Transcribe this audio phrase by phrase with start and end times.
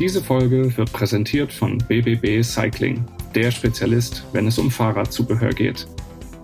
[0.00, 3.04] Diese Folge wird präsentiert von BBB Cycling,
[3.34, 5.86] der Spezialist, wenn es um Fahrradzubehör geht.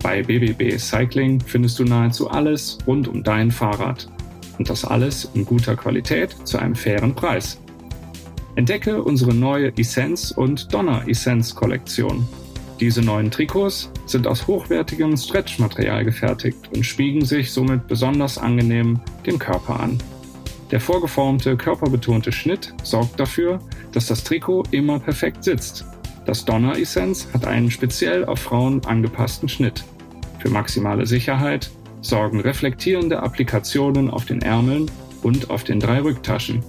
[0.02, 4.10] Bei BBB Cycling findest du nahezu alles rund um dein Fahrrad.
[4.58, 7.58] Und das alles in guter Qualität zu einem fairen Preis.
[8.56, 12.28] Entdecke unsere neue Essenz und Donner Essenz Kollektion.
[12.78, 19.38] Diese neuen Trikots sind aus hochwertigem Stretchmaterial gefertigt und schmiegen sich somit besonders angenehm dem
[19.38, 19.98] Körper an.
[20.70, 23.60] Der vorgeformte, körperbetonte Schnitt sorgt dafür,
[23.92, 25.84] dass das Trikot immer perfekt sitzt.
[26.26, 29.84] Das Donner Essenz hat einen speziell auf Frauen angepassten Schnitt.
[30.40, 34.90] Für maximale Sicherheit sorgen reflektierende Applikationen auf den Ärmeln
[35.22, 36.64] und auf den drei Rücktaschen.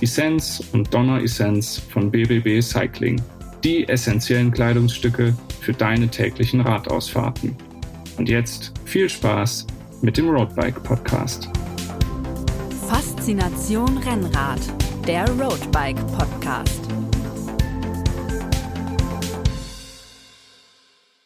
[0.00, 3.20] Essence und Donner Essence von BBB Cycling.
[3.62, 7.56] Die essentiellen Kleidungsstücke für deine täglichen Radausfahrten.
[8.16, 9.66] Und jetzt viel Spaß
[10.02, 11.48] mit dem Roadbike Podcast.
[13.18, 14.60] Faszination Rennrad,
[15.04, 16.80] der Roadbike Podcast.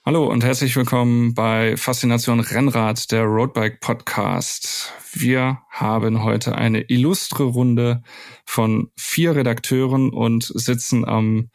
[0.07, 4.91] Hallo und herzlich willkommen bei Faszination Rennrad, der Roadbike Podcast.
[5.13, 8.03] Wir haben heute eine illustre Runde
[8.47, 11.51] von vier Redakteuren und sitzen am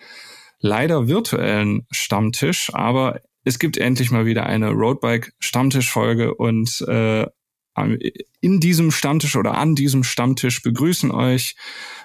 [0.60, 7.26] leider virtuellen Stammtisch, aber es gibt endlich mal wieder eine Roadbike Stammtischfolge und äh,
[8.42, 11.56] in diesem Stammtisch oder an diesem Stammtisch begrüßen euch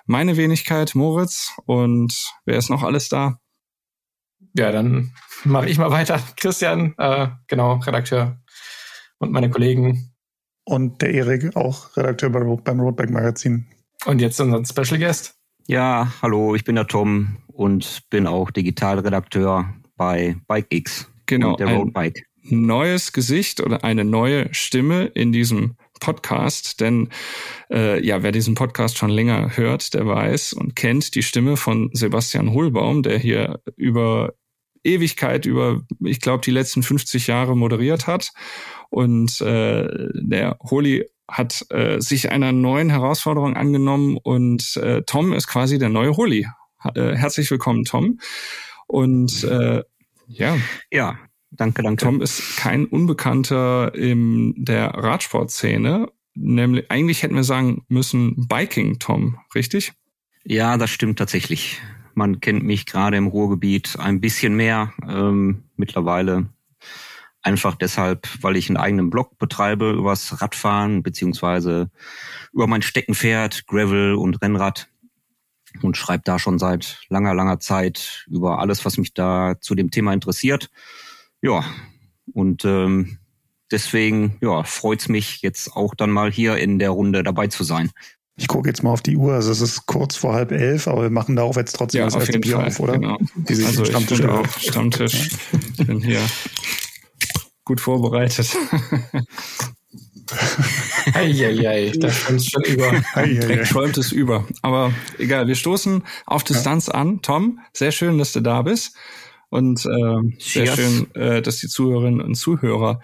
[0.06, 3.38] meine Wenigkeit Moritz und wer ist noch alles da?
[4.54, 5.12] Ja, dann
[5.44, 6.20] mache ich mal weiter.
[6.36, 8.40] Christian, äh, genau, Redakteur
[9.18, 10.12] und meine Kollegen.
[10.64, 13.66] Und der Erik, auch Redakteur beim Roadback Magazin.
[14.04, 15.34] Und jetzt unser Special Guest.
[15.66, 21.08] Ja, hallo, ich bin der Tom und bin auch Digitalredakteur bei BikeX.
[21.26, 22.26] Genau, der Roadbike.
[22.42, 27.10] Neues Gesicht oder eine neue Stimme in diesem Podcast, denn
[27.70, 31.90] äh, ja, wer diesen Podcast schon länger hört, der weiß und kennt die Stimme von
[31.92, 34.34] Sebastian Hohlbaum, der hier über
[34.82, 38.32] Ewigkeit, über, ich glaube, die letzten 50 Jahre moderiert hat.
[38.90, 45.46] Und äh, der Holi hat äh, sich einer neuen Herausforderung angenommen und äh, Tom ist
[45.46, 46.48] quasi der neue Holi.
[46.94, 48.18] Äh, herzlich willkommen, Tom.
[48.86, 49.82] Und äh,
[50.26, 50.58] ja.
[50.90, 51.16] Ja,
[51.52, 52.04] danke, danke.
[52.04, 56.08] Tom ist kein Unbekannter in der Radsportszene.
[56.34, 59.92] Nämlich, eigentlich hätten wir sagen müssen Biking, Tom, richtig?
[60.44, 61.80] Ja, das stimmt tatsächlich.
[62.14, 66.48] Man kennt mich gerade im Ruhrgebiet ein bisschen mehr ähm, mittlerweile.
[67.42, 71.90] Einfach deshalb, weil ich einen eigenen Blog betreibe übers Radfahren beziehungsweise
[72.52, 74.88] über mein Steckenpferd, Gravel und Rennrad
[75.80, 79.90] und schreibe da schon seit langer, langer Zeit über alles, was mich da zu dem
[79.90, 80.70] Thema interessiert.
[81.42, 81.64] Ja,
[82.32, 83.18] und ähm,
[83.70, 87.90] deswegen ja, freut's mich jetzt auch dann mal hier in der Runde dabei zu sein.
[88.36, 91.02] Ich gucke jetzt mal auf die Uhr, also es ist kurz vor halb elf, aber
[91.02, 92.94] wir machen darauf jetzt trotzdem ja, das erste Bier auf, oder?
[92.94, 93.18] Genau.
[93.46, 95.30] Also Stammtisch ich bin auch Stammtisch.
[95.78, 96.20] Ich bin hier
[97.64, 98.56] gut vorbereitet.
[101.14, 103.02] Eieiei, da träumt schon über.
[103.14, 104.46] Da träumt es über.
[104.62, 106.94] Aber egal, wir stoßen auf Distanz ja.
[106.94, 107.20] an.
[107.20, 108.96] Tom, sehr schön, dass du da bist.
[109.52, 110.74] Und äh, sehr yes.
[110.74, 113.02] schön, äh, dass die Zuhörerinnen und Zuhörer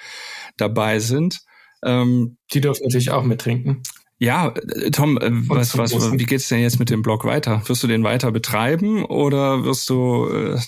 [0.57, 1.41] dabei sind.
[1.85, 3.83] Ähm, die dürfen natürlich auch mittrinken.
[4.19, 7.61] Ja, äh, Tom, äh, was, was, wie geht's denn jetzt mit dem Blog weiter?
[7.67, 10.59] Wirst du den weiter betreiben oder wirst du, äh,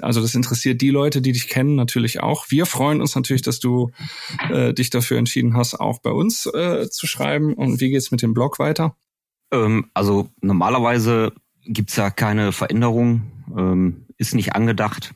[0.00, 2.46] also das interessiert die Leute, die dich kennen, natürlich auch.
[2.48, 3.90] Wir freuen uns natürlich, dass du
[4.50, 7.52] äh, dich dafür entschieden hast, auch bei uns äh, zu schreiben.
[7.52, 8.96] Und wie geht's mit dem Blog weiter?
[9.52, 11.32] Ähm, also normalerweise
[11.66, 15.14] gibt's ja keine Veränderung, ähm, ist nicht angedacht.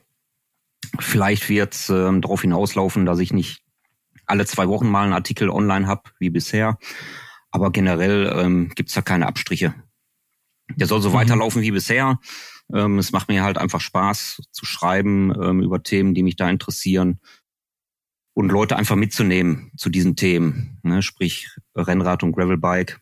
[0.98, 3.62] Vielleicht wird's ähm, darauf hinauslaufen, dass ich nicht
[4.26, 6.78] alle zwei Wochen mal einen Artikel online habe, wie bisher.
[7.50, 9.74] Aber generell ähm, gibt da keine Abstriche.
[10.74, 11.14] Der soll so mhm.
[11.14, 12.18] weiterlaufen wie bisher.
[12.74, 16.50] Ähm, es macht mir halt einfach Spaß zu schreiben ähm, über Themen, die mich da
[16.50, 17.20] interessieren
[18.34, 21.00] und Leute einfach mitzunehmen zu diesen Themen, ne?
[21.02, 23.00] sprich Rennrad und Gravelbike,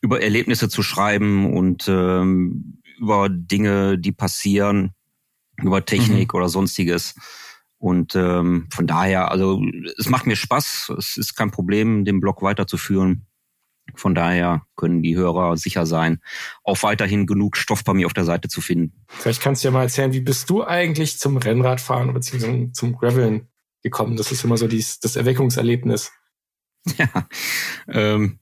[0.00, 4.92] über Erlebnisse zu schreiben und ähm, über Dinge, die passieren,
[5.62, 6.38] über Technik mhm.
[6.38, 7.14] oder sonstiges.
[7.78, 9.62] Und ähm, von daher, also
[9.98, 13.26] es macht mir Spaß, es ist kein Problem, den Blog weiterzuführen.
[13.94, 16.18] Von daher können die Hörer sicher sein,
[16.64, 19.04] auch weiterhin genug Stoff bei mir auf der Seite zu finden.
[19.06, 22.72] Vielleicht kannst du ja mal erzählen, wie bist du eigentlich zum Rennradfahren bzw.
[22.72, 23.48] zum Graveln
[23.82, 24.16] gekommen?
[24.16, 26.12] Das ist immer so dies, das Erweckungserlebnis.
[26.98, 27.28] Ja,
[27.88, 28.38] ähm,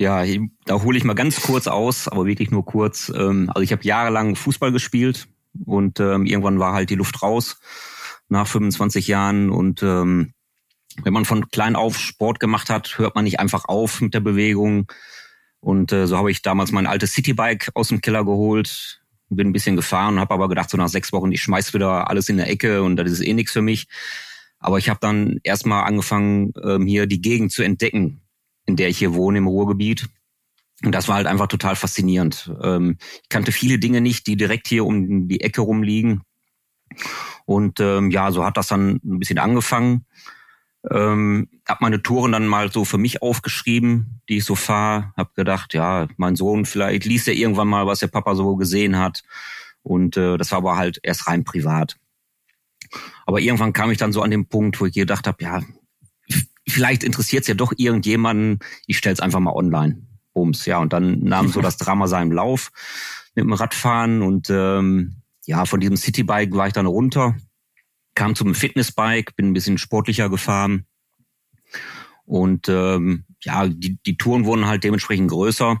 [0.00, 0.24] ja,
[0.64, 3.12] da hole ich mal ganz kurz aus, aber wirklich nur kurz.
[3.14, 5.28] Ähm, also ich habe jahrelang Fußball gespielt
[5.66, 7.60] und ähm, irgendwann war halt die Luft raus
[8.30, 10.32] nach 25 Jahren und ähm,
[11.02, 14.20] wenn man von klein auf Sport gemacht hat, hört man nicht einfach auf mit der
[14.20, 14.90] Bewegung.
[15.60, 19.52] Und äh, so habe ich damals mein altes Citybike aus dem Keller geholt, bin ein
[19.52, 22.48] bisschen gefahren, habe aber gedacht, so nach sechs Wochen, ich schmeiß wieder alles in der
[22.48, 23.86] Ecke und das ist eh nichts für mich.
[24.60, 26.54] Aber ich habe dann erstmal angefangen,
[26.86, 28.22] hier die Gegend zu entdecken,
[28.66, 30.08] in der ich hier wohne, im Ruhrgebiet.
[30.82, 32.52] Und das war halt einfach total faszinierend.
[32.62, 36.22] Ähm, ich kannte viele Dinge nicht, die direkt hier um die Ecke rumliegen.
[37.44, 40.06] Und ähm, ja, so hat das dann ein bisschen angefangen.
[40.90, 45.12] Ähm, hab meine Touren dann mal so für mich aufgeschrieben, die ich so fahre.
[45.16, 48.98] Hab gedacht, ja, mein Sohn vielleicht liest er irgendwann mal, was der Papa so gesehen
[48.98, 49.22] hat.
[49.82, 51.96] Und äh, das war aber halt erst rein privat.
[53.26, 55.62] Aber irgendwann kam ich dann so an den Punkt, wo ich gedacht habe, ja,
[56.70, 60.02] vielleicht interessiert es ja doch irgendjemanden, ich stell's einfach mal online.
[60.32, 60.78] Bums, ja.
[60.78, 62.70] Und dann nahm so das Drama seinen Lauf
[63.34, 67.34] mit dem Radfahren und ähm, ja, von diesem Citybike war ich dann runter
[68.14, 70.86] kam zum Fitnessbike, bin ein bisschen sportlicher gefahren.
[72.24, 75.80] Und ähm, ja, die, die Touren wurden halt dementsprechend größer.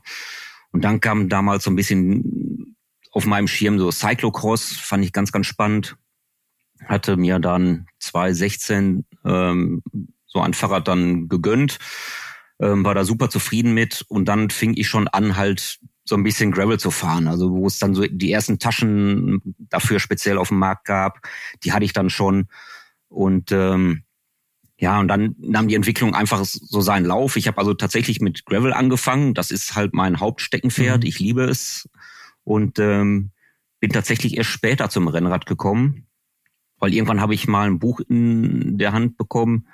[0.72, 2.76] Und dann kam damals so ein bisschen
[3.12, 5.96] auf meinem Schirm so Cyclocross, fand ich ganz, ganz spannend.
[6.86, 9.82] Hatte mir dann 2016 ähm,
[10.30, 11.78] so ein Fahrrad dann gegönnt,
[12.60, 14.04] ähm, war da super zufrieden mit.
[14.08, 17.28] Und dann fing ich schon an, halt so ein bisschen Gravel zu fahren.
[17.28, 21.20] Also wo es dann so die ersten Taschen dafür speziell auf dem Markt gab,
[21.62, 22.48] die hatte ich dann schon.
[23.08, 24.04] Und ähm,
[24.78, 27.36] ja, und dann nahm die Entwicklung einfach so seinen Lauf.
[27.36, 29.34] Ich habe also tatsächlich mit Gravel angefangen.
[29.34, 31.02] Das ist halt mein Hauptsteckenpferd.
[31.02, 31.06] Mhm.
[31.06, 31.88] Ich liebe es.
[32.44, 33.30] Und ähm,
[33.80, 36.06] bin tatsächlich erst später zum Rennrad gekommen,
[36.78, 39.66] weil irgendwann habe ich mal ein Buch in der Hand bekommen,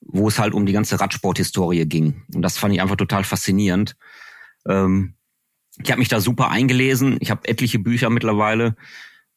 [0.00, 2.22] wo es halt um die ganze Radsporthistorie ging.
[2.34, 3.96] Und das fand ich einfach total faszinierend.
[4.66, 5.14] Ähm,
[5.82, 7.18] ich habe mich da super eingelesen.
[7.20, 8.76] Ich habe etliche Bücher mittlerweile.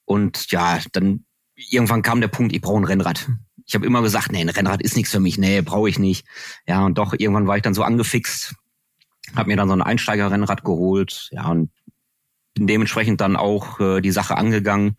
[0.06, 1.26] Und ja, dann
[1.56, 3.30] irgendwann kam der Punkt, ich brauche ein Rennrad.
[3.66, 5.38] Ich habe immer gesagt, nee, ein Rennrad ist nichts für mich.
[5.38, 6.26] Nee, brauche ich nicht.
[6.66, 8.56] Ja, und doch, irgendwann war ich dann so angefixt,
[9.36, 11.30] habe mir dann so ein Einsteigerrennrad geholt.
[11.32, 11.70] Ja, und
[12.56, 14.96] bin dementsprechend dann auch äh, die Sache angegangen.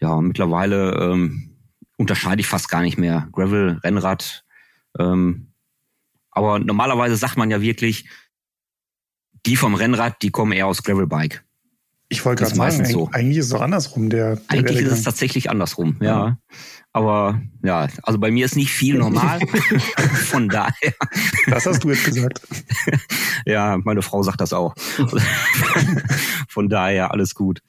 [0.00, 1.56] Ja, mittlerweile ähm,
[1.96, 3.28] unterscheide ich fast gar nicht mehr.
[3.32, 4.44] Gravel, Rennrad.
[4.98, 5.52] Ähm,
[6.30, 8.08] aber normalerweise sagt man ja wirklich,
[9.46, 11.44] die vom Rennrad, die kommen eher aus Gravelbike.
[12.10, 13.10] Ich wollte gerade sagen, so.
[13.12, 14.08] eigentlich ist es doch andersrum.
[14.08, 14.92] Der, der eigentlich Werdegang.
[14.92, 16.06] ist es tatsächlich andersrum, ja.
[16.06, 16.38] ja.
[16.92, 19.40] Aber ja, also bei mir ist nicht viel normal.
[20.30, 20.94] Von daher.
[21.46, 22.40] Das hast du jetzt gesagt.
[23.46, 24.74] ja, meine Frau sagt das auch.
[26.48, 27.60] Von daher alles gut.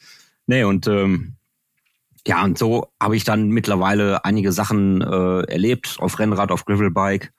[0.47, 1.35] Nee, und ähm,
[2.27, 7.31] ja, und so habe ich dann mittlerweile einige Sachen äh, erlebt auf Rennrad, auf Gravelbike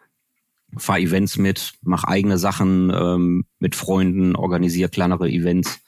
[0.76, 5.80] fahre Events mit, mache eigene Sachen ähm, mit Freunden, organisiere kleinere Events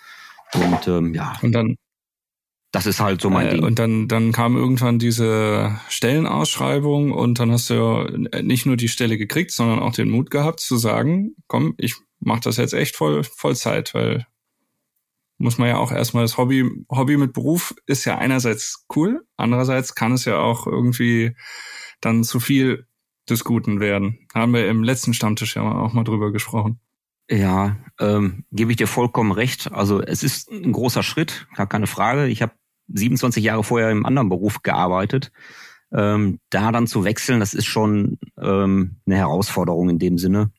[0.54, 1.34] und ähm, ja.
[1.42, 1.76] Und dann
[2.72, 3.64] das ist halt so mein äh, Ding.
[3.64, 8.88] Und dann, dann kam irgendwann diese Stellenausschreibung und dann hast du ja nicht nur die
[8.88, 12.96] Stelle gekriegt, sondern auch den Mut gehabt zu sagen, komm, ich mach das jetzt echt
[12.96, 14.26] voll Vollzeit, weil
[15.42, 19.94] muss man ja auch erstmal das Hobby, Hobby mit Beruf ist ja einerseits cool, andererseits
[19.94, 21.34] kann es ja auch irgendwie
[22.00, 22.86] dann zu viel
[23.28, 24.26] des Guten werden.
[24.34, 26.78] Haben wir im letzten Stammtisch ja auch mal drüber gesprochen.
[27.28, 29.72] Ja, ähm, gebe ich dir vollkommen recht.
[29.72, 32.26] Also es ist ein großer Schritt, gar keine Frage.
[32.28, 32.52] Ich habe
[32.88, 35.32] 27 Jahre vorher im anderen Beruf gearbeitet.
[35.92, 40.52] Ähm, da dann zu wechseln, das ist schon ähm, eine Herausforderung in dem Sinne.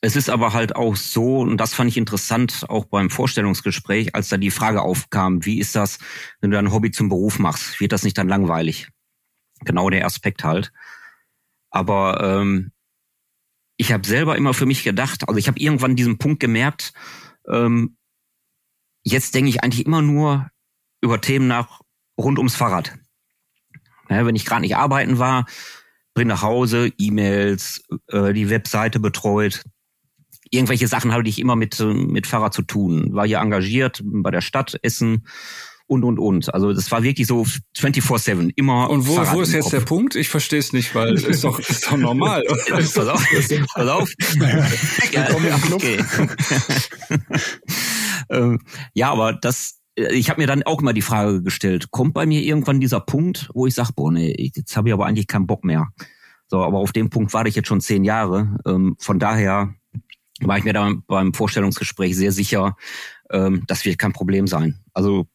[0.00, 4.28] Es ist aber halt auch so, und das fand ich interessant, auch beim Vorstellungsgespräch, als
[4.28, 5.98] da die Frage aufkam, wie ist das,
[6.40, 7.80] wenn du dein Hobby zum Beruf machst?
[7.80, 8.88] Wird das nicht dann langweilig?
[9.64, 10.72] Genau der Aspekt halt.
[11.70, 12.70] Aber ähm,
[13.76, 16.92] ich habe selber immer für mich gedacht, also ich habe irgendwann diesen Punkt gemerkt,
[17.48, 17.96] ähm,
[19.02, 20.48] jetzt denke ich eigentlich immer nur
[21.00, 21.80] über Themen nach
[22.18, 22.96] rund ums Fahrrad.
[24.08, 25.46] Ja, wenn ich gerade nicht arbeiten war,
[26.14, 29.64] bring nach Hause, E-Mails, äh, die Webseite betreut.
[30.50, 33.12] Irgendwelche Sachen hatte ich immer mit, mit Fahrrad zu tun.
[33.12, 35.24] War hier engagiert bei der Stadt Essen
[35.88, 36.54] und, und, und.
[36.54, 37.44] Also das war wirklich so
[37.76, 39.70] 24-7, immer Und wo, wo ist jetzt Kopf.
[39.72, 40.14] der Punkt?
[40.14, 42.44] Ich verstehe es nicht, weil ist doch, ist doch normal.
[42.68, 43.24] pass auf,
[43.74, 44.12] pass auf.
[45.12, 45.28] ja,
[45.72, 46.04] okay.
[48.30, 48.60] ähm,
[48.92, 52.42] ja, aber das, ich habe mir dann auch immer die Frage gestellt, kommt bei mir
[52.42, 55.64] irgendwann dieser Punkt, wo ich sage, boah, nee, jetzt habe ich aber eigentlich keinen Bock
[55.64, 55.88] mehr.
[56.48, 58.58] So, aber auf dem Punkt warte ich jetzt schon zehn Jahre.
[58.66, 59.74] Ähm, von daher
[60.40, 62.76] war ich mir da beim Vorstellungsgespräch sehr sicher,
[63.30, 64.80] ähm, das wird kein Problem sein.
[64.92, 65.26] Also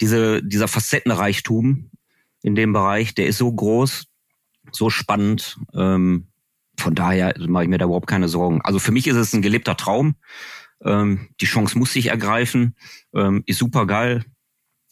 [0.00, 1.90] diese, dieser Facettenreichtum
[2.42, 4.06] in dem Bereich, der ist so groß,
[4.72, 5.58] so spannend.
[5.74, 6.28] Ähm,
[6.78, 8.60] von daher mache ich mir da überhaupt keine Sorgen.
[8.62, 10.16] Also für mich ist es ein gelebter Traum.
[10.84, 12.76] Ähm, die Chance muss sich ergreifen.
[13.14, 14.24] Ähm, ist super geil.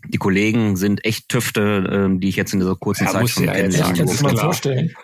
[0.09, 3.45] Die Kollegen sind echt Tüfte, ähm, die ich jetzt in dieser kurzen ja, Zeit schon
[3.45, 4.23] ja kennenlernen durfte.
[4.23, 4.95] Mal vorstellen.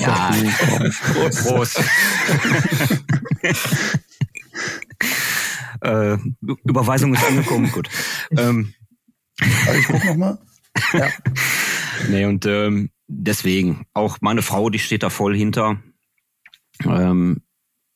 [0.00, 0.34] ja,
[1.12, 1.46] Prost.
[1.46, 1.80] Prost.
[5.82, 6.16] äh,
[6.64, 7.88] Überweisung ist angekommen, gut.
[8.36, 8.74] Ähm,
[9.66, 10.38] also ich guck noch mal.
[10.92, 11.08] Ja.
[12.10, 15.80] Nee, und ähm, deswegen, auch meine Frau, die steht da voll hinter.
[16.84, 17.40] Ähm,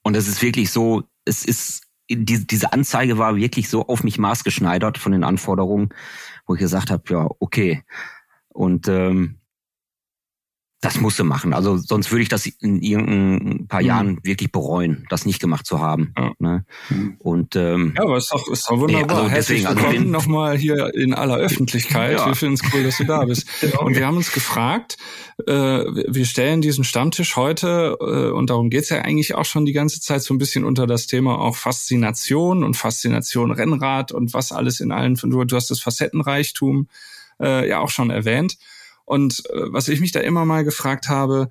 [0.03, 4.19] und es ist wirklich so, es ist, die, diese Anzeige war wirklich so auf mich
[4.19, 5.91] maßgeschneidert von den Anforderungen,
[6.47, 7.83] wo ich gesagt habe, ja, okay.
[8.49, 9.40] Und ähm,
[10.81, 11.53] das musste machen.
[11.53, 13.87] Also sonst würde ich das in irgendein paar mhm.
[13.87, 16.15] Jahren wirklich bereuen, das nicht gemacht zu haben.
[16.17, 16.33] Ja.
[16.39, 16.65] Ne?
[16.89, 17.17] Mhm.
[17.19, 19.07] Und ähm, ja, aber ist doch, ist doch wunderbar.
[19.07, 22.19] Nee, also Herzlich deswegen, willkommen also nochmal hier in aller Öffentlichkeit.
[22.19, 22.27] Ja.
[22.27, 23.47] Wir finden es cool, dass du da bist.
[23.61, 23.83] genau.
[23.83, 24.97] Und wir haben uns gefragt,
[25.47, 29.73] äh, wir stellen diesen Stammtisch heute, äh, und darum geht's ja eigentlich auch schon die
[29.73, 34.51] ganze Zeit so ein bisschen unter das Thema auch Faszination und Faszination Rennrad und was
[34.51, 36.89] alles in allen, du, du hast das Facettenreichtum
[37.39, 38.57] äh, ja auch schon erwähnt.
[39.11, 41.51] Und äh, was ich mich da immer mal gefragt habe,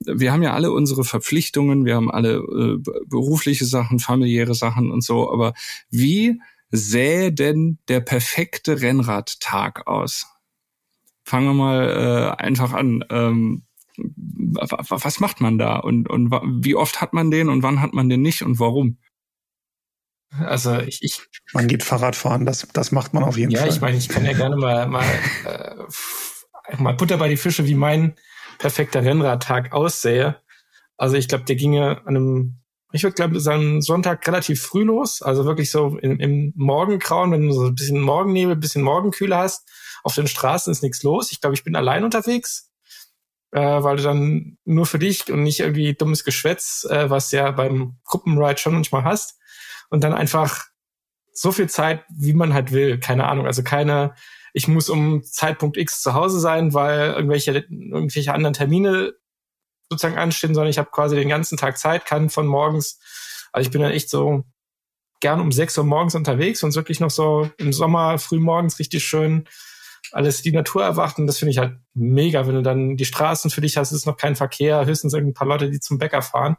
[0.00, 5.02] wir haben ja alle unsere Verpflichtungen, wir haben alle äh, berufliche Sachen, familiäre Sachen und
[5.02, 5.54] so, aber
[5.88, 6.38] wie
[6.70, 10.26] sähe denn der perfekte Rennradtag aus?
[11.24, 13.02] Fangen wir mal äh, einfach an.
[13.08, 13.62] Ähm,
[13.96, 16.30] was macht man da und, und
[16.62, 18.98] wie oft hat man den und wann hat man den nicht und warum?
[20.30, 21.22] Also ich, ich
[21.54, 23.68] man geht Fahrrad fahren, das, das macht man auf jeden ja, Fall.
[23.68, 25.04] Ja, ich meine, ich kann ja gerne mal, mal
[25.46, 25.84] äh,
[26.76, 28.14] mal Butter bei die Fische, wie mein
[28.58, 30.40] perfekter Rennradtag aussähe.
[30.96, 32.60] Also ich glaube, der ginge an einem,
[32.92, 35.22] ich würde glaube, sagen Sonntag relativ früh los.
[35.22, 39.36] Also wirklich so im, im Morgengrauen, wenn du so ein bisschen Morgennebel, ein bisschen Morgenkühle
[39.36, 39.68] hast.
[40.02, 41.32] Auf den Straßen ist nichts los.
[41.32, 42.70] Ich glaube, ich bin allein unterwegs,
[43.52, 47.50] äh, weil du dann nur für dich und nicht irgendwie dummes Geschwätz, äh, was ja
[47.50, 49.38] beim Gruppenride schon manchmal hast.
[49.90, 50.66] Und dann einfach
[51.32, 52.98] so viel Zeit, wie man halt will.
[52.98, 53.46] Keine Ahnung.
[53.46, 54.14] Also keine
[54.52, 59.14] ich muss um Zeitpunkt X zu Hause sein, weil irgendwelche, irgendwelche anderen Termine
[59.90, 63.00] sozusagen anstehen, sondern ich habe quasi den ganzen Tag Zeit, kann von morgens,
[63.52, 64.44] also ich bin dann echt so
[65.20, 69.04] gern um sechs Uhr morgens unterwegs und wirklich noch so im Sommer früh morgens richtig
[69.04, 69.48] schön
[70.12, 73.50] alles die Natur erwacht und das finde ich halt mega, wenn du dann die Straßen
[73.50, 76.56] für dich hast, ist noch kein Verkehr, höchstens ein paar Leute, die zum Bäcker fahren.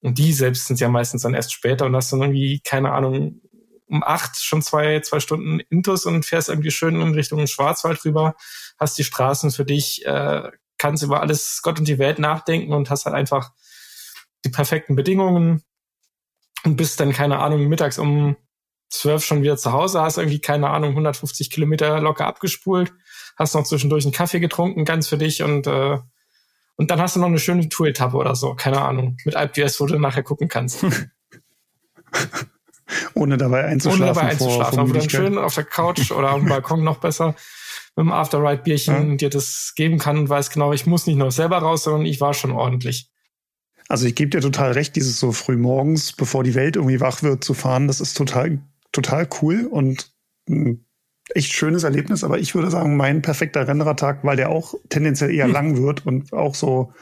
[0.00, 3.40] Und die selbst sind ja meistens dann erst später und hast dann irgendwie, keine Ahnung,
[3.88, 8.34] um acht schon zwei, zwei Stunden Intus und fährst irgendwie schön in Richtung Schwarzwald rüber,
[8.78, 12.90] hast die Straßen für dich, äh, kannst über alles Gott und die Welt nachdenken und
[12.90, 13.52] hast halt einfach
[14.44, 15.62] die perfekten Bedingungen
[16.64, 18.36] und bist dann, keine Ahnung, mittags um
[18.88, 22.92] zwölf schon wieder zu Hause, hast irgendwie, keine Ahnung, 150 Kilometer locker abgespult,
[23.36, 25.98] hast noch zwischendurch einen Kaffee getrunken, ganz für dich und äh,
[26.78, 29.86] und dann hast du noch eine schöne Tour-Etappe oder so, keine Ahnung, mit AlpGS, wo
[29.86, 30.84] du nachher gucken kannst.
[33.14, 34.02] Ohne dabei einzuschlafen.
[34.02, 34.78] Ohne dabei einzuschlafen.
[34.78, 37.34] Aber dann schön auf der Couch oder auf dem Balkon noch besser
[37.96, 39.16] mit dem After-Ride-Bierchen ja.
[39.16, 42.20] dir das geben kann und weiß genau, ich muss nicht noch selber raus, sondern ich
[42.20, 43.10] war schon ordentlich.
[43.88, 47.22] Also ich gebe dir total recht, dieses so früh morgens, bevor die Welt irgendwie wach
[47.22, 48.58] wird, zu fahren, das ist total,
[48.92, 50.12] total cool und
[50.48, 50.84] ein
[51.34, 52.24] echt schönes Erlebnis.
[52.24, 55.52] Aber ich würde sagen, mein perfekter Rennradtag, weil der auch tendenziell eher hm.
[55.52, 56.92] lang wird und auch so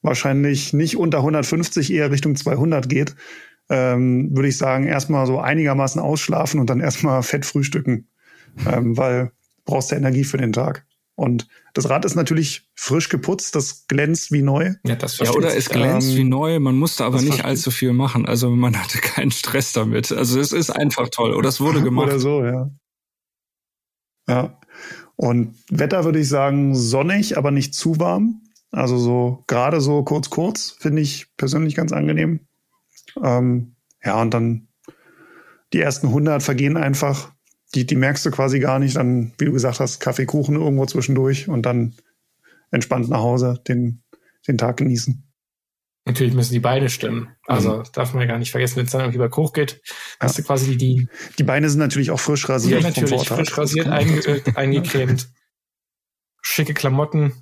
[0.00, 3.14] wahrscheinlich nicht unter 150, eher Richtung 200 geht,
[3.68, 8.08] ähm, würde ich sagen, erstmal so einigermaßen ausschlafen und dann erstmal fett frühstücken,
[8.66, 9.32] ähm, weil du
[9.64, 10.86] brauchst ja Energie für den Tag.
[11.14, 14.74] Und das Rad ist natürlich frisch geputzt, das glänzt wie neu.
[14.84, 17.92] Ja, das ja oder es glänzt ähm, wie neu, man musste aber nicht allzu viel
[17.92, 18.26] machen.
[18.26, 20.10] Also man hatte keinen Stress damit.
[20.10, 21.34] Also es ist einfach toll.
[21.34, 22.08] Oder es wurde gemacht.
[22.08, 22.70] oder so, ja.
[24.28, 24.58] Ja.
[25.16, 28.42] Und Wetter würde ich sagen sonnig, aber nicht zu warm.
[28.70, 32.40] Also so gerade so kurz kurz finde ich persönlich ganz angenehm.
[33.22, 34.68] Ähm, ja, und dann
[35.72, 37.32] die ersten 100 vergehen einfach.
[37.74, 38.96] Die, die merkst du quasi gar nicht.
[38.96, 41.94] Dann, wie du gesagt hast, Kaffee, Kuchen irgendwo zwischendurch und dann
[42.70, 44.02] entspannt nach Hause den,
[44.46, 45.26] den Tag genießen.
[46.04, 47.28] Natürlich müssen die Beine stimmen.
[47.46, 47.82] Also mhm.
[47.92, 49.80] darf man ja gar nicht vergessen, wenn es dann irgendwie über Koch geht,
[50.18, 50.42] hast ja.
[50.42, 51.08] du quasi die.
[51.38, 52.82] Die Beine sind natürlich auch frisch rasiert.
[52.82, 55.28] Ja, natürlich frisch rasiert, eingeölt, eingecremt.
[56.42, 57.32] Schicke Klamotten.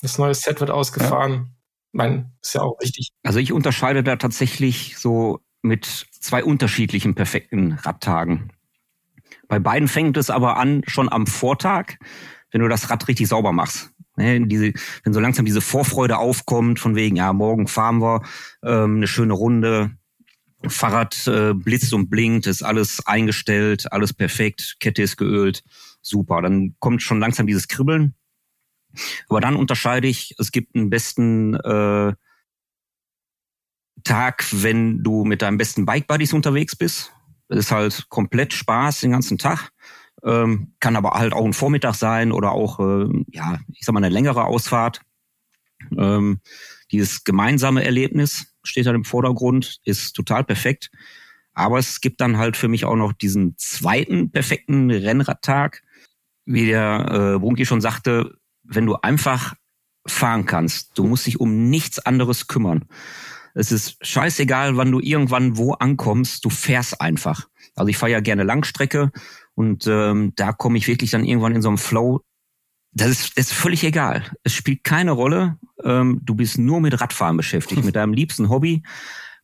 [0.00, 1.57] Das neue Set wird ausgefahren
[1.92, 3.10] mein, ist ja auch wichtig.
[3.22, 8.52] Also ich unterscheide da tatsächlich so mit zwei unterschiedlichen perfekten Radtagen.
[9.48, 11.94] Bei beiden fängt es aber an schon am Vortag,
[12.50, 13.90] wenn du das Rad richtig sauber machst.
[14.16, 14.72] Ne, diese,
[15.04, 18.22] wenn so langsam diese Vorfreude aufkommt, von wegen, ja, morgen fahren wir
[18.64, 19.92] ähm, eine schöne Runde,
[20.66, 25.62] Fahrrad äh, blitzt und blinkt, ist alles eingestellt, alles perfekt, Kette ist geölt,
[26.02, 26.42] super.
[26.42, 28.14] Dann kommt schon langsam dieses Kribbeln
[29.28, 32.12] aber dann unterscheide ich, es gibt einen besten äh,
[34.04, 37.12] Tag, wenn du mit deinem besten Bike Buddies unterwegs bist.
[37.48, 39.70] Das ist halt komplett Spaß den ganzen Tag.
[40.24, 44.02] Ähm, kann aber halt auch ein Vormittag sein oder auch, äh, ja, ich sag mal,
[44.02, 45.00] eine längere Ausfahrt.
[45.96, 46.40] Ähm,
[46.90, 50.90] dieses gemeinsame Erlebnis steht dann im Vordergrund, ist total perfekt.
[51.52, 55.82] Aber es gibt dann halt für mich auch noch diesen zweiten perfekten Rennradtag.
[56.44, 58.37] Wie der äh, Brunki schon sagte,
[58.68, 59.54] wenn du einfach
[60.06, 62.84] fahren kannst, du musst dich um nichts anderes kümmern.
[63.54, 67.48] Es ist scheißegal, wann du irgendwann wo ankommst, du fährst einfach.
[67.74, 69.10] Also ich fahre ja gerne Langstrecke
[69.54, 72.20] und ähm, da komme ich wirklich dann irgendwann in so einem Flow.
[72.92, 74.24] Das ist, ist völlig egal.
[74.42, 75.58] Es spielt keine Rolle.
[75.84, 78.82] Ähm, du bist nur mit Radfahren beschäftigt, mit deinem liebsten Hobby,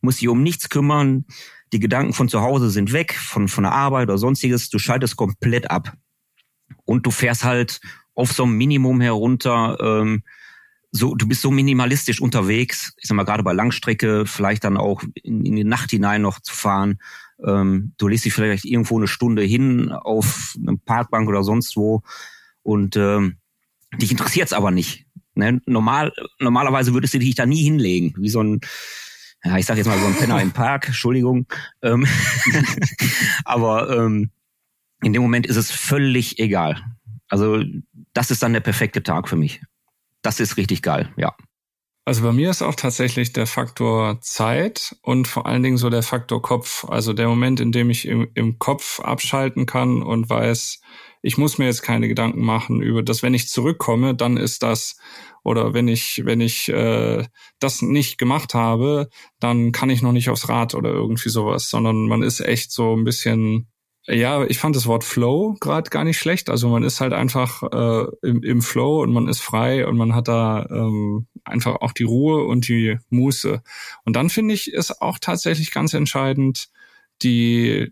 [0.01, 1.25] musst dich um nichts kümmern.
[1.73, 4.69] Die Gedanken von zu Hause sind weg, von, von der Arbeit oder sonstiges.
[4.69, 5.93] Du schaltest komplett ab.
[6.85, 7.79] Und du fährst halt
[8.15, 9.77] auf so einem Minimum herunter.
[9.79, 10.23] Ähm,
[10.91, 15.03] so, du bist so minimalistisch unterwegs, ich sag mal gerade bei Langstrecke, vielleicht dann auch
[15.23, 16.99] in, in die Nacht hinein noch zu fahren.
[17.45, 22.01] Ähm, du lässt dich vielleicht irgendwo eine Stunde hin auf eine Parkbank oder sonst wo
[22.63, 23.37] und ähm,
[23.99, 25.05] dich interessiert's aber nicht.
[25.33, 25.61] Ne?
[25.65, 28.61] Normal, normalerweise würdest du dich da nie hinlegen, wie so ein
[29.45, 31.45] ja, ich sag jetzt mal so ein Penner im Park, Entschuldigung.
[31.83, 32.07] Ähm,
[33.45, 34.31] aber ähm,
[35.03, 36.81] in dem Moment ist es völlig egal.
[37.27, 37.63] Also
[38.15, 39.61] das ist dann der perfekte Tag für mich
[40.25, 41.35] das ist richtig geil, ja.
[42.07, 46.03] Also bei mir ist auch tatsächlich der Faktor Zeit und vor allen Dingen so der
[46.03, 46.85] Faktor Kopf.
[46.87, 50.81] Also der Moment, in dem ich im, im Kopf abschalten kann und weiß,
[51.23, 54.97] ich muss mir jetzt keine Gedanken machen über das, wenn ich zurückkomme, dann ist das
[55.43, 57.25] oder wenn ich wenn ich äh,
[57.59, 62.07] das nicht gemacht habe, dann kann ich noch nicht aufs Rad oder irgendwie sowas, sondern
[62.07, 63.67] man ist echt so ein bisschen
[64.07, 66.49] ja, ich fand das Wort Flow gerade gar nicht schlecht.
[66.49, 70.13] Also man ist halt einfach äh, im, im Flow und man ist frei und man
[70.13, 73.63] hat da ähm, einfach auch die Ruhe und die Muße.
[74.03, 76.67] Und dann finde ich ist auch tatsächlich ganz entscheidend
[77.21, 77.91] die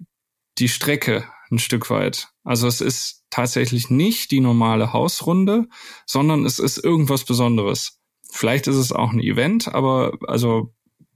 [0.60, 2.30] die Strecke ein Stück weit.
[2.44, 5.68] Also es ist tatsächlich nicht die normale Hausrunde,
[6.06, 8.00] sondern es ist irgendwas Besonderes.
[8.30, 10.74] Vielleicht ist es auch ein Event, aber also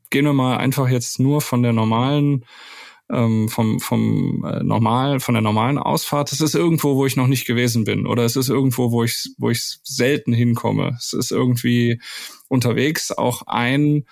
[0.10, 2.46] gehen wir mal einfach jetzt nur von der normalen
[3.12, 6.32] ähm, vom, vom äh, normal, von der normalen Ausfahrt.
[6.32, 8.06] Es ist irgendwo, wo ich noch nicht gewesen bin.
[8.06, 10.96] Oder es ist irgendwo, wo ich, wo ich selten hinkomme.
[10.98, 12.02] Es ist irgendwie
[12.50, 14.06] unterwegs auch ein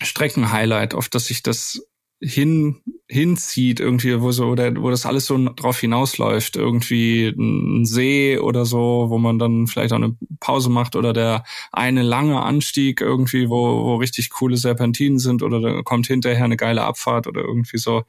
[0.00, 1.86] Streckenhighlight, auf das ich das
[2.22, 6.56] hin hinzieht irgendwie wo so oder wo das alles so drauf hinausläuft.
[6.56, 11.44] Irgendwie ein See oder so wo man dann vielleicht auch eine Pause macht oder der
[11.72, 16.56] eine lange Anstieg irgendwie wo wo richtig coole Serpentinen sind oder da kommt hinterher eine
[16.56, 18.04] geile Abfahrt oder irgendwie so.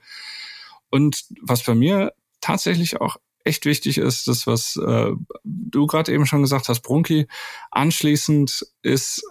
[0.89, 5.11] Und was bei mir tatsächlich auch echt wichtig ist, das was äh,
[5.43, 7.27] du gerade eben schon gesagt hast Brunki
[7.71, 9.23] anschließend ist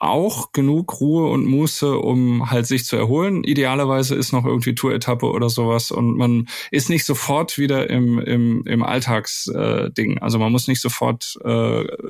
[0.00, 3.44] auch genug Ruhe und Muße, um halt sich zu erholen.
[3.44, 8.62] Idealerweise ist noch irgendwie Tour-Etappe oder sowas und man ist nicht sofort wieder im, im,
[8.66, 10.16] im Alltagsding.
[10.16, 11.48] Äh, also man muss nicht sofort äh,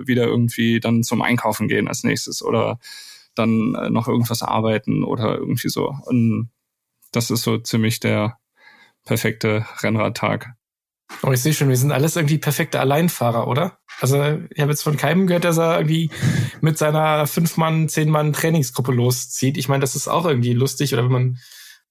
[0.06, 2.78] wieder irgendwie dann zum Einkaufen gehen als nächstes oder
[3.34, 5.92] dann äh, noch irgendwas arbeiten oder irgendwie so.
[6.06, 6.50] Und
[7.10, 8.38] das ist so ziemlich der
[9.04, 10.54] perfekte Rennradtag.
[11.22, 13.78] Oh, ich sehe schon, wir sind alles irgendwie perfekte Alleinfahrer, oder?
[14.00, 14.16] Also
[14.50, 16.10] ich habe jetzt von keinem gehört, dass er irgendwie
[16.60, 19.58] mit seiner fünf-Mann, zehn-Mann Trainingsgruppe loszieht.
[19.58, 20.94] Ich meine, das ist auch irgendwie lustig.
[20.94, 21.38] Oder wenn man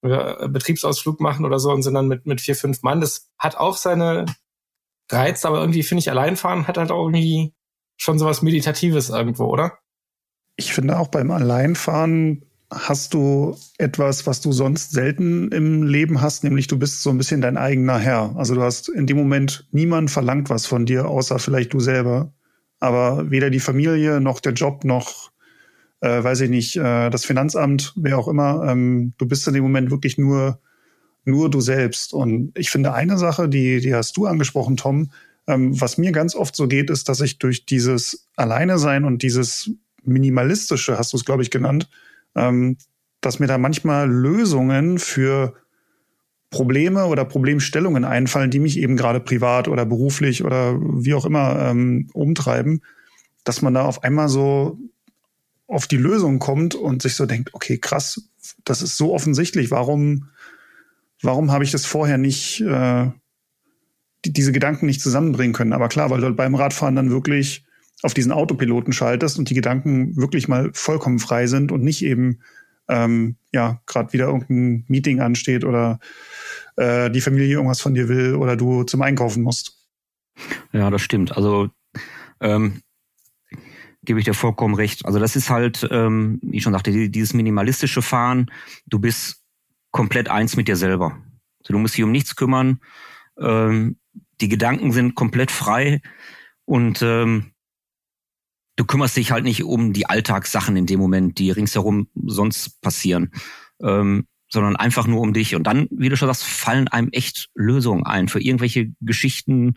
[0.01, 3.01] einen Betriebsausflug machen oder so und sind dann mit, mit vier, fünf Mann.
[3.01, 4.25] Das hat auch seine
[5.11, 7.53] Reiz, aber irgendwie finde ich, Alleinfahren hat halt auch irgendwie
[7.97, 9.79] schon sowas Meditatives irgendwo, oder?
[10.55, 16.43] Ich finde auch beim Alleinfahren hast du etwas, was du sonst selten im Leben hast,
[16.43, 18.35] nämlich du bist so ein bisschen dein eigener Herr.
[18.35, 22.31] Also du hast in dem Moment niemand verlangt was von dir, außer vielleicht du selber.
[22.79, 25.31] Aber weder die Familie noch der Job noch,
[26.01, 29.63] äh, weiß ich nicht, äh, das Finanzamt, wer auch immer, ähm, du bist in dem
[29.63, 30.59] Moment wirklich nur,
[31.25, 32.13] nur du selbst.
[32.13, 35.11] Und ich finde eine Sache, die, die hast du angesprochen, Tom,
[35.47, 39.23] ähm, was mir ganz oft so geht, ist, dass ich durch dieses Alleine sein und
[39.23, 39.71] dieses
[40.03, 41.89] Minimalistische, hast du es, glaube ich, genannt,
[42.39, 42.77] ähm,
[43.21, 45.53] dass mir da manchmal Lösungen für
[46.49, 51.59] Probleme oder Problemstellungen einfallen, die mich eben gerade privat oder beruflich oder wie auch immer
[51.59, 52.81] ähm, umtreiben,
[53.43, 54.79] dass man da auf einmal so
[55.67, 58.29] auf die Lösung kommt und sich so denkt, okay, krass,
[58.65, 60.29] das ist so offensichtlich, warum,
[61.21, 63.11] warum habe ich das vorher nicht, äh,
[64.25, 65.73] die, diese Gedanken nicht zusammenbringen können?
[65.73, 67.63] Aber klar, weil du beim Radfahren dann wirklich
[68.01, 72.39] auf diesen Autopiloten schaltest und die Gedanken wirklich mal vollkommen frei sind und nicht eben
[72.87, 75.99] ähm, ja gerade wieder irgendein Meeting ansteht oder
[76.77, 79.77] äh, die Familie irgendwas von dir will oder du zum Einkaufen musst.
[80.71, 81.35] Ja, das stimmt.
[81.35, 81.69] Also
[82.39, 82.81] ähm,
[84.03, 85.05] gebe ich dir vollkommen recht.
[85.05, 88.49] Also das ist halt, ähm, wie ich schon sagte, dieses minimalistische Fahren.
[88.87, 89.43] Du bist
[89.91, 91.17] komplett eins mit dir selber.
[91.59, 92.79] Also du musst dich um nichts kümmern.
[93.39, 93.97] Ähm,
[94.41, 96.01] die Gedanken sind komplett frei
[96.65, 97.51] und ähm,
[98.79, 103.31] du kümmerst dich halt nicht um die Alltagssachen in dem Moment, die ringsherum sonst passieren,
[103.81, 105.53] ähm, sondern einfach nur um dich.
[105.53, 109.75] Und dann, wie du schon sagst, fallen einem echt Lösungen ein für irgendwelche Geschichten,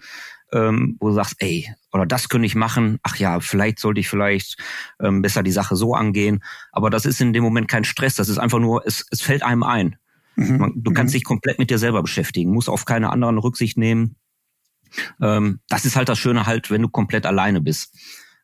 [0.53, 4.09] ähm, wo du sagst, ey, oder das könnte ich machen, ach ja, vielleicht sollte ich
[4.09, 4.57] vielleicht
[5.01, 6.45] ähm, besser die Sache so angehen.
[6.71, 9.43] Aber das ist in dem Moment kein Stress, das ist einfach nur, es, es fällt
[9.43, 9.97] einem ein.
[10.37, 10.75] Mhm.
[10.77, 11.17] Du kannst mhm.
[11.17, 14.15] dich komplett mit dir selber beschäftigen, musst auf keine anderen Rücksicht nehmen.
[15.21, 17.97] Ähm, das ist halt das Schöne halt, wenn du komplett alleine bist.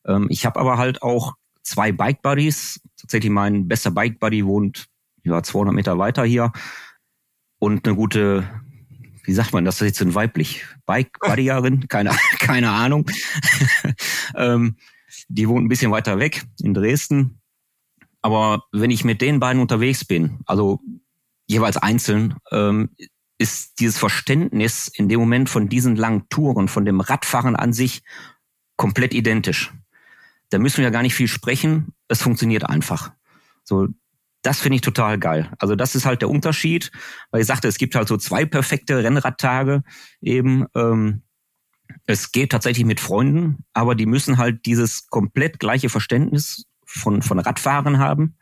[0.08, 2.80] Ähm, ich habe aber halt auch zwei Bike Buddies.
[2.96, 4.86] Tatsächlich mein bester Bike Buddy wohnt
[5.22, 6.52] ja 200 Meter weiter hier
[7.58, 8.48] und eine gute,
[9.24, 13.08] wie sagt man das jetzt in weiblich Bike Buddyerin, keine keine Ahnung.
[14.34, 14.76] ähm,
[15.28, 17.40] die wohnt ein bisschen weiter weg in Dresden.
[18.20, 20.80] Aber wenn ich mit den beiden unterwegs bin, also
[21.46, 22.90] jeweils einzeln, ähm,
[23.38, 28.02] ist dieses Verständnis in dem Moment von diesen langen Touren, von dem Radfahren an sich
[28.76, 29.72] komplett identisch.
[30.50, 31.92] Da müssen wir ja gar nicht viel sprechen.
[32.08, 33.12] Es funktioniert einfach.
[33.64, 33.88] So,
[34.42, 35.52] das finde ich total geil.
[35.58, 36.90] Also das ist halt der Unterschied,
[37.30, 39.82] weil ich sagte, es gibt halt so zwei perfekte Rennradtage
[40.20, 40.66] eben.
[40.74, 41.22] Ähm,
[42.06, 47.38] es geht tatsächlich mit Freunden, aber die müssen halt dieses komplett gleiche Verständnis von, von
[47.38, 48.36] Radfahren haben.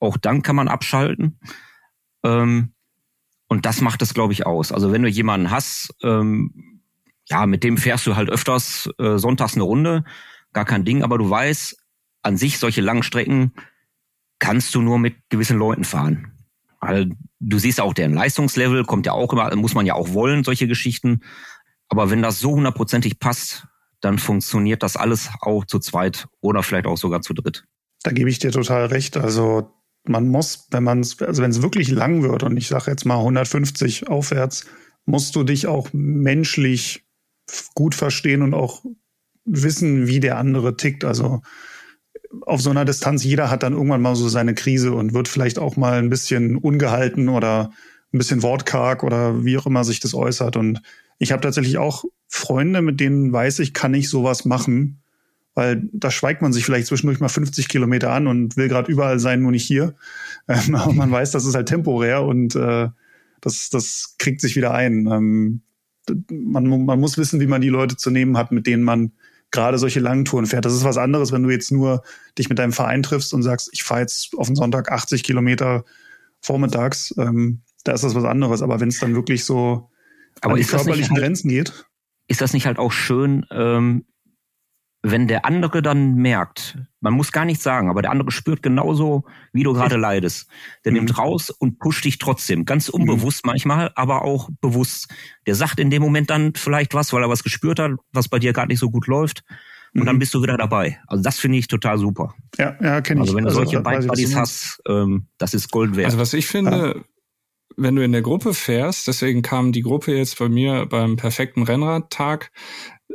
[0.00, 1.38] Auch dann kann man abschalten.
[2.24, 2.72] Ähm,
[3.48, 4.72] und das macht es, glaube ich, aus.
[4.72, 6.82] Also wenn du jemanden hast, ähm,
[7.26, 10.04] ja, mit dem fährst du halt öfters äh, sonntags eine Runde,
[10.52, 11.76] gar kein Ding, aber du weißt,
[12.22, 13.52] an sich solche langen Strecken
[14.38, 16.32] kannst du nur mit gewissen Leuten fahren.
[16.80, 20.44] Weil du siehst auch deren Leistungslevel, kommt ja auch immer, muss man ja auch wollen,
[20.44, 21.20] solche Geschichten.
[21.88, 23.66] Aber wenn das so hundertprozentig passt,
[24.00, 27.64] dann funktioniert das alles auch zu zweit oder vielleicht auch sogar zu dritt.
[28.02, 29.16] Da gebe ich dir total recht.
[29.16, 29.72] Also
[30.04, 33.04] man muss, wenn man es, also wenn es wirklich lang wird und ich sage jetzt
[33.04, 34.66] mal 150 aufwärts,
[35.04, 37.04] musst du dich auch menschlich
[37.74, 38.84] gut verstehen und auch
[39.48, 41.04] wissen, wie der andere tickt.
[41.04, 41.42] Also
[42.42, 45.58] auf so einer Distanz, jeder hat dann irgendwann mal so seine Krise und wird vielleicht
[45.58, 47.70] auch mal ein bisschen ungehalten oder
[48.12, 50.56] ein bisschen wortkarg oder wie auch immer sich das äußert.
[50.56, 50.82] Und
[51.18, 55.00] ich habe tatsächlich auch Freunde, mit denen weiß ich, kann ich sowas machen
[55.58, 59.18] weil da schweigt man sich vielleicht zwischendurch mal 50 Kilometer an und will gerade überall
[59.18, 59.96] sein, nur nicht hier.
[60.50, 62.88] Ähm, aber man weiß, das ist halt temporär und äh,
[63.42, 65.06] das, das kriegt sich wieder ein.
[65.06, 65.60] Ähm,
[66.30, 69.12] man, man muss wissen, wie man die Leute zu nehmen hat, mit denen man
[69.50, 70.64] gerade solche langen Touren fährt.
[70.64, 72.02] Das ist was anderes, wenn du jetzt nur
[72.36, 75.84] dich mit deinem Verein triffst und sagst, ich fahre jetzt auf den Sonntag 80 Kilometer
[76.40, 77.14] vormittags.
[77.18, 78.62] Ähm, da ist das was anderes.
[78.62, 79.90] Aber wenn es dann wirklich so
[80.40, 81.86] aber an die körperlichen halt, Grenzen geht.
[82.26, 84.04] Ist das nicht halt auch schön, ähm,
[85.02, 89.24] wenn der andere dann merkt, man muss gar nichts sagen, aber der andere spürt genauso,
[89.52, 90.48] wie du gerade leidest.
[90.84, 90.98] Der mhm.
[90.98, 92.64] nimmt raus und pusht dich trotzdem.
[92.64, 93.02] Ganz mhm.
[93.02, 93.50] unbewusst mhm.
[93.50, 95.08] manchmal, aber auch bewusst.
[95.46, 98.38] Der sagt in dem Moment dann vielleicht was, weil er was gespürt hat, was bei
[98.38, 99.44] dir gar nicht so gut läuft.
[99.94, 100.06] Und mhm.
[100.06, 100.98] dann bist du wieder dabei.
[101.06, 102.34] Also das finde ich total super.
[102.58, 103.28] Ja, ja, kenne ich.
[103.28, 106.06] Also wenn du also, solche Bike Buddies hast, ähm, das ist Gold wert.
[106.06, 107.04] Also was ich finde, ja.
[107.76, 111.62] wenn du in der Gruppe fährst, deswegen kam die Gruppe jetzt bei mir beim perfekten
[111.62, 112.50] Rennradtag,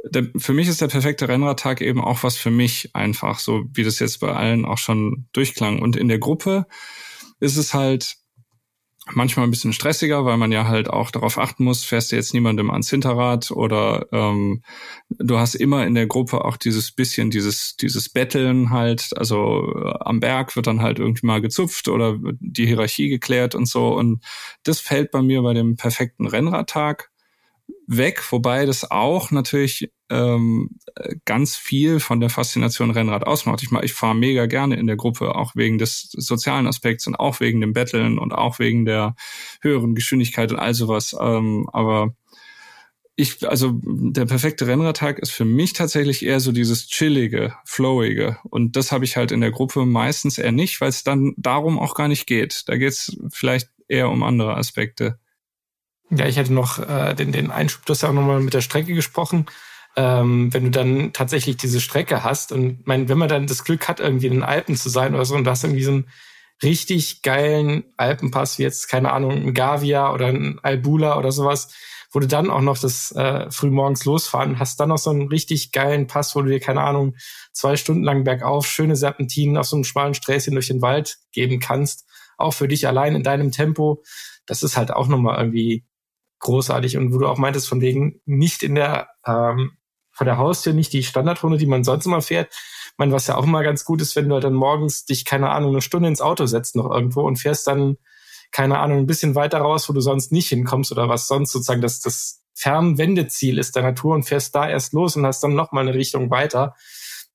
[0.03, 3.83] der, für mich ist der perfekte Rennradtag eben auch was für mich einfach, so wie
[3.83, 5.79] das jetzt bei allen auch schon durchklang.
[5.79, 6.65] Und in der Gruppe
[7.39, 8.15] ist es halt
[9.11, 12.33] manchmal ein bisschen stressiger, weil man ja halt auch darauf achten muss, fährst du jetzt
[12.33, 14.63] niemandem ans Hinterrad oder ähm,
[15.09, 19.93] du hast immer in der Gruppe auch dieses bisschen, dieses, dieses Betteln halt, also äh,
[19.99, 23.93] am Berg wird dann halt irgendwie mal gezupft oder die Hierarchie geklärt und so.
[23.93, 24.23] Und
[24.63, 27.11] das fällt bei mir bei dem perfekten Rennradtag
[27.87, 30.69] weg, wobei das auch natürlich ähm,
[31.25, 33.63] ganz viel von der Faszination Rennrad ausmacht.
[33.63, 37.39] Ich, ich fahre mega gerne in der Gruppe, auch wegen des sozialen Aspekts und auch
[37.39, 39.15] wegen dem Betteln und auch wegen der
[39.61, 41.15] höheren Geschwindigkeit und all sowas.
[41.19, 42.13] Ähm, aber
[43.15, 48.39] ich, also der perfekte Rennradtag ist für mich tatsächlich eher so dieses chillige, flowige.
[48.49, 51.77] Und das habe ich halt in der Gruppe meistens eher nicht, weil es dann darum
[51.77, 52.63] auch gar nicht geht.
[52.67, 55.19] Da geht es vielleicht eher um andere Aspekte.
[56.15, 58.61] Ja, ich hätte noch äh, den, den Einschub, du hast ja auch nochmal mit der
[58.61, 59.45] Strecke gesprochen.
[59.95, 63.87] Ähm, wenn du dann tatsächlich diese Strecke hast und mein, wenn man dann das Glück
[63.87, 66.07] hat, irgendwie in den Alpen zu sein oder so und du hast irgendwie so einen
[66.63, 71.73] richtig geilen Alpenpass, wie jetzt, keine Ahnung, ein Gavia oder ein Albula oder sowas,
[72.11, 75.71] wo du dann auch noch das äh, frühmorgens losfahren, hast dann noch so einen richtig
[75.71, 77.15] geilen Pass, wo du dir, keine Ahnung,
[77.51, 81.59] zwei Stunden lang bergauf schöne Serpentinen auf so einem schmalen Sträßchen durch den Wald geben
[81.59, 84.03] kannst, auch für dich allein in deinem Tempo.
[84.45, 85.85] Das ist halt auch nochmal irgendwie
[86.43, 89.71] großartig und wo du auch meintest, von wegen nicht in der ähm,
[90.13, 92.53] vor der Haustür nicht die Standardrunde, die man sonst immer fährt.
[92.53, 95.25] Ich meine, was ja auch immer ganz gut ist, wenn du halt dann morgens dich,
[95.25, 97.97] keine Ahnung, eine Stunde ins Auto setzt noch irgendwo und fährst dann,
[98.51, 101.81] keine Ahnung, ein bisschen weiter raus, wo du sonst nicht hinkommst oder was sonst sozusagen
[101.81, 105.87] das, das Fernwendeziel ist der Natur und fährst da erst los und hast dann nochmal
[105.87, 106.75] eine Richtung weiter.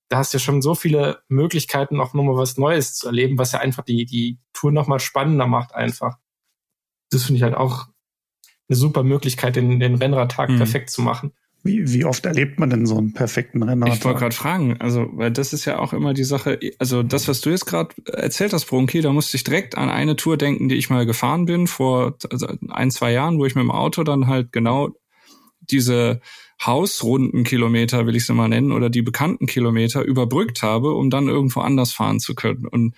[0.08, 3.52] da hast du ja schon so viele Möglichkeiten, noch nochmal was Neues zu erleben, was
[3.52, 6.16] ja einfach die, die Tour nochmal spannender macht einfach.
[7.10, 7.88] Das finde ich halt auch
[8.68, 10.58] eine super Möglichkeit, den, den Rennradtag mhm.
[10.58, 11.32] perfekt zu machen.
[11.64, 13.98] Wie, wie oft erlebt man denn so einen perfekten Rennradtag?
[13.98, 17.26] Ich wollte gerade fragen, also, weil das ist ja auch immer die Sache, also das,
[17.26, 20.68] was du jetzt gerade erzählt hast, Bronki, da musste ich direkt an eine Tour denken,
[20.68, 24.04] die ich mal gefahren bin vor also ein, zwei Jahren, wo ich mit dem Auto
[24.04, 24.90] dann halt genau
[25.60, 26.20] diese
[26.64, 31.60] Hausrundenkilometer, will ich sie mal nennen, oder die bekannten Kilometer überbrückt habe, um dann irgendwo
[31.60, 32.66] anders fahren zu können.
[32.66, 32.94] Und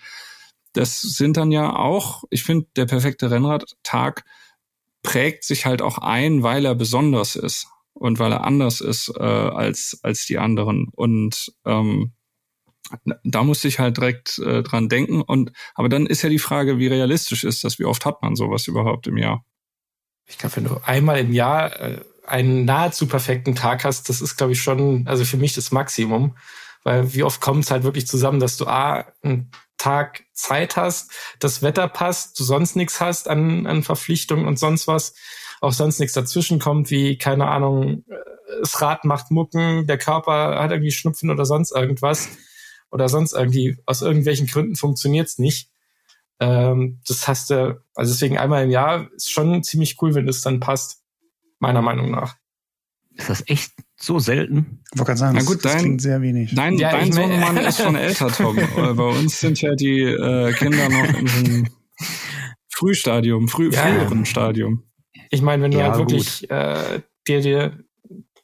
[0.73, 4.23] das sind dann ja auch, ich finde, der perfekte Rennradtag
[5.03, 9.23] prägt sich halt auch ein, weil er besonders ist und weil er anders ist äh,
[9.23, 10.89] als, als die anderen.
[10.93, 12.13] Und ähm,
[13.23, 15.21] da musste ich halt direkt äh, dran denken.
[15.21, 17.79] Und aber dann ist ja die Frage, wie realistisch ist das?
[17.79, 19.45] Wie oft hat man sowas überhaupt im Jahr?
[20.27, 24.37] Ich glaube, wenn du einmal im Jahr äh, einen nahezu perfekten Tag hast, das ist,
[24.37, 26.35] glaube ich, schon, also für mich das Maximum.
[26.83, 29.51] Weil wie oft kommt es halt wirklich zusammen, dass du A, einen
[29.81, 34.87] Tag Zeit hast, das Wetter passt, du sonst nichts hast an, an Verpflichtungen und sonst
[34.87, 35.15] was,
[35.59, 38.15] auch sonst nichts dazwischen kommt, wie, keine Ahnung, äh,
[38.59, 42.29] das Rad macht Mucken, der Körper hat irgendwie Schnupfen oder sonst irgendwas.
[42.91, 45.71] Oder sonst irgendwie, aus irgendwelchen Gründen funktioniert's nicht.
[46.39, 50.41] Ähm, das hast du, also deswegen einmal im Jahr ist schon ziemlich cool, wenn das
[50.41, 51.01] dann passt
[51.59, 52.35] meiner Meinung nach.
[53.15, 54.81] Ist das echt so selten?
[54.91, 56.53] Ich wollte gerade sagen, Na gut, das, dein, klingt sehr wenig.
[56.55, 58.55] Dein, ja, dein Sohnemann ist schon älter, Tom.
[58.75, 61.67] Bei uns sind ja die äh, Kinder noch in einem
[62.69, 64.83] Frühstadium, früh, ja, früheren Stadium.
[65.29, 67.79] Ich meine, wenn du ja, halt wirklich äh, dir, dir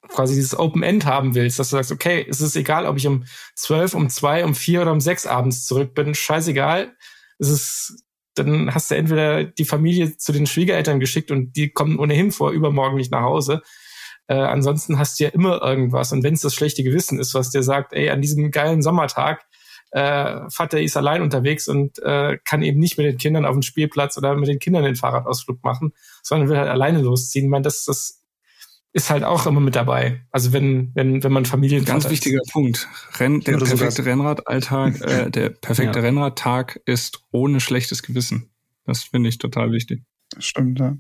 [0.10, 3.08] quasi dieses Open End haben willst, dass du sagst, okay, es ist egal, ob ich
[3.08, 6.94] um zwölf, um zwei, um vier oder um sechs abends zurück bin, scheißegal.
[7.40, 8.04] Es ist
[8.38, 12.52] dann hast du entweder die Familie zu den Schwiegereltern geschickt und die kommen ohnehin vor
[12.52, 13.62] übermorgen nicht nach Hause.
[14.28, 16.12] Äh, ansonsten hast du ja immer irgendwas.
[16.12, 19.46] Und wenn es das schlechte Gewissen ist, was dir sagt, ey, an diesem geilen Sommertag,
[19.92, 23.64] äh, Vater ist allein unterwegs und äh, kann eben nicht mit den Kindern auf den
[23.64, 27.46] Spielplatz oder mit den Kindern den Fahrradausflug machen, sondern will halt alleine losziehen.
[27.46, 28.22] Ich meine, das, das
[28.92, 30.26] ist halt auch immer mit dabei.
[30.32, 32.52] Also wenn, wenn, wenn man Familien Ganz wichtiger ist.
[32.52, 32.88] Punkt.
[33.20, 36.06] Renn, der perfekte Rennradalltag, äh, der perfekte ja.
[36.06, 38.50] Rennradtag ist ohne schlechtes Gewissen.
[38.86, 40.04] Das finde ich total wichtig.
[40.38, 40.98] Stimmt, ja.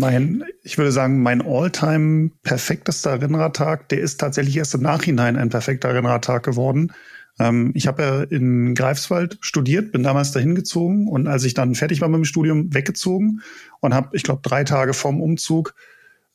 [0.00, 5.48] Mein, ich würde sagen, mein all-time perfektester Rennradtag, der ist tatsächlich erst im Nachhinein ein
[5.48, 6.92] perfekter Rennradtag geworden.
[7.40, 11.74] Ähm, ich habe ja in Greifswald studiert, bin damals dahin gezogen und als ich dann
[11.74, 13.42] fertig war mit dem Studium, weggezogen
[13.80, 15.74] und habe, ich glaube, drei Tage vorm Umzug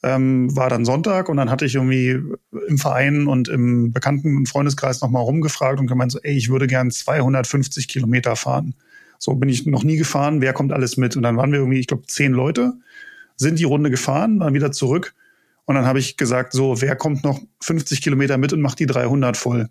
[0.03, 2.19] ähm, war dann Sonntag und dann hatte ich irgendwie
[2.67, 6.67] im Verein und im Bekannten- und Freundeskreis nochmal rumgefragt und gemeint so, ey, ich würde
[6.67, 8.75] gern 250 Kilometer fahren.
[9.19, 11.15] So bin ich noch nie gefahren, wer kommt alles mit?
[11.15, 12.73] Und dann waren wir irgendwie, ich glaube, zehn Leute,
[13.35, 15.13] sind die Runde gefahren, waren wieder zurück
[15.65, 18.85] und dann habe ich gesagt, so, wer kommt noch 50 Kilometer mit und macht die
[18.85, 19.69] 300 voll?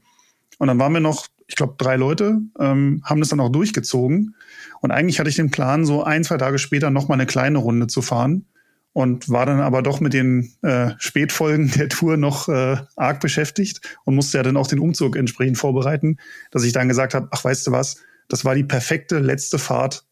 [0.59, 4.35] Und dann waren wir noch, ich glaube, drei Leute, ähm, haben das dann auch durchgezogen.
[4.81, 7.59] Und eigentlich hatte ich den Plan, so ein, zwei Tage später noch mal eine kleine
[7.59, 8.47] Runde zu fahren
[8.93, 13.81] und war dann aber doch mit den äh, Spätfolgen der Tour noch äh, arg beschäftigt
[14.05, 16.19] und musste ja dann auch den Umzug entsprechend vorbereiten,
[16.51, 20.05] dass ich dann gesagt habe, ach weißt du was, das war die perfekte letzte Fahrt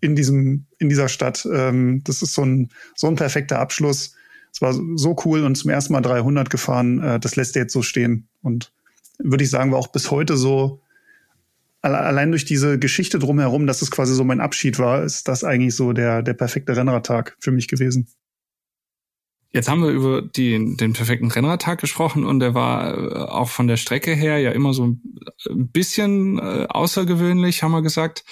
[0.00, 1.46] in diesem in dieser Stadt.
[1.52, 4.14] Ähm, das ist so ein so ein perfekter Abschluss.
[4.52, 7.02] Es war so cool und zum ersten Mal 300 gefahren.
[7.02, 8.72] Äh, das lässt er jetzt so stehen und
[9.18, 10.80] würde ich sagen, war auch bis heute so
[11.80, 15.76] allein durch diese Geschichte drumherum, dass es quasi so mein Abschied war, ist das eigentlich
[15.76, 18.08] so der, der perfekte Rennradtag für mich gewesen.
[19.50, 23.66] Jetzt haben wir über die, den perfekten Rennradtag gesprochen und der war äh, auch von
[23.66, 28.24] der Strecke her ja immer so ein bisschen äh, außergewöhnlich, haben wir gesagt.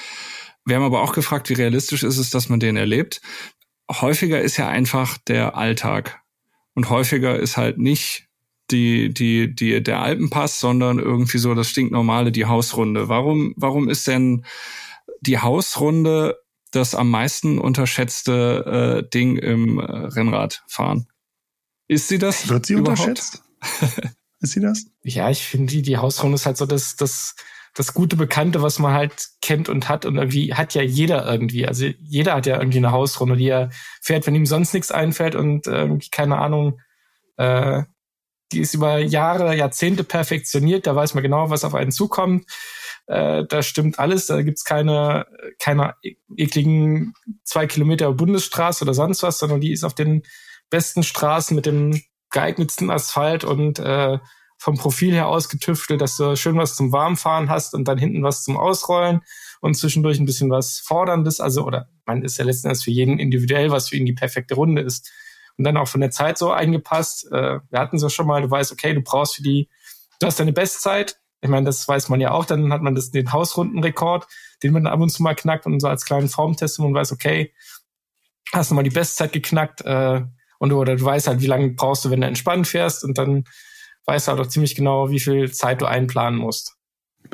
[0.66, 3.22] Wir haben aber auch gefragt, wie realistisch ist es, dass man den erlebt.
[3.90, 6.20] Häufiger ist ja einfach der Alltag.
[6.74, 8.26] Und häufiger ist halt nicht
[8.72, 13.08] die, die, die, der Alpenpass, sondern irgendwie so das stinknormale, die Hausrunde.
[13.08, 14.44] Warum, warum ist denn
[15.20, 16.36] die Hausrunde
[16.72, 21.06] das am meisten unterschätzte äh, Ding im äh, Rennradfahren?
[21.86, 22.48] Ist sie das?
[22.48, 23.08] Wird sie überhaupt?
[23.08, 23.44] unterschätzt?
[24.40, 24.86] ist sie das?
[25.04, 27.36] Ja, ich finde, die, die Hausrunde ist halt so das, das,
[27.76, 30.06] das gute Bekannte, was man halt kennt und hat.
[30.06, 31.68] Und irgendwie hat ja jeder irgendwie.
[31.68, 35.34] Also jeder hat ja irgendwie eine Hausrunde, die er fährt, wenn ihm sonst nichts einfällt
[35.34, 36.80] und irgendwie, keine Ahnung,
[37.36, 37.82] äh,
[38.50, 40.86] die ist über Jahre, Jahrzehnte perfektioniert.
[40.86, 42.46] Da weiß man genau, was auf einen zukommt.
[43.06, 44.26] Äh, da stimmt alles.
[44.26, 45.26] Da gibt's keine,
[45.58, 45.96] keine
[46.34, 47.12] ekligen
[47.44, 50.22] zwei Kilometer Bundesstraße oder sonst was, sondern die ist auf den
[50.70, 54.18] besten Straßen mit dem geeignetsten Asphalt und äh,
[54.58, 58.42] vom Profil her ausgetüftelt, dass du schön was zum Warmfahren hast und dann hinten was
[58.42, 59.20] zum Ausrollen
[59.60, 61.40] und zwischendurch ein bisschen was Forderndes.
[61.40, 64.54] Also, oder man ist ja letzten Endes für jeden individuell, was für ihn die perfekte
[64.54, 65.10] Runde ist
[65.58, 67.30] und dann auch von der Zeit so eingepasst.
[67.32, 69.68] Äh, wir hatten es ja schon mal, du weißt, okay, du brauchst für die,
[70.20, 72.44] du hast deine Bestzeit, Ich meine, das weiß man ja auch.
[72.44, 74.26] Dann hat man das, den Hausrundenrekord,
[74.62, 77.52] den man ab und zu mal knackt und so als kleinen Formtest und weiß, okay,
[78.52, 80.22] hast du mal die Bestzeit geknackt äh,
[80.58, 83.44] und oder du weißt halt, wie lange brauchst du, wenn du entspannt fährst und dann
[84.06, 86.76] weißt du halt auch ziemlich genau, wie viel Zeit du einplanen musst.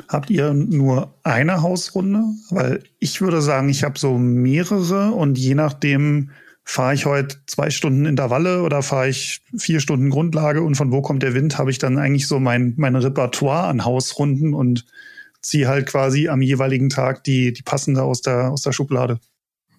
[0.09, 2.23] Habt ihr nur eine Hausrunde?
[2.49, 6.31] Weil ich würde sagen, ich habe so mehrere und je nachdem
[6.63, 11.01] fahre ich heute zwei Stunden Intervalle oder fahre ich vier Stunden Grundlage und von wo
[11.01, 14.85] kommt der Wind, habe ich dann eigentlich so mein, mein Repertoire an Hausrunden und
[15.41, 19.19] ziehe halt quasi am jeweiligen Tag die, die passende aus der, aus der Schublade.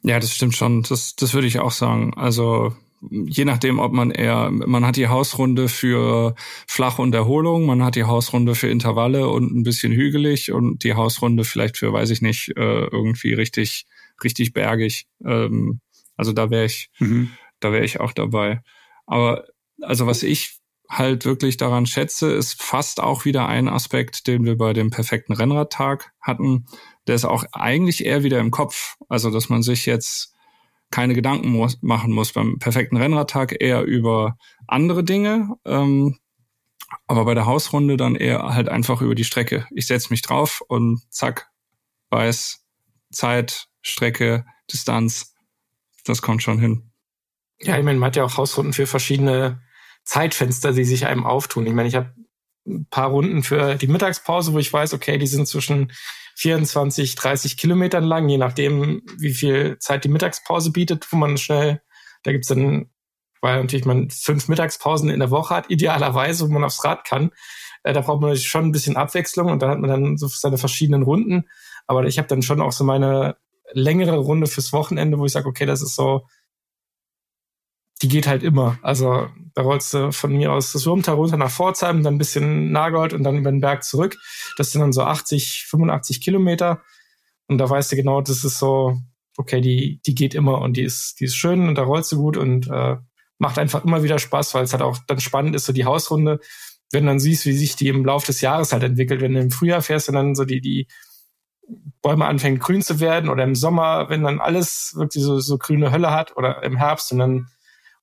[0.03, 0.83] Ja, das stimmt schon.
[0.83, 2.13] Das, das würde ich auch sagen.
[2.15, 2.75] Also
[3.11, 6.35] je nachdem, ob man eher, man hat die Hausrunde für
[6.67, 10.95] Flach und Erholung, man hat die Hausrunde für Intervalle und ein bisschen hügelig und die
[10.95, 13.87] Hausrunde vielleicht für, weiß ich nicht, äh, irgendwie richtig,
[14.23, 15.07] richtig bergig.
[15.25, 15.81] Ähm,
[16.17, 17.31] also da wäre ich, mhm.
[17.61, 18.61] da wäre ich auch dabei.
[19.07, 19.45] Aber
[19.81, 24.57] also was ich halt wirklich daran schätze, ist fast auch wieder ein Aspekt, den wir
[24.57, 26.67] bei dem perfekten Rennradtag hatten.
[27.07, 28.97] Der ist auch eigentlich eher wieder im Kopf.
[29.09, 30.34] Also, dass man sich jetzt
[30.95, 34.37] keine Gedanken muss, machen muss beim perfekten Rennradtag, eher über
[34.69, 35.49] andere Dinge.
[35.65, 36.21] Ähm,
[37.09, 39.67] aber bei der Hausrunde dann eher halt einfach über die Strecke.
[39.75, 41.51] Ich setze mich drauf und zack,
[42.11, 42.65] weiß,
[43.11, 45.35] Zeit, Strecke, Distanz.
[46.05, 46.93] Das kommt schon hin.
[47.61, 49.63] Ja, ich meine, man hat ja auch Hausrunden für verschiedene
[50.05, 51.67] Zeitfenster, die sich einem auftun.
[51.67, 52.15] Ich meine, ich habe
[52.69, 55.91] ein paar Runden für die Mittagspause, wo ich weiß, okay, die sind zwischen
[56.37, 61.81] 24, 30 Kilometern lang, je nachdem, wie viel Zeit die Mittagspause bietet, wo man schnell,
[62.23, 62.91] da gibt's dann,
[63.41, 67.31] weil natürlich man fünf Mittagspausen in der Woche hat, idealerweise, wo man aufs Rad kann.
[67.83, 70.59] Äh, da braucht man schon ein bisschen Abwechslung und da hat man dann so seine
[70.59, 71.45] verschiedenen Runden.
[71.87, 73.37] Aber ich habe dann schon auch so meine
[73.73, 76.27] längere Runde fürs Wochenende, wo ich sage, okay, das ist so
[78.03, 78.79] die geht halt immer.
[78.83, 82.73] Also da rollst du von mir aus das Wurmtal runter nach Pforzheim, dann ein bisschen
[82.73, 84.17] Nagold und dann über den Berg zurück.
[84.57, 86.83] Das sind dann so 80, 85 Kilometer.
[87.47, 88.99] Und da weißt du genau, das ist so,
[89.37, 92.17] okay, die, die geht immer und die ist, die ist schön und da rollst du
[92.17, 92.97] gut und äh,
[93.39, 96.41] macht einfach immer wieder Spaß, weil es halt auch dann spannend ist, so die Hausrunde,
[96.91, 99.21] wenn du dann siehst, wie sich die im Laufe des Jahres halt entwickelt.
[99.21, 100.89] Wenn du im Frühjahr fährst und dann so die, die
[102.03, 105.93] Bäume anfangen grün zu werden oder im Sommer, wenn dann alles wirklich so, so grüne
[105.93, 107.49] Hölle hat oder im Herbst und dann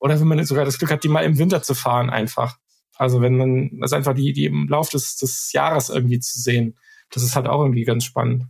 [0.01, 2.57] oder wenn man sogar das Glück hat, die mal im Winter zu fahren einfach.
[2.95, 6.75] Also wenn man das einfach die, die im Lauf des, des Jahres irgendwie zu sehen.
[7.11, 8.45] Das ist halt auch irgendwie ganz spannend.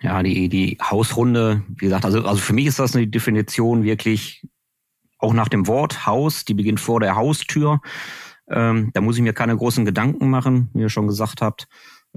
[0.00, 4.46] Ja, die, die Hausrunde, wie gesagt, also, also für mich ist das eine Definition wirklich
[5.18, 7.80] auch nach dem Wort Haus, die beginnt vor der Haustür.
[8.48, 11.68] Ähm, da muss ich mir keine großen Gedanken machen, wie ihr schon gesagt habt.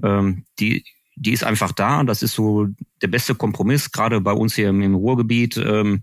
[0.02, 0.84] Ähm, die,
[1.16, 2.02] die ist einfach da.
[2.02, 2.68] Das ist so
[3.02, 5.58] der beste Kompromiss, gerade bei uns hier im, im Ruhrgebiet.
[5.58, 6.00] Ähm,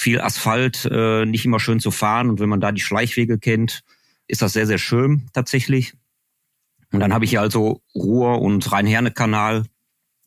[0.00, 2.30] viel Asphalt, äh, nicht immer schön zu fahren.
[2.30, 3.82] Und wenn man da die Schleichwege kennt,
[4.26, 5.92] ist das sehr, sehr schön tatsächlich.
[6.90, 9.64] Und dann habe ich hier also Ruhr und Rhein-Herne-Kanal,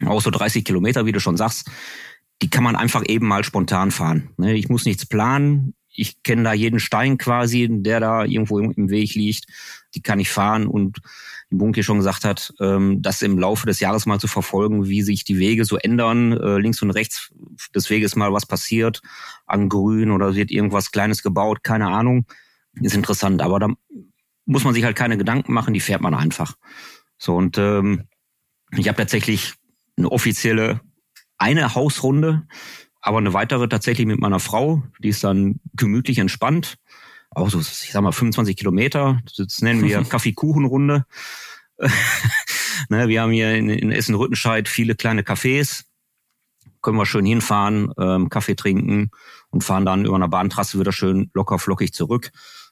[0.05, 1.69] auch so 30 Kilometer, wie du schon sagst.
[2.41, 4.29] Die kann man einfach eben mal spontan fahren.
[4.37, 4.53] Ne?
[4.53, 5.73] Ich muss nichts planen.
[5.89, 9.45] Ich kenne da jeden Stein quasi, der da irgendwo im Weg liegt.
[9.95, 10.99] Die kann ich fahren und
[11.53, 15.03] wie Bunke schon gesagt hat, ähm, das im Laufe des Jahres mal zu verfolgen, wie
[15.03, 17.31] sich die Wege so ändern, äh, links und rechts
[17.75, 19.01] des Weges mal was passiert,
[19.45, 22.25] an Grün oder wird irgendwas Kleines gebaut, keine Ahnung,
[22.73, 23.41] ist interessant.
[23.41, 23.69] Aber da
[24.45, 26.55] muss man sich halt keine Gedanken machen, die fährt man einfach.
[27.17, 28.05] So und ähm,
[28.75, 29.53] ich habe tatsächlich
[29.95, 30.81] eine offizielle
[31.37, 32.47] eine Hausrunde,
[33.01, 34.81] aber eine weitere tatsächlich mit meiner Frau.
[34.99, 36.77] Die ist dann gemütlich entspannt
[37.35, 39.21] auch so, ich sag mal, 25 Kilometer.
[39.37, 41.05] Das nennen wir Kaffeekuchenrunde.
[42.89, 45.83] ne, wir haben hier in, in Essen-Rüttenscheid viele kleine Cafés.
[46.81, 49.11] Können wir schön hinfahren, ähm, Kaffee trinken
[49.49, 52.31] und fahren dann über einer Bahntrasse wieder schön locker flockig zurück.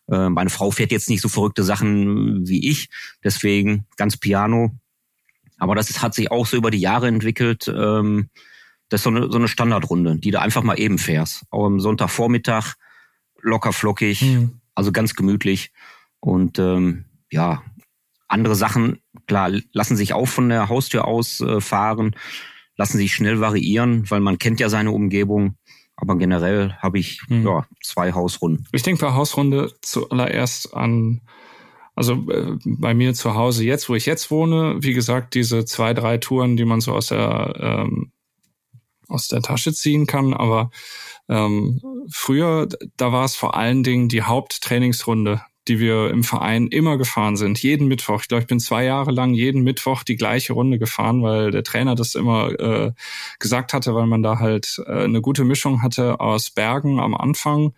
[0.09, 2.89] Äh, meine Frau fährt jetzt nicht so verrückte Sachen wie ich,
[3.23, 4.75] deswegen ganz piano.
[5.57, 7.67] Aber das ist, hat sich auch so über die Jahre entwickelt.
[7.67, 8.29] Ähm,
[8.89, 11.43] das ist so eine, so eine Standardrunde, die du einfach mal eben fährst.
[11.49, 12.75] Auch am Sonntagvormittag
[13.41, 14.61] locker flockig, mhm.
[14.75, 15.71] also ganz gemütlich.
[16.19, 17.63] Und ähm, ja,
[18.27, 22.15] andere Sachen, klar, lassen sich auch von der Haustür aus äh, fahren,
[22.77, 25.55] lassen sich schnell variieren, weil man kennt ja seine Umgebung.
[25.95, 27.45] Aber generell habe ich mhm.
[27.45, 28.65] ja, zwei Hausrunden.
[28.71, 31.21] Ich denke bei Hausrunde zuallererst an,
[31.95, 35.93] also äh, bei mir zu Hause jetzt, wo ich jetzt wohne, wie gesagt, diese zwei,
[35.93, 38.11] drei Touren, die man so aus der ähm,
[39.11, 40.33] aus der Tasche ziehen kann.
[40.33, 40.71] Aber
[41.29, 42.67] ähm, früher,
[42.97, 47.61] da war es vor allen Dingen die Haupttrainingsrunde, die wir im Verein immer gefahren sind.
[47.61, 48.21] Jeden Mittwoch.
[48.21, 51.63] Ich glaube, ich bin zwei Jahre lang jeden Mittwoch die gleiche Runde gefahren, weil der
[51.63, 52.91] Trainer das immer äh,
[53.39, 57.73] gesagt hatte, weil man da halt äh, eine gute Mischung hatte aus Bergen am Anfang,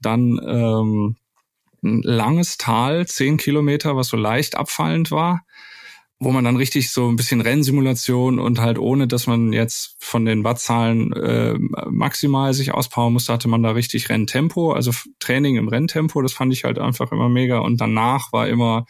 [0.00, 1.16] dann ähm,
[1.82, 5.44] ein langes Tal, zehn Kilometer, was so leicht abfallend war
[6.20, 10.24] wo man dann richtig so ein bisschen Rennsimulation und halt ohne, dass man jetzt von
[10.24, 11.54] den Wattzahlen äh,
[11.90, 16.52] maximal sich auspowern musste, hatte man da richtig Renntempo, also Training im Renntempo, das fand
[16.52, 18.86] ich halt einfach immer mega und danach war immer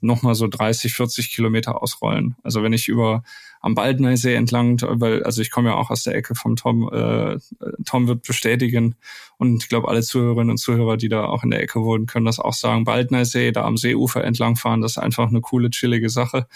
[0.00, 2.36] nochmal so 30, 40 Kilometer ausrollen.
[2.42, 3.22] Also wenn ich über
[3.62, 7.38] am Baldnersee entlang, weil, also ich komme ja auch aus der Ecke vom Tom, äh,
[7.84, 8.96] Tom wird bestätigen
[9.38, 12.26] und ich glaube, alle Zuhörerinnen und Zuhörer, die da auch in der Ecke wohnen, können
[12.26, 12.84] das auch sagen.
[12.84, 16.48] Baldnersee, da am Seeufer entlang fahren, das ist einfach eine coole, chillige Sache.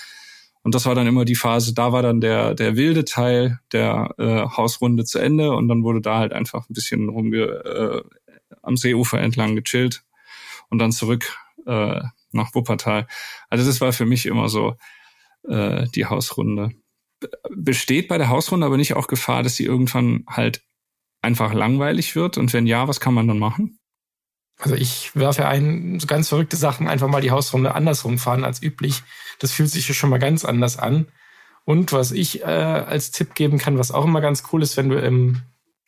[0.64, 4.12] Und das war dann immer die Phase, da war dann der, der wilde Teil der
[4.18, 8.02] äh, Hausrunde zu Ende und dann wurde da halt einfach ein bisschen rumge, äh,
[8.62, 10.02] am Seeufer entlang gechillt
[10.68, 11.36] und dann zurück
[11.66, 12.00] äh,
[12.32, 13.07] nach Wuppertal.
[13.48, 14.74] Also das war für mich immer so
[15.48, 16.72] äh, die Hausrunde.
[17.55, 20.62] Besteht bei der Hausrunde aber nicht auch Gefahr, dass sie irgendwann halt
[21.22, 22.39] einfach langweilig wird?
[22.39, 23.79] Und wenn ja, was kann man dann machen?
[24.59, 28.62] Also ich werfe ein, so ganz verrückte Sachen, einfach mal die Hausrunde andersrum fahren als
[28.62, 29.03] üblich.
[29.39, 31.09] Das fühlt sich schon mal ganz anders an.
[31.64, 34.89] Und was ich äh, als Tipp geben kann, was auch immer ganz cool ist, wenn
[34.89, 35.43] du im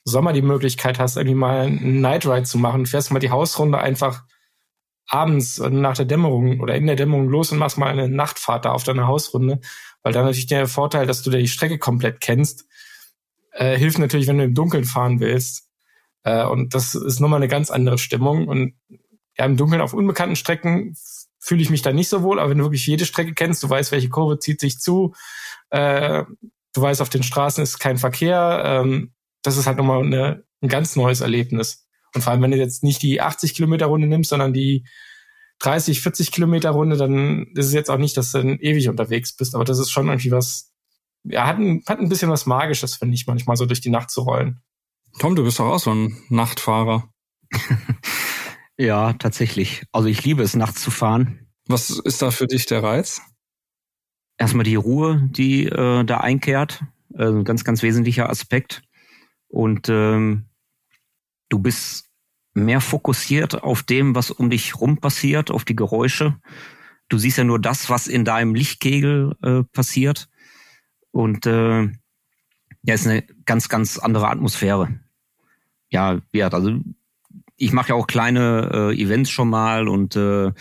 [0.05, 3.79] Sommer die Möglichkeit hast, irgendwie mal einen Night Ride zu machen, fährst mal die Hausrunde
[3.79, 4.25] einfach
[5.09, 8.73] abends nach der Dämmerung oder in der Dämmerung los und machst mal eine Nachtfahrt da
[8.73, 9.61] auf deiner Hausrunde,
[10.03, 12.67] weil dann natürlich der Vorteil, dass du die Strecke komplett kennst,
[13.53, 15.69] äh, hilft natürlich, wenn du im Dunkeln fahren willst.
[16.23, 18.49] Äh, und das ist nochmal eine ganz andere Stimmung.
[18.49, 18.75] Und
[19.37, 20.95] ja, im Dunkeln auf unbekannten Strecken
[21.39, 23.71] fühle ich mich da nicht so wohl, aber wenn du wirklich jede Strecke kennst, du
[23.71, 25.15] weißt, welche Kurve zieht sich zu,
[25.71, 26.25] äh,
[26.75, 30.69] du weißt, auf den Straßen ist kein Verkehr, ähm, das ist halt nochmal eine, ein
[30.69, 31.88] ganz neues Erlebnis.
[32.15, 34.85] Und vor allem, wenn du jetzt nicht die 80 Kilometer Runde nimmst, sondern die
[35.61, 39.35] 30, 40 Kilometer Runde, dann ist es jetzt auch nicht, dass du dann ewig unterwegs
[39.35, 39.55] bist.
[39.55, 40.73] Aber das ist schon irgendwie was,
[41.25, 44.11] ja, hat ein, hat ein bisschen was Magisches, finde ich, manchmal so durch die Nacht
[44.11, 44.61] zu rollen.
[45.19, 47.09] Tom, du bist doch auch so ein Nachtfahrer.
[48.79, 49.85] ja, tatsächlich.
[49.93, 51.49] Also ich liebe es, nachts zu fahren.
[51.67, 53.21] Was ist da für dich der Reiz?
[54.37, 56.85] Erstmal die Ruhe, die äh, da einkehrt.
[57.15, 58.83] Äh, ein ganz, ganz wesentlicher Aspekt.
[59.49, 60.48] Und ähm,
[61.49, 62.09] Du bist
[62.55, 66.37] mehr fokussiert auf dem, was um dich rum passiert, auf die Geräusche.
[67.09, 70.29] Du siehst ja nur das, was in deinem Lichtkegel äh, passiert.
[71.11, 71.89] Und äh,
[72.83, 75.01] ja, ist eine ganz, ganz andere Atmosphäre.
[75.91, 76.81] Ja, ja, also
[77.57, 80.53] ich mache ja auch kleine äh, Events schon mal und äh,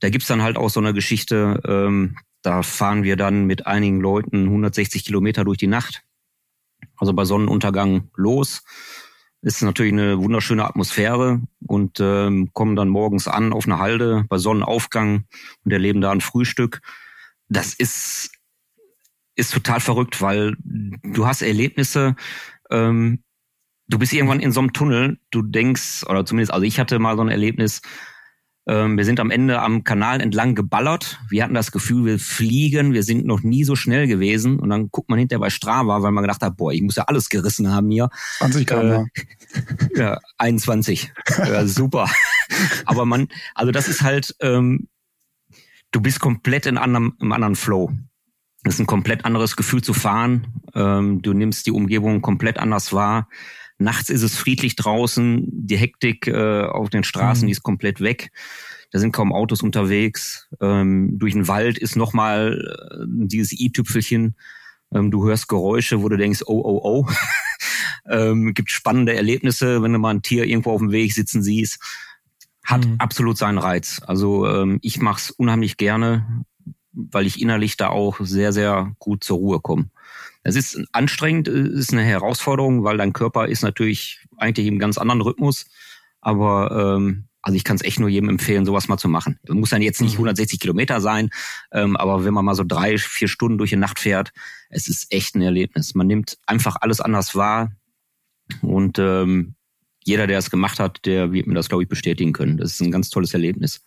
[0.00, 4.00] da gibt's dann halt auch so eine Geschichte, ähm, da fahren wir dann mit einigen
[4.00, 6.04] Leuten 160 Kilometer durch die Nacht.
[6.96, 8.62] Also bei Sonnenuntergang los
[9.42, 14.38] ist natürlich eine wunderschöne Atmosphäre und ähm, kommen dann morgens an auf eine Halde bei
[14.38, 15.24] Sonnenaufgang
[15.64, 16.80] und erleben da ein Frühstück.
[17.48, 18.30] Das ist
[19.36, 22.16] ist total verrückt, weil du hast Erlebnisse.
[22.70, 23.22] Ähm,
[23.86, 25.20] du bist irgendwann in so einem Tunnel.
[25.30, 27.80] Du denkst oder zumindest also ich hatte mal so ein Erlebnis.
[28.68, 31.18] Ähm, wir sind am Ende am Kanal entlang geballert.
[31.30, 32.92] Wir hatten das Gefühl, wir fliegen.
[32.92, 34.58] Wir sind noch nie so schnell gewesen.
[34.60, 37.04] Und dann guckt man hinterher bei Strava, weil man gedacht hat, boah, ich muss ja
[37.04, 38.10] alles gerissen haben hier.
[38.38, 38.76] 20 km.
[38.76, 39.04] Äh,
[39.96, 41.10] ja, 21.
[41.38, 42.10] ja, super.
[42.84, 44.88] Aber man, also das ist halt, ähm,
[45.90, 47.90] du bist komplett in anderem, im anderen Flow.
[48.64, 50.60] Das ist ein komplett anderes Gefühl zu fahren.
[50.74, 53.28] Ähm, du nimmst die Umgebung komplett anders wahr.
[53.78, 57.46] Nachts ist es friedlich draußen, die Hektik äh, auf den Straßen, mhm.
[57.46, 58.32] die ist komplett weg.
[58.90, 60.48] Da sind kaum Autos unterwegs.
[60.60, 64.34] Ähm, durch den Wald ist nochmal äh, dieses i-Tüpfelchen.
[64.92, 67.08] Ähm, du hörst Geräusche, wo du denkst, oh, oh, oh.
[68.10, 71.80] ähm, gibt spannende Erlebnisse, wenn du mal ein Tier irgendwo auf dem Weg sitzen siehst.
[72.64, 72.96] Hat mhm.
[72.98, 74.00] absolut seinen Reiz.
[74.04, 76.44] Also ähm, ich mache es unheimlich gerne,
[76.92, 79.90] weil ich innerlich da auch sehr, sehr gut zur Ruhe komme.
[80.42, 84.98] Es ist anstrengend, es ist eine Herausforderung, weil dein Körper ist natürlich eigentlich im ganz
[84.98, 85.66] anderen Rhythmus.
[86.20, 89.38] Aber ähm, also ich kann es echt nur jedem empfehlen, sowas mal zu machen.
[89.48, 90.60] Muss dann jetzt nicht 160 mhm.
[90.60, 91.30] Kilometer sein,
[91.72, 94.32] ähm, aber wenn man mal so drei, vier Stunden durch die Nacht fährt,
[94.70, 95.94] es ist echt ein Erlebnis.
[95.94, 97.72] Man nimmt einfach alles anders wahr
[98.60, 99.54] und ähm,
[100.04, 102.56] jeder, der es gemacht hat, der wird mir das, glaube ich, bestätigen können.
[102.56, 103.82] Das ist ein ganz tolles Erlebnis.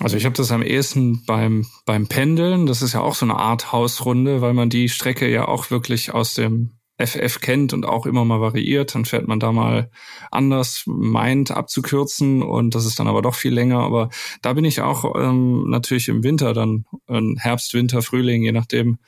[0.00, 2.66] Also ich habe das am ehesten beim, beim Pendeln.
[2.66, 6.12] Das ist ja auch so eine Art Hausrunde, weil man die Strecke ja auch wirklich
[6.12, 8.94] aus dem FF kennt und auch immer mal variiert.
[8.94, 9.90] Dann fährt man da mal
[10.30, 13.80] anders, meint abzukürzen und das ist dann aber doch viel länger.
[13.80, 14.10] Aber
[14.42, 18.98] da bin ich auch ähm, natürlich im Winter dann, äh, Herbst, Winter, Frühling, je nachdem,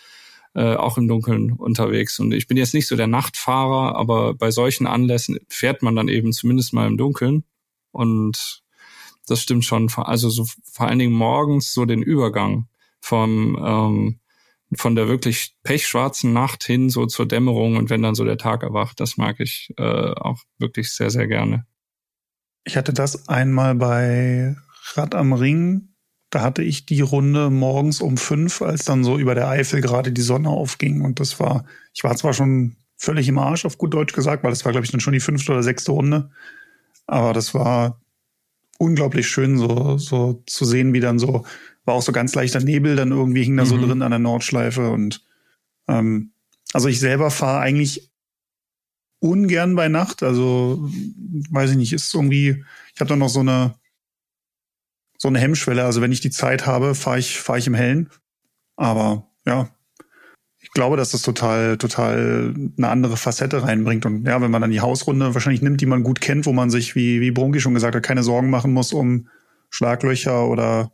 [0.55, 2.19] äh, auch im Dunkeln unterwegs.
[2.19, 6.09] Und ich bin jetzt nicht so der Nachtfahrer, aber bei solchen Anlässen fährt man dann
[6.09, 7.45] eben zumindest mal im Dunkeln.
[7.93, 8.63] Und
[9.27, 9.91] das stimmt schon.
[9.97, 12.69] Also so vor allen Dingen morgens so den Übergang
[13.01, 14.21] vom ähm,
[14.75, 18.63] von der wirklich pechschwarzen Nacht hin so zur Dämmerung und wenn dann so der Tag
[18.63, 21.67] erwacht, das mag ich äh, auch wirklich sehr, sehr gerne.
[22.65, 24.57] Ich hatte das einmal bei
[24.95, 25.95] Rad am Ring
[26.31, 30.11] Da hatte ich die Runde morgens um fünf, als dann so über der Eifel gerade
[30.11, 31.03] die Sonne aufging.
[31.03, 31.65] Und das war,
[31.95, 34.85] ich war zwar schon völlig im Arsch, auf gut Deutsch gesagt, weil das war, glaube
[34.85, 36.31] ich, dann schon die fünfte oder sechste Runde.
[37.07, 38.01] Aber das war
[38.79, 41.45] unglaublich schön, so, so zu sehen, wie dann so,
[41.85, 43.69] war auch so ganz leichter Nebel, dann irgendwie hing da mhm.
[43.69, 44.91] so drin an der Nordschleife.
[44.91, 45.25] Und
[45.89, 46.33] ähm,
[46.73, 48.11] also ich selber fahre eigentlich
[49.19, 50.23] ungern bei Nacht.
[50.23, 50.91] Also,
[51.51, 52.65] weiß ich nicht, ist irgendwie,
[52.95, 53.75] ich habe da noch so eine
[55.19, 55.85] so eine Hemmschwelle.
[55.85, 58.11] Also wenn ich die Zeit habe, fahre ich, fahre ich im Hellen.
[58.77, 59.71] Aber ja,
[60.77, 64.05] glaube, dass das total, total eine andere Facette reinbringt.
[64.05, 66.69] Und ja, wenn man dann die Hausrunde wahrscheinlich nimmt, die man gut kennt, wo man
[66.69, 69.29] sich, wie, wie Brunki schon gesagt hat, keine Sorgen machen muss um
[69.71, 70.93] Schlaglöcher oder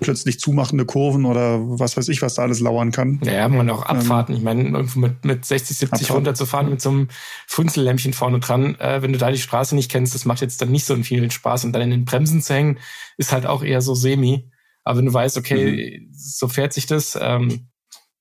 [0.00, 3.20] plötzlich zumachende Kurven oder was weiß ich, was da alles lauern kann.
[3.24, 4.34] Ja, man auch Abfahrten.
[4.34, 6.14] Ähm, ich meine, irgendwo mit, mit 60, 70 Abfahrten.
[6.14, 7.08] runterzufahren mit so einem
[7.48, 10.70] Funzellämpchen vorne dran, äh, wenn du da die Straße nicht kennst, das macht jetzt dann
[10.70, 11.64] nicht so vielen Spaß.
[11.64, 12.78] Und dann in den Bremsen zu hängen,
[13.16, 14.48] ist halt auch eher so semi.
[14.84, 16.12] Aber wenn du weißt, okay, mhm.
[16.12, 17.68] so fährt sich das, ähm,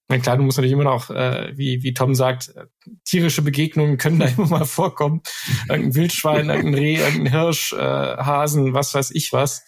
[0.09, 2.65] na klar, du musst natürlich immer noch, äh, wie, wie Tom sagt, äh,
[3.03, 5.21] tierische Begegnungen können da immer mal vorkommen.
[5.67, 9.63] Irgendein Wildschwein, irgendein Reh, irgendein Hirsch, äh, Hasen, was weiß ich was.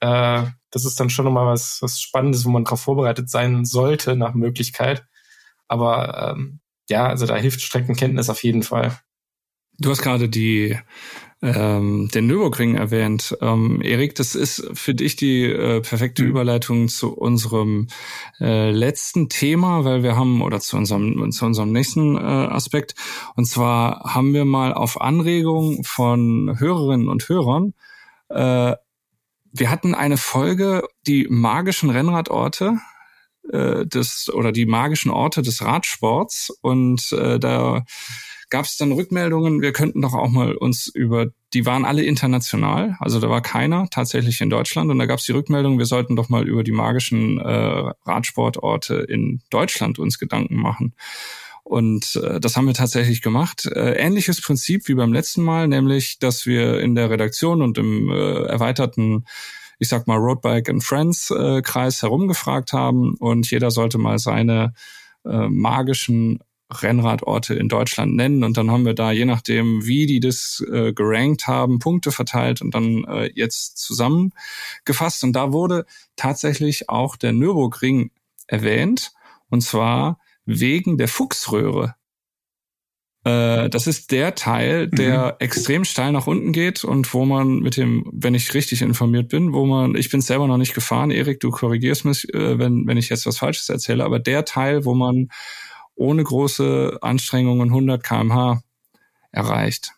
[0.00, 4.14] Äh, das ist dann schon nochmal was, was Spannendes, wo man darauf vorbereitet sein sollte,
[4.16, 5.04] nach Möglichkeit.
[5.66, 8.98] Aber ähm, ja, also da hilft Streckenkenntnis auf jeden Fall.
[9.78, 10.78] Du hast gerade die
[11.42, 13.36] ähm, den Nürburgring erwähnt.
[13.40, 16.30] Ähm, Erik, das ist für dich die äh, perfekte mhm.
[16.30, 17.88] Überleitung zu unserem
[18.40, 22.94] äh, letzten Thema, weil wir haben, oder zu unserem, zu unserem nächsten äh, Aspekt.
[23.36, 27.74] Und zwar haben wir mal auf Anregung von Hörerinnen und Hörern
[28.30, 28.76] äh,
[29.52, 32.78] wir hatten eine Folge, die magischen Rennradorte
[33.52, 37.84] äh, des oder die magischen Orte des Radsports und äh, da
[38.50, 42.96] gab es dann Rückmeldungen, wir könnten doch auch mal uns über, die waren alle international,
[42.98, 46.16] also da war keiner tatsächlich in Deutschland und da gab es die Rückmeldung, wir sollten
[46.16, 50.94] doch mal über die magischen äh, Radsportorte in Deutschland uns Gedanken machen.
[51.62, 53.66] Und äh, das haben wir tatsächlich gemacht.
[53.66, 58.10] Äh, ähnliches Prinzip wie beim letzten Mal, nämlich, dass wir in der Redaktion und im
[58.10, 59.24] äh, erweiterten
[59.80, 64.74] ich sag mal, Roadbike and Friends äh, Kreis herumgefragt haben und jeder sollte mal seine
[65.24, 66.38] äh, magischen
[66.70, 70.92] Rennradorte in Deutschland nennen und dann haben wir da, je nachdem, wie die das äh,
[70.92, 75.24] gerankt haben, Punkte verteilt und dann äh, jetzt zusammengefasst.
[75.24, 78.10] Und da wurde tatsächlich auch der Nürburgring
[78.46, 79.12] erwähnt
[79.48, 81.94] und zwar wegen der Fuchsröhre.
[83.24, 85.32] Äh, das ist der Teil, der mhm.
[85.40, 89.52] extrem steil nach unten geht und wo man mit dem, wenn ich richtig informiert bin,
[89.52, 92.96] wo man, ich bin selber noch nicht gefahren, Erik, du korrigierst mich, äh, wenn, wenn
[92.96, 95.28] ich jetzt was Falsches erzähle, aber der Teil, wo man
[96.00, 98.62] ohne große Anstrengungen 100 kmh
[99.30, 99.92] erreicht.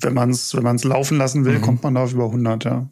[0.00, 1.62] Wenn man es wenn man's laufen lassen will, mhm.
[1.62, 2.88] kommt man da auf über 100, ja.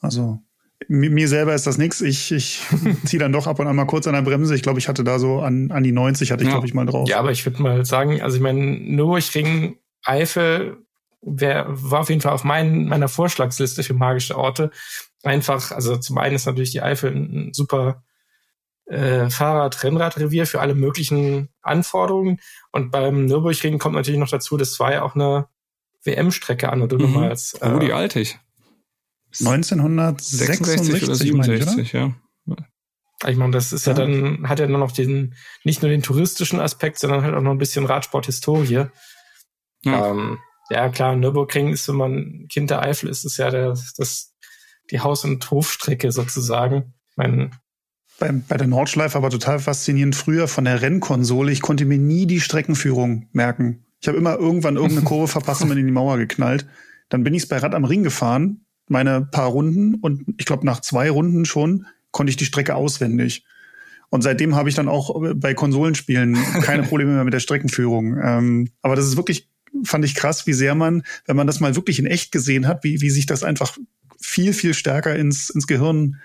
[0.00, 0.40] Also
[0.88, 2.00] mir selber ist das nichts.
[2.00, 2.62] Ich, ich
[3.04, 4.54] ziehe dann doch ab und an mal kurz an der Bremse.
[4.56, 6.54] Ich glaube, ich hatte da so an, an die 90 hatte ich, ja.
[6.54, 7.08] glaube ich, mal drauf.
[7.08, 10.78] Ja, aber ich würde mal sagen, also ich meine, Nürburgring, Eifel
[11.22, 14.70] wär, war auf jeden Fall auf mein, meiner Vorschlagsliste für magische Orte.
[15.22, 18.02] Einfach, also zum einen ist natürlich die Eifel ein, super
[18.90, 22.40] äh, Fahrrad-Rennradrevier für alle möglichen Anforderungen.
[22.72, 25.48] Und beim Nürburgring kommt natürlich noch dazu, das war ja auch eine
[26.04, 26.98] WM-Strecke an und mhm.
[26.98, 27.54] nochmal als.
[27.54, 28.38] Äh, Rudi Altig.
[29.38, 32.12] 1966 oder 67, ja.
[33.26, 33.92] Ich meine, das ist ja.
[33.92, 37.42] ja, dann, hat ja nur noch den, nicht nur den touristischen Aspekt, sondern halt auch
[37.42, 38.86] noch ein bisschen Radsport-Historie.
[39.82, 40.10] Ja.
[40.10, 40.38] Ähm,
[40.70, 44.34] ja, klar, Nürburgring ist, wenn man Kind der Eifel ist, ist ja der, das,
[44.90, 46.94] die Haus- und Hofstrecke sozusagen.
[47.10, 47.50] Ich meine,
[48.20, 50.14] bei, bei der Nordschleife aber total faszinierend.
[50.14, 53.84] Früher von der Rennkonsole, ich konnte mir nie die Streckenführung merken.
[54.00, 56.66] Ich habe immer irgendwann irgendeine Kurve verpasst und bin in die Mauer geknallt.
[57.08, 60.80] Dann bin ich bei Rad am Ring gefahren meine paar Runden und ich glaube nach
[60.80, 63.44] zwei Runden schon konnte ich die Strecke auswendig.
[64.10, 68.18] Und seitdem habe ich dann auch bei Konsolenspielen keine Probleme mehr mit der Streckenführung.
[68.20, 69.48] Ähm, aber das ist wirklich,
[69.84, 72.82] fand ich krass, wie sehr man, wenn man das mal wirklich in echt gesehen hat,
[72.82, 73.78] wie, wie sich das einfach
[74.20, 76.16] viel, viel stärker ins, ins Gehirn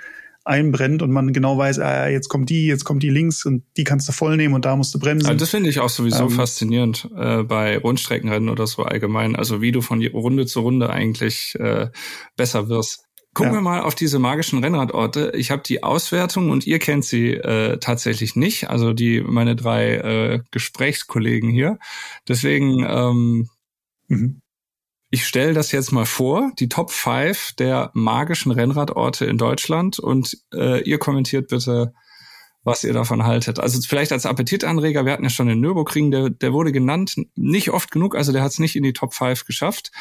[0.45, 3.83] einbrennt und man genau weiß, ah, jetzt kommt die, jetzt kommt die links und die
[3.83, 5.27] kannst du voll nehmen und da musst du bremsen.
[5.27, 9.35] Also das finde ich auch sowieso ähm, faszinierend äh, bei Rundstreckenrennen oder so allgemein.
[9.35, 11.89] Also wie du von Runde zu Runde eigentlich äh,
[12.37, 13.01] besser wirst.
[13.33, 13.57] Gucken ja.
[13.57, 15.33] wir mal auf diese magischen Rennradorte.
[15.35, 19.95] Ich habe die Auswertung und ihr kennt sie äh, tatsächlich nicht, also die meine drei
[19.95, 21.77] äh, Gesprächskollegen hier.
[22.29, 23.49] Deswegen ähm,
[24.07, 24.41] mhm.
[25.11, 30.37] Ich stelle das jetzt mal vor, die Top 5 der magischen Rennradorte in Deutschland und
[30.53, 31.93] äh, ihr kommentiert bitte,
[32.63, 33.59] was ihr davon haltet.
[33.59, 37.69] Also vielleicht als Appetitanreger, wir hatten ja schon den Nürburgring, der, der wurde genannt, nicht
[37.69, 39.91] oft genug, also der hat es nicht in die Top 5 geschafft.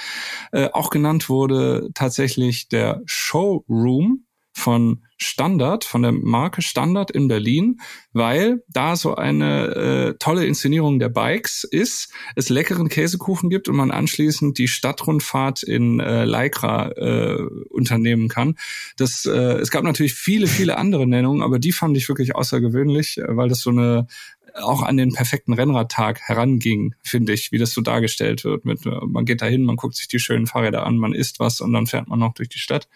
[0.51, 7.81] Äh, auch genannt wurde tatsächlich der Showroom von Standard, von der Marke Standard in Berlin,
[8.13, 13.77] weil da so eine äh, tolle Inszenierung der Bikes ist, es leckeren Käsekuchen gibt und
[13.77, 18.57] man anschließend die Stadtrundfahrt in äh, Lycra äh, unternehmen kann.
[18.97, 23.19] Das, äh, es gab natürlich viele, viele andere Nennungen, aber die fand ich wirklich außergewöhnlich,
[23.19, 24.07] äh, weil das so eine
[24.55, 28.65] auch an den perfekten Rennradtag heranging, finde ich, wie das so dargestellt wird.
[28.65, 31.61] Mit, äh, man geht dahin, man guckt sich die schönen Fahrräder an, man isst was
[31.61, 32.89] und dann fährt man noch durch die Stadt.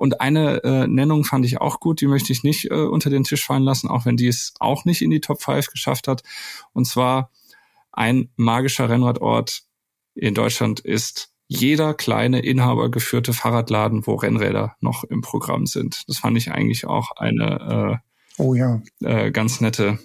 [0.00, 3.22] Und eine äh, Nennung fand ich auch gut, die möchte ich nicht äh, unter den
[3.22, 6.22] Tisch fallen lassen, auch wenn die es auch nicht in die Top 5 geschafft hat.
[6.72, 7.30] Und zwar
[7.92, 9.64] ein magischer Rennradort
[10.14, 16.04] in Deutschland ist jeder kleine inhabergeführte Fahrradladen, wo Rennräder noch im Programm sind.
[16.08, 18.00] Das fand ich eigentlich auch eine
[18.38, 18.80] äh, oh ja.
[19.02, 19.98] äh, ganz nette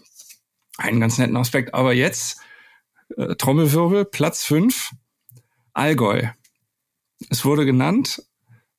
[0.77, 1.73] einen ganz netten Aspekt.
[1.73, 2.41] Aber jetzt,
[3.15, 4.91] äh, Trommelwirbel, Platz fünf
[5.71, 6.27] Allgäu.
[7.29, 8.21] Es wurde genannt,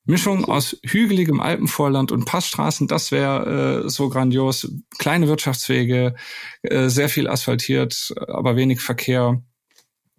[0.07, 4.71] Mischung aus hügeligem Alpenvorland und Passstraßen, das wäre äh, so grandios.
[4.97, 6.15] Kleine Wirtschaftswege,
[6.63, 9.41] äh, sehr viel asphaltiert, aber wenig Verkehr.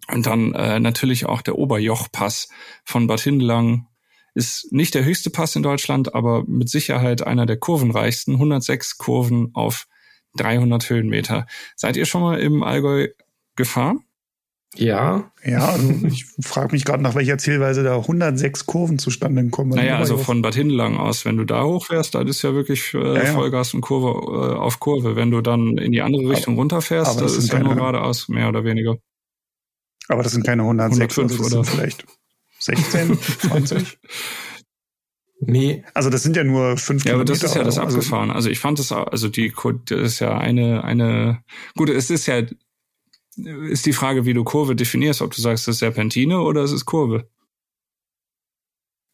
[0.07, 2.49] Und dann äh, natürlich auch der Oberjochpass
[2.83, 3.87] von Bad Hindelang.
[4.35, 8.35] Ist nicht der höchste Pass in Deutschland, aber mit Sicherheit einer der kurvenreichsten.
[8.35, 9.87] 106 Kurven auf
[10.37, 11.47] 300 Höhenmeter.
[11.75, 13.07] Seid ihr schon mal im Allgäu
[13.55, 14.03] gefahren?
[14.75, 15.31] Ja.
[15.43, 19.71] Ja, also ich frage mich gerade, nach welcher Zielweise da 106 Kurven zustande kommen.
[19.71, 22.97] Naja, also von Bad Hindelang aus, wenn du da hochfährst, dann ist ja wirklich äh,
[22.97, 23.33] ja, ja.
[23.33, 25.15] Vollgas und Kurve äh, auf Kurve.
[25.15, 27.75] Wenn du dann in die andere Richtung aber, runterfährst, aber das, das ist ja nur
[27.75, 28.97] geradeaus, mehr oder weniger.
[30.07, 32.05] Aber das sind keine 106, 105 also oder vielleicht
[32.59, 33.97] 16, 20.
[35.41, 35.85] Nee.
[35.93, 38.29] Also das sind ja nur fünf Ja, aber das ist ja das also abgefahren.
[38.29, 39.53] Also ich fand das, also die,
[39.85, 41.43] das ist ja eine, eine,
[41.77, 42.41] gut, es ist ja,
[43.45, 46.71] ist die Frage, wie du Kurve definierst, ob du sagst, das ist Serpentine oder es
[46.71, 47.27] ist Kurve.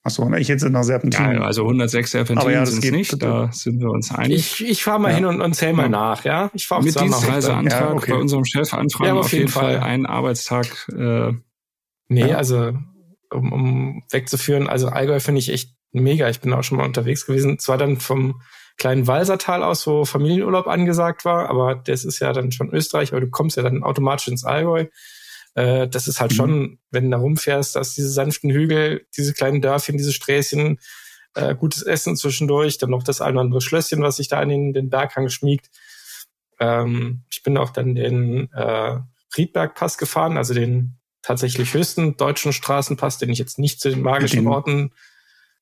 [0.03, 1.35] Achso, ich jetzt nach Serpentine.
[1.35, 4.61] Ja, also 106 Serpentinen ja, sind es nicht, da sind wir uns einig.
[4.61, 5.15] Ich, ich fahre mal ja.
[5.15, 5.89] hin und, und zähl mal ja.
[5.89, 6.51] nach, ja?
[6.53, 8.11] Ich fahr Mit Dienstreiseantrag ja, okay.
[8.11, 10.87] bei unserem Chef anfragen, auf, auf jeden Fall, Fall einen Arbeitstag.
[10.95, 11.33] Äh,
[12.07, 12.73] nee, also
[13.31, 16.29] um, um wegzuführen, also Allgäu finde ich echt mega.
[16.29, 17.57] Ich bin auch schon mal unterwegs gewesen.
[17.57, 18.41] Zwar dann vom
[18.77, 23.21] kleinen Walsertal aus, wo Familienurlaub angesagt war, aber das ist ja dann schon Österreich, weil
[23.21, 24.85] du kommst ja dann automatisch ins Allgäu.
[25.53, 26.35] Äh, das ist halt mhm.
[26.35, 30.79] schon, wenn du da rumfährst, dass diese sanften Hügel, diese kleinen Dörfchen, diese Sträßchen,
[31.35, 34.49] äh, gutes Essen zwischendurch, dann noch das ein oder andere Schlösschen, was sich da an
[34.49, 35.69] den, den Berghang schmiegt.
[36.59, 38.99] Ähm, ich bin auch dann den äh,
[39.37, 44.47] Riedbergpass gefahren, also den tatsächlich höchsten deutschen Straßenpass, den ich jetzt nicht zu den magischen
[44.47, 44.91] Orten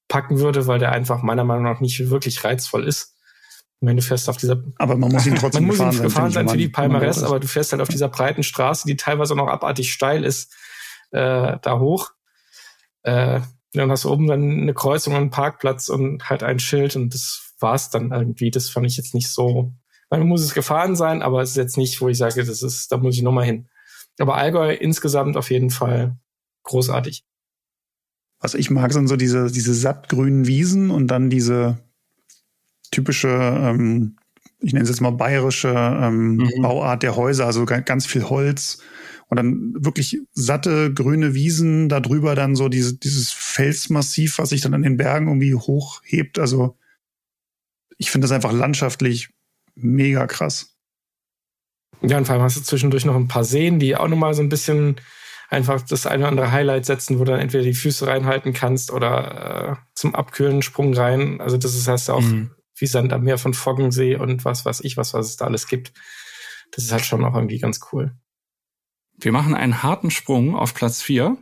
[0.07, 3.15] packen würde, weil der einfach meiner Meinung nach nicht wirklich reizvoll ist.
[3.81, 6.31] wenn du fährst auf dieser, aber man muss ihn trotzdem man muss gefahren, ihn gefahren
[6.31, 9.47] sein, für die Palmares, aber du fährst halt auf dieser breiten Straße, die teilweise noch
[9.47, 10.53] abartig steil ist,
[11.11, 12.11] äh, da hoch.
[13.03, 13.41] Äh,
[13.73, 17.13] dann hast du oben dann eine Kreuzung und einen Parkplatz und halt ein Schild und
[17.13, 18.51] das war's dann irgendwie.
[18.51, 19.73] Das fand ich jetzt nicht so.
[20.09, 22.91] Man muss es gefahren sein, aber es ist jetzt nicht, wo ich sage, das ist,
[22.91, 23.67] da muss ich nochmal hin.
[24.19, 26.17] Aber Allgäu insgesamt auf jeden Fall
[26.63, 27.25] großartig
[28.43, 31.77] was ich mag, sind so diese, diese sattgrünen Wiesen und dann diese
[32.91, 34.17] typische, ähm,
[34.59, 36.61] ich nenne es jetzt mal bayerische ähm, mhm.
[36.61, 38.79] Bauart der Häuser, also ganz viel Holz
[39.29, 44.73] und dann wirklich satte grüne Wiesen, darüber dann so diese, dieses Felsmassiv, was sich dann
[44.73, 46.37] an den Bergen irgendwie hochhebt.
[46.37, 46.77] Also
[47.97, 49.29] ich finde das einfach landschaftlich
[49.73, 50.75] mega krass.
[52.01, 54.41] Ja, und vor allem hast du zwischendurch noch ein paar Seen, die auch nochmal so
[54.41, 54.97] ein bisschen
[55.53, 58.91] einfach das eine oder andere Highlight setzen, wo du dann entweder die Füße reinhalten kannst
[58.91, 61.39] oder äh, zum Abkühlen Sprung rein.
[61.39, 62.51] Also das ist heißt auch mhm.
[62.75, 65.67] wie Sand am Meer von Foggensee und was weiß ich, was, was es da alles
[65.67, 65.93] gibt.
[66.71, 68.13] Das ist halt schon auch irgendwie ganz cool.
[69.17, 71.37] Wir machen einen harten Sprung auf Platz vier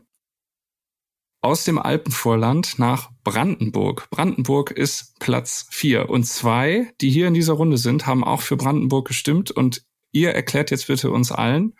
[1.42, 4.08] aus dem Alpenvorland nach Brandenburg.
[4.12, 8.58] Brandenburg ist Platz vier und zwei, die hier in dieser Runde sind, haben auch für
[8.58, 11.74] Brandenburg gestimmt und ihr erklärt jetzt bitte uns allen,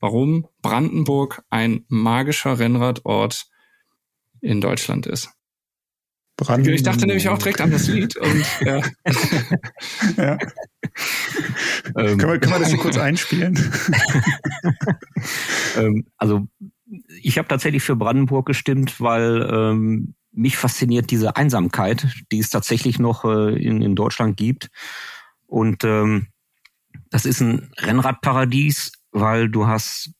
[0.00, 3.46] warum Brandenburg ein magischer Rennradort
[4.40, 5.30] in Deutschland ist.
[6.36, 6.74] Brandenburg.
[6.74, 8.16] Ich dachte nämlich auch direkt an das Lied.
[8.16, 8.82] Und, ja.
[10.16, 10.38] ja.
[11.96, 13.58] ähm, können, wir, können wir das hier kurz einspielen?
[15.76, 16.46] ähm, also
[17.22, 22.98] ich habe tatsächlich für Brandenburg gestimmt, weil ähm, mich fasziniert diese Einsamkeit, die es tatsächlich
[22.98, 24.68] noch äh, in, in Deutschland gibt.
[25.46, 26.28] Und ähm,
[27.10, 30.10] das ist ein Rennradparadies, weil du hast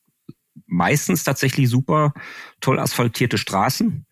[0.65, 2.13] meistens tatsächlich super
[2.61, 4.05] toll asphaltierte Straßen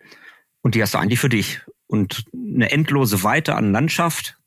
[0.61, 1.61] und die hast du eigentlich für dich.
[1.87, 4.37] Und eine endlose Weite an Landschaft.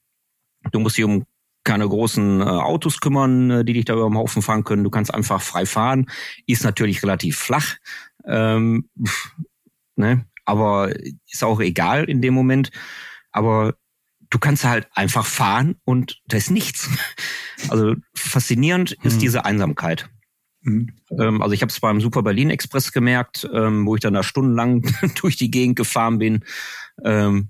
[0.72, 1.24] Du musst dich um
[1.64, 4.84] keine großen äh, Autos kümmern, äh, die dich da über den Haufen fahren können.
[4.84, 6.06] Du kannst einfach frei fahren.
[6.46, 7.76] Ist natürlich relativ flach.
[8.24, 8.88] Ähm,
[9.96, 10.24] ne?
[10.44, 10.92] Aber
[11.30, 12.70] ist auch egal in dem Moment.
[13.32, 13.74] Aber
[14.30, 16.88] du kannst halt einfach fahren und da ist nichts.
[17.70, 19.18] Also faszinierend ist mhm.
[19.18, 20.08] diese Einsamkeit.
[20.68, 20.88] Mhm.
[21.18, 24.22] Ähm, also ich habe es beim Super Berlin Express gemerkt, ähm, wo ich dann da
[24.22, 24.82] stundenlang
[25.20, 26.44] durch die Gegend gefahren bin.
[27.04, 27.48] Ähm,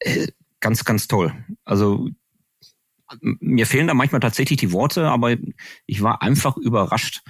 [0.00, 0.28] äh,
[0.60, 1.32] ganz, ganz toll.
[1.64, 2.08] Also
[3.20, 5.36] mir fehlen da manchmal tatsächlich die Worte, aber
[5.86, 7.22] ich war einfach überrascht,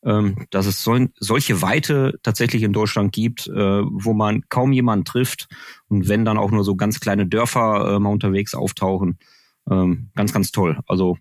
[0.00, 5.48] dass es so, solche Weite tatsächlich in Deutschland gibt, äh, wo man kaum jemanden trifft
[5.88, 9.18] und wenn dann auch nur so ganz kleine Dörfer äh, mal unterwegs auftauchen.
[9.66, 10.78] Ganz, ganz toll.
[10.86, 11.18] Also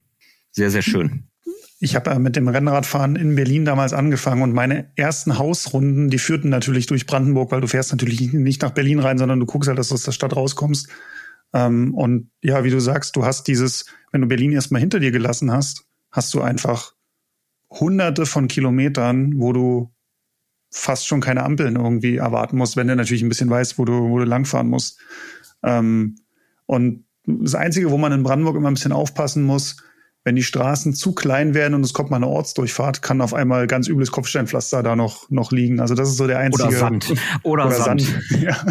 [0.51, 1.27] sehr, sehr schön.
[1.79, 6.17] Ich habe äh, mit dem Rennradfahren in Berlin damals angefangen und meine ersten Hausrunden, die
[6.17, 9.67] führten natürlich durch Brandenburg, weil du fährst natürlich nicht nach Berlin rein, sondern du guckst
[9.67, 10.89] halt, dass du aus der Stadt rauskommst.
[11.53, 15.11] Ähm, und ja, wie du sagst, du hast dieses, wenn du Berlin erstmal hinter dir
[15.11, 16.93] gelassen hast, hast du einfach
[17.69, 19.93] hunderte von Kilometern, wo du
[20.71, 24.09] fast schon keine Ampeln irgendwie erwarten musst, wenn du natürlich ein bisschen weißt, wo du,
[24.09, 24.99] wo du langfahren musst.
[25.63, 26.15] Ähm,
[26.65, 29.77] und das Einzige, wo man in Brandenburg immer ein bisschen aufpassen muss,
[30.27, 33.65] wenn die Straßen zu klein werden und es kommt mal eine Ortsdurchfahrt, kann auf einmal
[33.65, 35.79] ganz übles Kopfsteinpflaster da noch, noch liegen.
[35.79, 36.67] Also das ist so der einzige.
[36.67, 37.13] Oder Sand.
[37.43, 38.01] Oder, oder Sand.
[38.01, 38.41] Sand.
[38.41, 38.61] ja.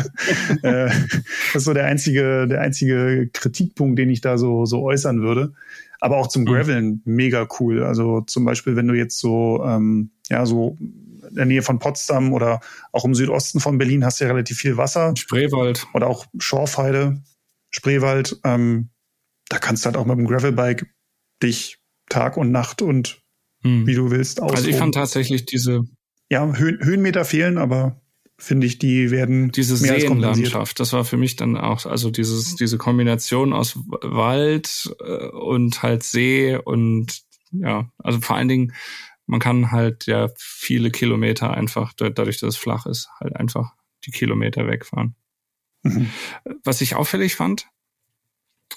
[0.62, 5.22] Äh, das ist so der einzige, der einzige Kritikpunkt, den ich da so, so äußern
[5.22, 5.54] würde.
[5.98, 6.46] Aber auch zum mhm.
[6.46, 7.82] Graveln mega cool.
[7.84, 12.34] Also zum Beispiel, wenn du jetzt so, ähm, ja, so in der Nähe von Potsdam
[12.34, 12.60] oder
[12.92, 15.14] auch im Südosten von Berlin hast du ja relativ viel Wasser.
[15.16, 15.86] Spreewald.
[15.94, 17.22] Oder auch Schorfheide,
[17.70, 18.38] Spreewald.
[18.44, 18.90] Ähm,
[19.48, 20.86] da kannst du halt auch mit dem Gravelbike
[21.42, 21.78] dich
[22.08, 23.20] Tag und Nacht und
[23.62, 23.86] hm.
[23.86, 24.52] wie du willst aus.
[24.52, 25.84] Also ich fand tatsächlich diese
[26.30, 28.00] ja Höh Höhenmeter fehlen, aber
[28.38, 30.78] finde ich, die werden diese Seenlandschaft.
[30.78, 36.02] Das war für mich dann auch also dieses diese Kombination aus Wald äh, und halt
[36.02, 38.72] See und ja also vor allen Dingen
[39.26, 43.74] man kann halt ja viele Kilometer einfach dadurch, dass es flach ist, halt einfach
[44.04, 45.16] die Kilometer wegfahren.
[45.82, 46.10] Mhm.
[46.62, 47.68] Was ich auffällig fand,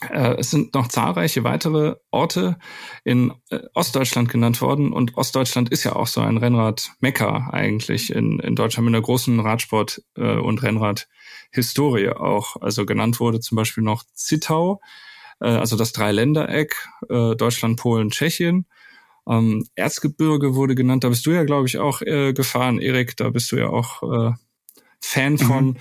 [0.01, 2.57] es sind noch zahlreiche weitere Orte
[3.03, 8.39] in äh, Ostdeutschland genannt worden und Ostdeutschland ist ja auch so ein Rennrad-Mekka eigentlich in,
[8.39, 12.55] in Deutschland mit einer großen Radsport- äh, und Rennrad-Historie auch.
[12.61, 14.79] Also genannt wurde zum Beispiel noch Zittau,
[15.41, 16.75] also das Dreiländereck,
[17.07, 18.67] Deutschland, Polen, Tschechien.
[19.25, 23.51] Ähm, Erzgebirge wurde genannt, da bist du ja, glaube ich, auch gefahren, Erik, da bist
[23.53, 24.35] du ja auch
[24.99, 25.65] Fan von.
[25.65, 25.77] Mhm.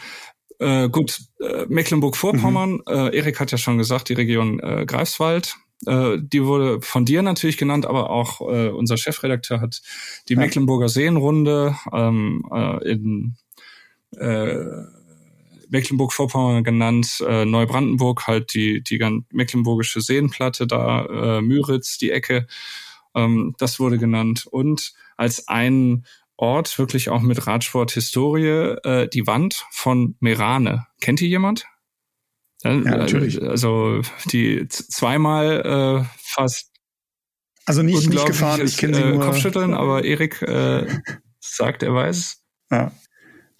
[0.58, 2.82] Äh, gut, äh, Mecklenburg-Vorpommern, mhm.
[2.86, 5.56] äh, Erik hat ja schon gesagt, die Region äh, Greifswald.
[5.86, 9.80] Äh, die wurde von dir natürlich genannt, aber auch äh, unser Chefredakteur hat
[10.28, 10.40] die ja.
[10.40, 13.36] Mecklenburger Seenrunde ähm, äh, in
[14.16, 14.64] äh,
[15.70, 21.04] Mecklenburg-Vorpommern genannt, äh, Neubrandenburg halt die, die ganz mecklenburgische Seenplatte da,
[21.38, 22.46] äh, Müritz, die Ecke,
[23.14, 24.46] ähm, das wurde genannt.
[24.50, 26.04] Und als ein
[26.38, 30.86] Ort, wirklich auch mit Radsport-Historie, äh, die Wand von Merane.
[31.00, 31.66] Kennt ihr jemand?
[32.62, 33.42] Ja, natürlich.
[33.42, 36.70] Also die zweimal äh, fast.
[37.66, 39.20] Also nicht, nicht gefahren, ich kenne sie äh, nur.
[39.24, 40.86] Kopfschütteln, aber Erik äh,
[41.40, 42.40] sagt, er weiß.
[42.70, 42.92] Ja.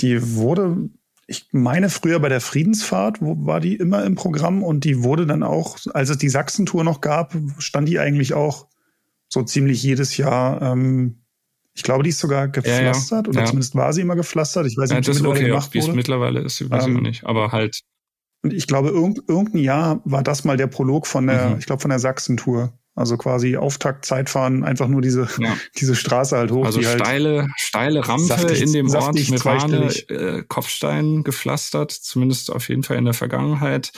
[0.01, 0.89] Die wurde,
[1.27, 5.27] ich meine früher bei der Friedensfahrt wo, war die immer im Programm und die wurde
[5.27, 8.69] dann auch, als es die Sachsentour noch gab, stand die eigentlich auch
[9.29, 11.25] so ziemlich jedes Jahr ähm,
[11.79, 13.29] ich glaube, die ist sogar gepflastert ja, ja.
[13.29, 13.47] oder ja.
[13.47, 14.67] zumindest war sie immer gepflastert.
[14.67, 17.25] Ich weiß nicht, ja, das okay, gemacht wie es mittlerweile ist, weiß ähm, ich nicht.
[17.25, 17.83] Aber halt.
[18.43, 21.59] Und ich glaube, irgend, irgendein Jahr war das mal der Prolog von der, mhm.
[21.61, 22.73] ich glaube, von der Sachsen-Tour.
[22.97, 25.29] Also quasi Auftakt, Zeitfahren, einfach nur diese,
[25.79, 26.67] diese Straße halt hoch.
[26.67, 32.51] Also halt steile, steile Rampe saftig, in dem Ort mit Rane, äh, Kopfstein gepflastert, zumindest
[32.51, 33.93] auf jeden Fall in der Vergangenheit.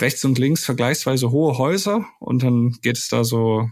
[0.00, 3.68] Rechts und links vergleichsweise hohe Häuser und dann geht es da so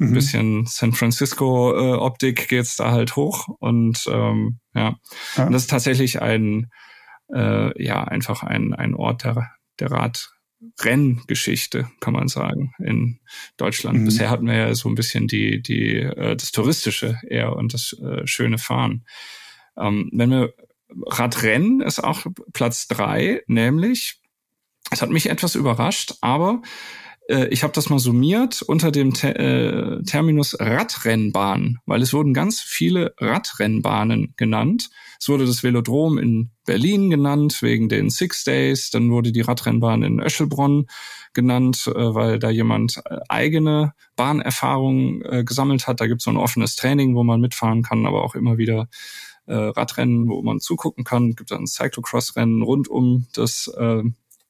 [0.00, 0.14] ein mhm.
[0.14, 4.96] bisschen San Francisco-Optik äh, geht's da halt hoch und ähm, ja.
[5.36, 5.46] ja.
[5.46, 6.70] Und das ist tatsächlich ein,
[7.32, 13.20] äh, ja, einfach ein, ein Ort der, der Radrenngeschichte, kann man sagen, in
[13.56, 14.00] Deutschland.
[14.00, 14.04] Mhm.
[14.06, 17.92] Bisher hatten wir ja so ein bisschen die, die, äh, das Touristische eher und das
[18.02, 19.04] äh, schöne Fahren.
[19.76, 20.54] Ähm, wenn wir
[21.06, 24.20] Radrennen ist auch Platz drei, nämlich,
[24.90, 26.62] es hat mich etwas überrascht, aber
[27.28, 32.34] äh, ich habe das mal summiert unter dem Te äh, Terminus Radrennbahn, weil es wurden
[32.34, 34.90] ganz viele Radrennbahnen genannt.
[35.20, 40.02] Es wurde das Velodrom in Berlin genannt wegen den Six Days, dann wurde die Radrennbahn
[40.02, 40.86] in Öschelbronn
[41.32, 46.00] genannt, äh, weil da jemand äh, eigene Bahnerfahrungen äh, gesammelt hat.
[46.00, 48.88] Da gibt es so ein offenes Training, wo man mitfahren kann, aber auch immer wieder
[49.46, 51.34] äh, Radrennen, wo man zugucken kann.
[51.34, 54.02] Gibt dann Cyclocross-Rennen rund um das äh,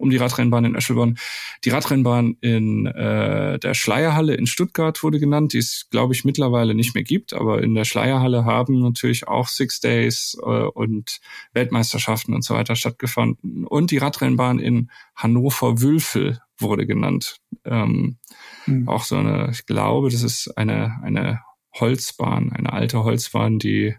[0.04, 1.16] um die Radrennbahn in Öschelborn.
[1.64, 6.74] Die Radrennbahn in äh, der Schleierhalle in Stuttgart wurde genannt, die es, glaube ich, mittlerweile
[6.74, 11.20] nicht mehr gibt, aber in der Schleierhalle haben natürlich auch Six Days äh, und
[11.54, 13.66] Weltmeisterschaften und so weiter stattgefunden.
[13.66, 17.38] Und die Radrennbahn in Hannover-Wülfel wurde genannt.
[17.64, 18.18] Ähm,
[18.66, 18.86] mhm.
[18.86, 21.40] Auch so eine, ich glaube, das ist eine, eine
[21.72, 23.96] Holzbahn, eine alte Holzbahn, die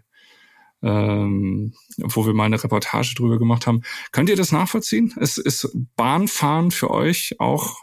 [0.86, 3.82] ähm, wo wir mal eine Reportage drüber gemacht haben.
[4.12, 5.12] Könnt ihr das nachvollziehen?
[5.20, 7.76] Es ist Bahnfahren für euch auch,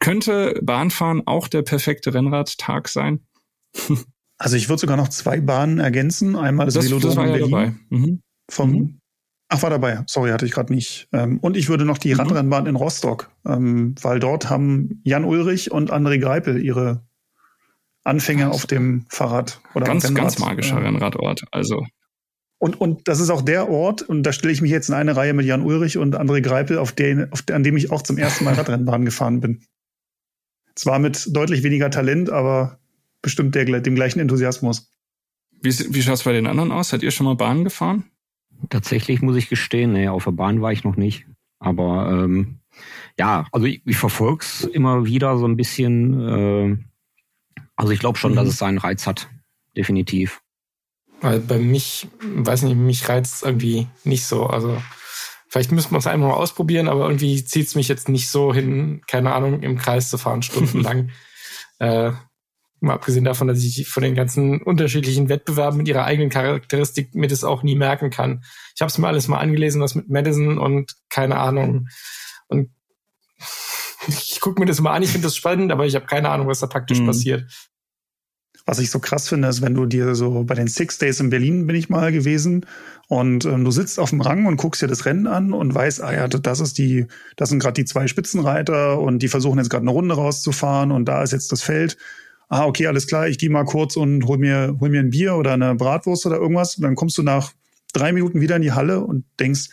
[0.00, 3.20] könnte Bahnfahren auch der perfekte Rennradtag sein?
[4.36, 6.34] Also ich würde sogar noch zwei Bahnen ergänzen.
[6.34, 7.74] Einmal das, das Velodrom das war ja Berlin dabei.
[7.88, 8.22] Mhm.
[8.50, 9.00] Vom, mhm.
[9.48, 10.02] Ach, war dabei.
[10.08, 11.08] Sorry, hatte ich gerade nicht.
[11.12, 12.20] Ähm, und ich würde noch die mhm.
[12.20, 17.06] Radrennbahn in Rostock, ähm, weil dort haben Jan Ulrich und André Greipel ihre
[18.02, 20.12] Anfänge auf dem Fahrrad oder ganz.
[20.12, 21.44] Ganz magischer äh, Rennradort.
[21.52, 21.86] Also
[22.64, 25.14] und, und das ist auch der Ort, und da stelle ich mich jetzt in eine
[25.14, 28.16] Reihe mit Jan Ulrich und André Greipel, auf den, auf, an dem ich auch zum
[28.16, 29.60] ersten Mal Radrennbahn gefahren bin.
[30.74, 32.78] Zwar mit deutlich weniger Talent, aber
[33.20, 34.90] bestimmt der, dem gleichen Enthusiasmus.
[35.60, 36.88] Wie, wie schaut es bei den anderen aus?
[36.88, 38.04] Seid ihr schon mal Bahn gefahren?
[38.70, 41.26] Tatsächlich muss ich gestehen, nee, auf der Bahn war ich noch nicht.
[41.58, 42.60] Aber ähm,
[43.18, 46.28] ja, also ich, ich verfolge es immer wieder so ein bisschen.
[46.28, 46.76] Äh,
[47.76, 48.36] also ich glaube schon, mhm.
[48.36, 49.28] dass es seinen Reiz hat.
[49.76, 50.40] Definitiv.
[51.24, 54.46] Weil bei mich, weiß nicht, mich reizt irgendwie nicht so.
[54.46, 54.76] Also
[55.48, 58.52] vielleicht müsste man es einmal mal ausprobieren, aber irgendwie zieht es mich jetzt nicht so
[58.52, 61.08] hin, keine Ahnung, im Kreis zu fahren, stundenlang.
[61.78, 62.12] äh,
[62.80, 67.28] mal abgesehen davon, dass ich von den ganzen unterschiedlichen Wettbewerben mit ihrer eigenen Charakteristik mir
[67.28, 68.44] das auch nie merken kann.
[68.74, 71.88] Ich habe es mir alles mal angelesen, was mit Madison und keine Ahnung.
[72.48, 72.68] Und
[74.08, 76.48] ich gucke mir das mal an, ich finde das spannend, aber ich habe keine Ahnung,
[76.48, 77.06] was da taktisch mhm.
[77.06, 77.50] passiert.
[78.66, 81.28] Was ich so krass finde, ist, wenn du dir so bei den Six Days in
[81.28, 82.64] Berlin bin ich mal gewesen
[83.08, 86.00] und ähm, du sitzt auf dem Rang und guckst dir das Rennen an und weißt,
[86.02, 87.06] ah ja, das ist die,
[87.36, 91.04] das sind gerade die zwei Spitzenreiter und die versuchen jetzt gerade eine Runde rauszufahren und
[91.06, 91.98] da ist jetzt das Feld.
[92.48, 95.34] Ah, okay, alles klar, ich gehe mal kurz und hol mir, hol mir ein Bier
[95.34, 96.76] oder eine Bratwurst oder irgendwas.
[96.76, 97.52] Und dann kommst du nach
[97.92, 99.70] drei Minuten wieder in die Halle und denkst,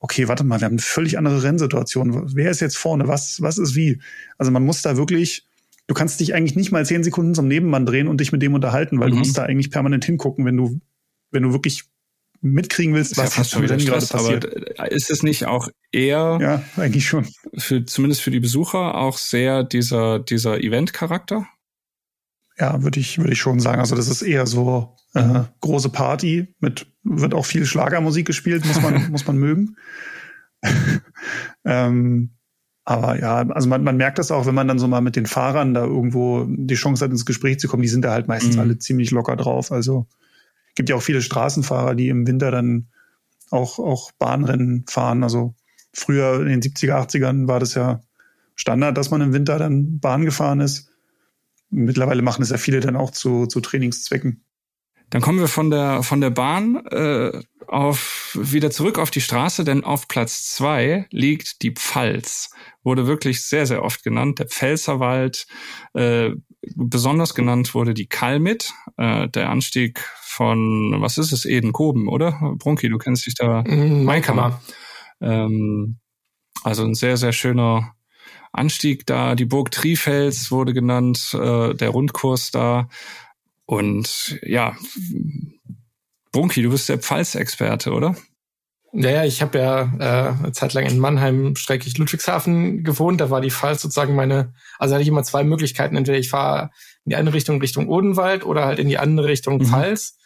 [0.00, 2.34] okay, warte mal, wir haben eine völlig andere Rennsituation.
[2.34, 3.08] Wer ist jetzt vorne?
[3.08, 4.00] Was, was ist wie?
[4.38, 5.46] Also man muss da wirklich
[5.86, 8.54] du kannst dich eigentlich nicht mal zehn Sekunden zum Nebenmann drehen und dich mit dem
[8.54, 9.12] unterhalten, weil mhm.
[9.12, 10.80] du musst da eigentlich permanent hingucken, wenn du,
[11.30, 11.84] wenn du wirklich
[12.40, 14.78] mitkriegen willst, was ja fast schon wieder gerade passiert.
[14.78, 17.26] Aber ist es nicht auch eher, ja, eigentlich schon,
[17.56, 21.46] für, zumindest für die Besucher auch sehr dieser, dieser Event-Charakter?
[22.58, 23.80] Ja, würde ich, würde ich schon sagen.
[23.80, 28.80] Also das ist eher so äh, große Party mit, wird auch viel Schlagermusik gespielt, muss
[28.80, 29.76] man, muss man mögen.
[31.64, 32.35] ähm,
[32.88, 35.26] aber ja, also man, man merkt das auch, wenn man dann so mal mit den
[35.26, 38.54] Fahrern da irgendwo die Chance hat, ins Gespräch zu kommen, die sind da halt meistens
[38.54, 38.60] mhm.
[38.60, 39.72] alle ziemlich locker drauf.
[39.72, 40.06] Also
[40.76, 42.86] gibt ja auch viele Straßenfahrer, die im Winter dann
[43.50, 45.24] auch, auch Bahnrennen fahren.
[45.24, 45.56] Also
[45.92, 48.00] früher in den 70er, 80ern war das ja
[48.54, 50.88] Standard, dass man im Winter dann Bahn gefahren ist.
[51.70, 54.44] Mittlerweile machen es ja viele dann auch zu, zu Trainingszwecken.
[55.10, 59.64] Dann kommen wir von der von der Bahn äh, auf wieder zurück auf die Straße,
[59.64, 62.50] denn auf Platz zwei liegt die Pfalz.
[62.82, 64.38] Wurde wirklich sehr sehr oft genannt.
[64.38, 65.46] Der Pfälzerwald.
[65.94, 66.30] Äh,
[66.74, 72.88] besonders genannt wurde die Kalmit, äh, der Anstieg von was ist es Edenkoben, oder Brunki?
[72.88, 73.62] Du kennst dich da.
[73.62, 74.60] Mm, Mainkammer.
[75.20, 75.98] Ähm,
[76.64, 77.94] also ein sehr sehr schöner
[78.52, 79.34] Anstieg da.
[79.34, 82.88] Die Burg Trifels wurde genannt, äh, der Rundkurs da.
[83.66, 84.76] Und ja,
[86.32, 88.16] Bunky, du bist der Pfalz-Experte, oder?
[88.92, 93.20] Ja, ja, ich habe ja äh, eine Zeit lang in Mannheim, schrecklich Ludwigshafen gewohnt.
[93.20, 95.96] Da war die Pfalz sozusagen meine, also hatte ich immer zwei Möglichkeiten.
[95.96, 96.70] Entweder ich fahre
[97.04, 99.66] in die eine Richtung Richtung Odenwald oder halt in die andere Richtung mhm.
[99.66, 100.16] Pfalz.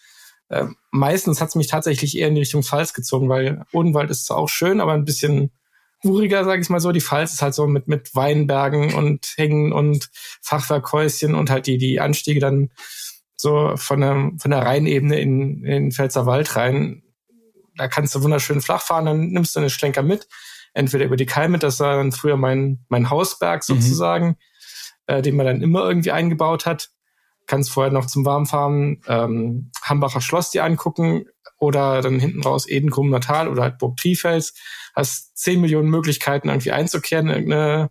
[0.50, 4.26] Äh, meistens hat es mich tatsächlich eher in die Richtung Pfalz gezogen, weil Odenwald ist
[4.26, 5.50] zwar auch schön, aber ein bisschen
[6.04, 6.92] uriger, sage ich mal so.
[6.92, 10.10] Die Pfalz ist halt so mit mit Weinbergen und Hängen und
[10.42, 12.70] Fachwerkhäuschen und halt die die Anstiege dann
[13.40, 17.02] so von der, von der Rheinebene in, in den Pfälzerwald rein.
[17.76, 20.28] Da kannst du wunderschön flach fahren, dann nimmst du eine Schlenker mit.
[20.74, 23.74] Entweder über die Kalme, das war dann früher mein, mein Hausberg mhm.
[23.74, 24.34] sozusagen, mhm.
[25.06, 26.90] äh, den man dann immer irgendwie eingebaut hat.
[27.46, 31.24] Kannst vorher noch zum Warmfahren ähm, Hambacher Schloss dir angucken
[31.58, 34.54] oder dann hinten raus Edenkrummer Tal oder halt Burg Trifels.
[34.94, 37.90] Hast zehn Millionen Möglichkeiten irgendwie einzukehren in irgendeine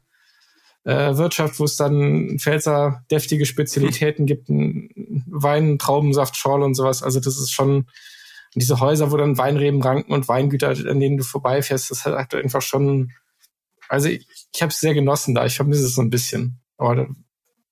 [0.83, 7.03] äh, Wirtschaft, wo es dann Pfälzer deftige Spezialitäten gibt, Wein, Traubensaft, Schorle und sowas.
[7.03, 7.87] Also das ist schon
[8.55, 12.61] diese Häuser, wo dann Weinreben ranken und Weingüter, an denen du vorbeifährst, das hat einfach
[12.61, 13.11] schon,
[13.87, 15.45] also ich, ich habe es sehr genossen da.
[15.45, 16.59] Ich vermisse es so ein bisschen.
[16.77, 17.07] Aber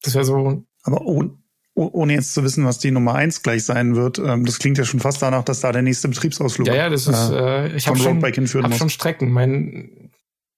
[0.04, 0.64] das wäre so.
[0.84, 1.32] Aber ohne,
[1.74, 4.86] ohne jetzt zu wissen, was die Nummer eins gleich sein wird, ähm, das klingt ja
[4.86, 7.98] schon fast danach, dass da der nächste Betriebsausflug Ja, ja, das ist, äh, ich habe
[7.98, 9.32] schon, hab schon Strecken.
[9.32, 10.07] Mein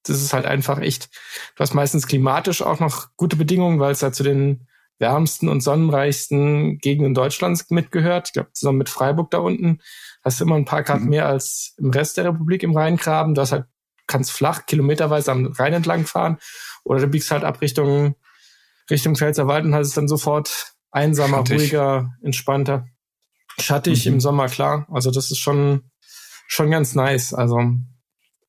[0.10, 1.10] das ist halt einfach echt,
[1.56, 4.68] du hast meistens klimatisch auch noch gute Bedingungen, weil es halt zu den
[5.00, 8.28] wärmsten und sonnenreichsten Gegenden Deutschlands mitgehört.
[8.28, 9.80] Ich glaube, zusammen mit Freiburg da unten
[10.24, 11.10] hast du immer ein paar Grad mhm.
[11.10, 13.34] mehr als im Rest der Republik im Rheingraben.
[13.34, 13.66] Du hast halt
[14.08, 16.38] kannst flach kilometerweise am Rhein entlang fahren
[16.84, 18.16] oder du biegst halt ab Richtung,
[18.90, 21.60] Richtung Pfälzerwald und hast es dann sofort einsamer, Schattig.
[21.60, 22.88] ruhiger, entspannter.
[23.60, 24.14] Schattig mhm.
[24.14, 24.88] im Sommer, klar.
[24.92, 25.92] Also das ist schon,
[26.48, 27.34] schon ganz nice.
[27.34, 27.60] Also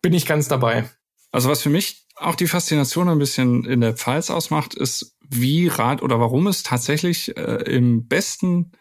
[0.03, 0.89] bin ich ganz dabei.
[1.33, 5.69] Also was für mich auch die Faszination ein bisschen in der Pfalz ausmacht, ist, wie
[5.69, 8.73] Rad oder warum es tatsächlich äh, im besten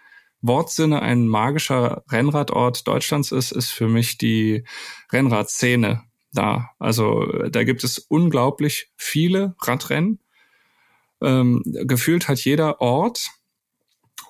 [0.41, 4.63] Wortsinne ein magischer Rennradort Deutschlands ist, ist für mich die
[5.11, 6.69] Rennradszene da.
[6.79, 10.19] Also da gibt es unglaublich viele Radrennen.
[11.21, 13.29] Ähm, gefühlt hat jeder Ort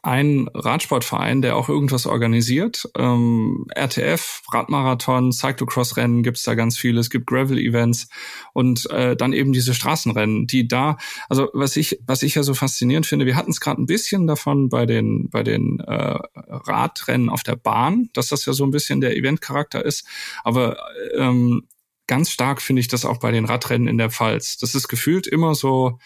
[0.01, 2.89] ein Radsportverein, der auch irgendwas organisiert.
[2.97, 6.99] Ähm, RTF, Radmarathon, Cyclocross-Rennen gibt's da ganz viele.
[6.99, 8.07] Es gibt Gravel-Events
[8.53, 10.97] und äh, dann eben diese Straßenrennen, die da,
[11.27, 14.27] also was ich, was ich ja so faszinierend finde, wir hatten es gerade ein bisschen
[14.27, 18.71] davon bei den, bei den äh, Radrennen auf der Bahn, dass das ja so ein
[18.71, 20.07] bisschen der Eventcharakter ist.
[20.43, 20.77] Aber
[21.15, 21.67] ähm,
[22.07, 24.57] ganz stark finde ich das auch bei den Radrennen in der Pfalz.
[24.57, 25.99] Das ist gefühlt immer so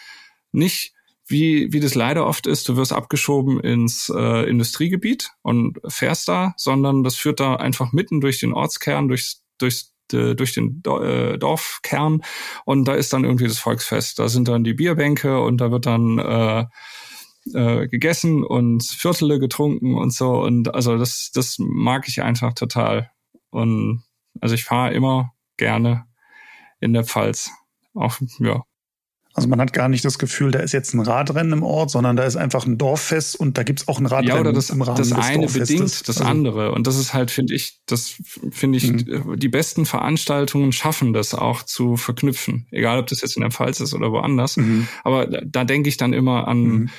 [0.52, 0.94] nicht
[1.26, 6.54] wie, wie das leider oft ist, du wirst abgeschoben ins äh, Industriegebiet und fährst da,
[6.58, 12.22] sondern das führt da einfach mitten durch den Ortskern, durchs, durchs durch den äh, Dorfkern
[12.66, 14.20] und da ist dann irgendwie das Volksfest.
[14.20, 16.66] Da sind dann die Bierbänke und da wird dann äh,
[17.54, 23.12] äh, gegessen und Viertele getrunken und so und also das das mag ich einfach total
[23.50, 24.04] und
[24.40, 26.06] also ich fahre immer gerne
[26.80, 27.52] in der Pfalz
[27.94, 28.64] auch ja
[29.36, 32.16] also man hat gar nicht das Gefühl, da ist jetzt ein Radrennen im Ort, sondern
[32.16, 34.82] da ist einfach ein Dorffest und da gibt's auch ein Radrennen ja, oder das, im
[34.84, 36.72] Rahmen das des eine bedingt das also, andere.
[36.72, 38.16] Und das ist halt, finde ich, das
[38.52, 39.40] finde ich, mhm.
[39.40, 42.68] die besten Veranstaltungen schaffen das auch zu verknüpfen.
[42.70, 44.58] Egal, ob das jetzt in der Pfalz ist oder woanders.
[44.58, 44.88] Mhm.
[45.04, 46.90] Aber da, da denke ich dann immer an mhm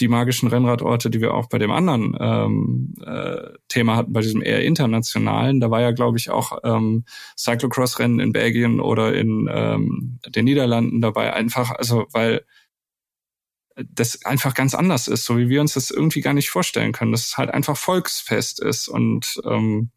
[0.00, 4.42] die magischen Rennradorte, die wir auch bei dem anderen ähm, äh, Thema hatten, bei diesem
[4.42, 5.60] eher internationalen.
[5.60, 7.04] Da war ja, glaube ich, auch ähm,
[7.36, 11.32] Cyclocross-Rennen in Belgien oder in ähm, den Niederlanden dabei.
[11.32, 12.44] Einfach, also weil
[13.76, 17.12] das einfach ganz anders ist, so wie wir uns das irgendwie gar nicht vorstellen können,
[17.12, 19.90] dass es halt einfach Volksfest ist und ähm,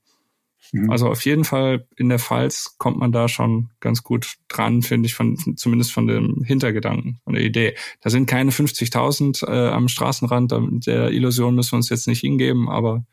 [0.72, 0.90] Mhm.
[0.90, 5.08] Also auf jeden Fall in der Pfalz kommt man da schon ganz gut dran, finde
[5.08, 7.76] ich, von, zumindest von dem Hintergedanken, von der Idee.
[8.02, 10.54] Da sind keine 50.000 äh, am Straßenrand,
[10.86, 13.06] der Illusion müssen wir uns jetzt nicht hingeben, aber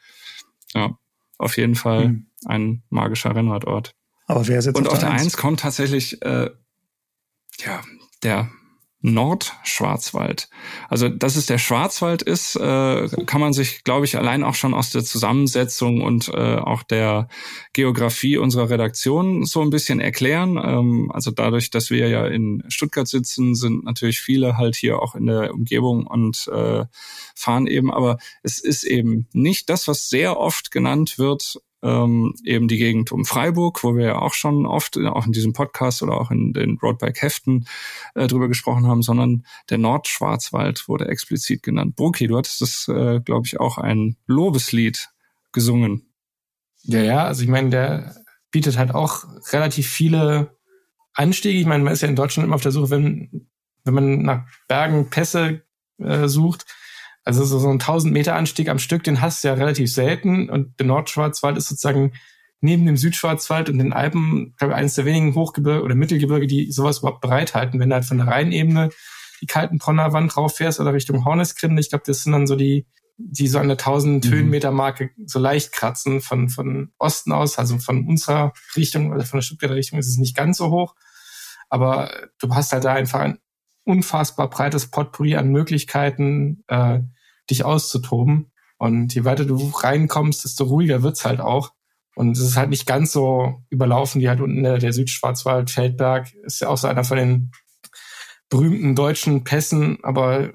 [0.74, 0.96] ja,
[1.38, 2.26] auf jeden Fall mhm.
[2.44, 3.94] ein magischer Rennradort.
[4.26, 6.50] Aber wer ist jetzt Und auf der Eins kommt tatsächlich äh,
[7.60, 7.82] ja
[8.22, 8.50] der
[9.02, 10.48] Nordschwarzwald.
[10.88, 14.74] Also, dass es der Schwarzwald ist, äh, kann man sich, glaube ich, allein auch schon
[14.74, 17.28] aus der Zusammensetzung und äh, auch der
[17.72, 20.56] Geografie unserer Redaktion so ein bisschen erklären.
[20.62, 25.16] Ähm, also dadurch, dass wir ja in Stuttgart sitzen, sind natürlich viele halt hier auch
[25.16, 26.84] in der Umgebung und äh,
[27.34, 27.92] fahren eben.
[27.92, 33.12] Aber es ist eben nicht das, was sehr oft genannt wird, ähm, eben die Gegend
[33.12, 36.52] um Freiburg, wo wir ja auch schon oft, auch in diesem Podcast oder auch in
[36.52, 37.66] den Roadbike-Heften
[38.14, 41.96] äh, drüber gesprochen haben, sondern der Nordschwarzwald wurde explizit genannt.
[41.96, 45.10] Bruki, du hattest das, äh, glaube ich, auch ein Lobeslied
[45.52, 46.12] gesungen.
[46.84, 48.16] Ja, ja, also ich meine, der
[48.50, 50.56] bietet halt auch relativ viele
[51.14, 51.58] Anstiege.
[51.58, 53.48] Ich meine, man ist ja in Deutschland immer auf der Suche, wenn,
[53.84, 55.62] wenn man nach Bergen, Pässe
[55.98, 56.66] äh, sucht,
[57.24, 60.50] also so, so ein 1000 Meter Anstieg am Stück, den hast du ja relativ selten.
[60.50, 62.12] Und der Nordschwarzwald ist sozusagen
[62.60, 66.70] neben dem Südschwarzwald und den Alpen, glaube ich, eines der wenigen Hochgebirge oder Mittelgebirge, die
[66.70, 67.80] sowas überhaupt bereithalten.
[67.80, 68.90] Wenn du halt von der Rheinebene
[69.40, 72.86] die kalten Wand rauf fährst oder Richtung Hornisgrinde, ich glaube, das sind dann so die,
[73.16, 74.30] die so an der 1000 mhm.
[74.30, 79.38] Höhenmeter Marke so leicht kratzen von, von Osten aus, also von unserer Richtung oder von
[79.38, 80.94] der Stuttgarter Richtung ist es nicht ganz so hoch.
[81.68, 83.38] Aber du hast halt da einfach ein
[83.84, 87.00] unfassbar breites Potpourri an Möglichkeiten, äh,
[87.50, 88.52] dich auszutoben.
[88.78, 91.72] Und je weiter du reinkommst, desto ruhiger wird's halt auch.
[92.14, 96.32] Und es ist halt nicht ganz so überlaufen wie halt unten der, der Südschwarzwald, Feldberg.
[96.44, 97.52] Ist ja auch so einer von den
[98.50, 100.52] berühmten deutschen Pässen, aber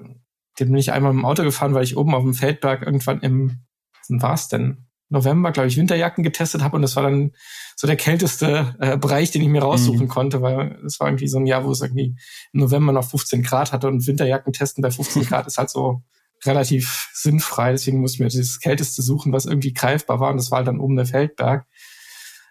[0.58, 3.64] den bin ich einmal dem Auto gefahren, weil ich oben auf dem Feldberg irgendwann im,
[4.08, 4.87] wann war's denn?
[5.10, 7.32] November, glaube ich, Winterjacken getestet habe und das war dann
[7.76, 10.08] so der kälteste äh, Bereich, den ich mir raussuchen mhm.
[10.08, 12.16] konnte, weil es war irgendwie so ein Jahr, wo es irgendwie
[12.52, 16.02] im November noch 15 Grad hatte und Winterjacken testen bei 15 Grad ist halt so
[16.44, 17.72] relativ sinnfrei.
[17.72, 20.68] Deswegen musste ich mir das kälteste suchen, was irgendwie greifbar war und das war halt
[20.68, 21.66] dann oben der Feldberg.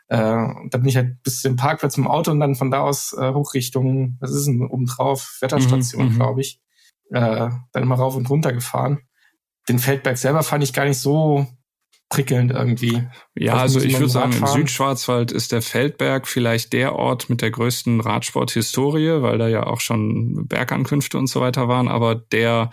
[0.10, 0.18] Äh,
[0.70, 3.34] da bin ich halt bis zum Parkplatz im Auto und dann von da aus äh,
[3.34, 6.16] hoch Richtung, was ist denn oben drauf, Wetterstation, mhm, mhm.
[6.16, 6.62] glaube ich,
[7.12, 9.00] äh, dann immer rauf und runter gefahren.
[9.68, 11.46] Den Feldberg selber fand ich gar nicht so
[12.10, 13.04] prickelnd irgendwie.
[13.36, 17.52] Ja, also ich würde sagen, im Südschwarzwald ist der Feldberg vielleicht der Ort mit der
[17.52, 22.70] größten Radsport-Historie, weil da ja auch schon Bergankünfte und so weiter waren, aber der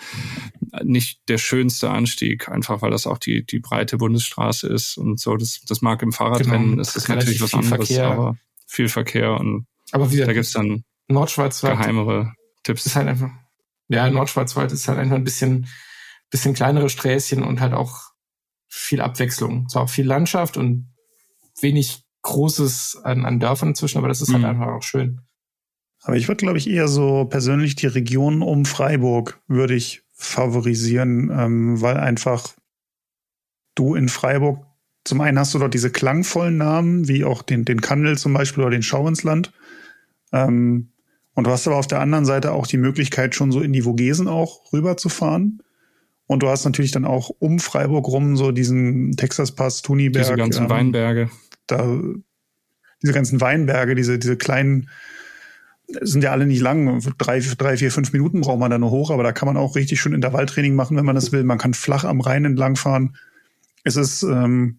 [0.83, 5.37] nicht der schönste Anstieg, einfach weil das auch die, die breite Bundesstraße ist und so.
[5.37, 8.07] Das, das mag im Fahrradrennen, genau, ist das natürlich was anderes, Verkehr.
[8.07, 12.33] aber viel Verkehr und Aber wie da gibt's dann Nordschwarzwald geheimere
[12.63, 12.87] Tipps.
[12.87, 13.31] ist halt einfach,
[13.89, 15.67] ja, Nordschwarzwald ist halt einfach ein bisschen,
[16.31, 18.14] bisschen kleinere Sträßchen und halt auch
[18.75, 19.69] viel Abwechslung.
[19.69, 20.89] Zwar auch viel Landschaft und
[21.61, 24.49] wenig Großes an, an Dörfern zwischen, aber das ist halt Mhm.
[24.49, 25.21] einfach auch schön.
[26.03, 31.31] Aber ich würde, glaube ich, eher so persönlich die Region um Freiburg würde ich favorisieren,
[31.31, 32.55] ähm, weil einfach
[33.75, 34.65] du in Freiburg,
[35.05, 38.63] zum einen hast du dort diese klangvollen Namen, wie auch den, den Kandel zum Beispiel
[38.65, 39.53] oder den Schau ins Land.
[40.33, 40.91] Ähm,
[41.35, 43.83] und du hast aber auf der anderen Seite auch die Möglichkeit, schon so in die
[43.83, 45.63] Vogesen auch rüberzufahren.
[46.27, 50.25] Und du hast natürlich dann auch um Freiburg rum so diesen Texas-Pass, Tuniberg.
[50.25, 51.31] Diese ganzen ähm, Weinberge.
[51.67, 51.99] da
[53.05, 54.89] diese ganzen Weinberge, diese, diese kleinen,
[56.01, 57.01] sind ja alle nicht lang.
[57.19, 59.77] Drei, drei, vier, fünf Minuten braucht man da nur hoch, aber da kann man auch
[59.77, 61.45] richtig schön Intervalltraining machen, wenn man das will.
[61.45, 63.17] Man kann flach am Rhein entlangfahren.
[63.85, 64.79] Es ist ähm,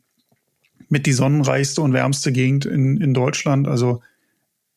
[0.89, 3.67] mit die sonnenreichste und wärmste Gegend in, in Deutschland.
[3.67, 4.01] Also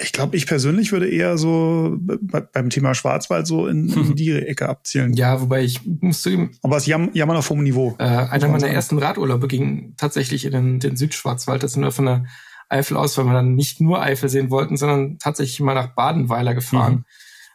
[0.01, 4.30] ich glaube, ich persönlich würde eher so bei, beim Thema Schwarzwald so in, in die
[4.32, 5.14] Ecke abzielen.
[5.14, 7.96] Ja, wobei ich muss zugeben, Aber es jam, jammern auf hohem Niveau.
[7.99, 8.74] äh, einer meiner sagen.
[8.74, 11.62] ersten Radurlaube ging tatsächlich in den, den Südschwarzwald.
[11.62, 12.24] Das sind wir von der
[12.68, 16.55] Eifel aus, weil wir dann nicht nur Eifel sehen wollten, sondern tatsächlich mal nach Badenweiler
[16.55, 17.05] gefahren.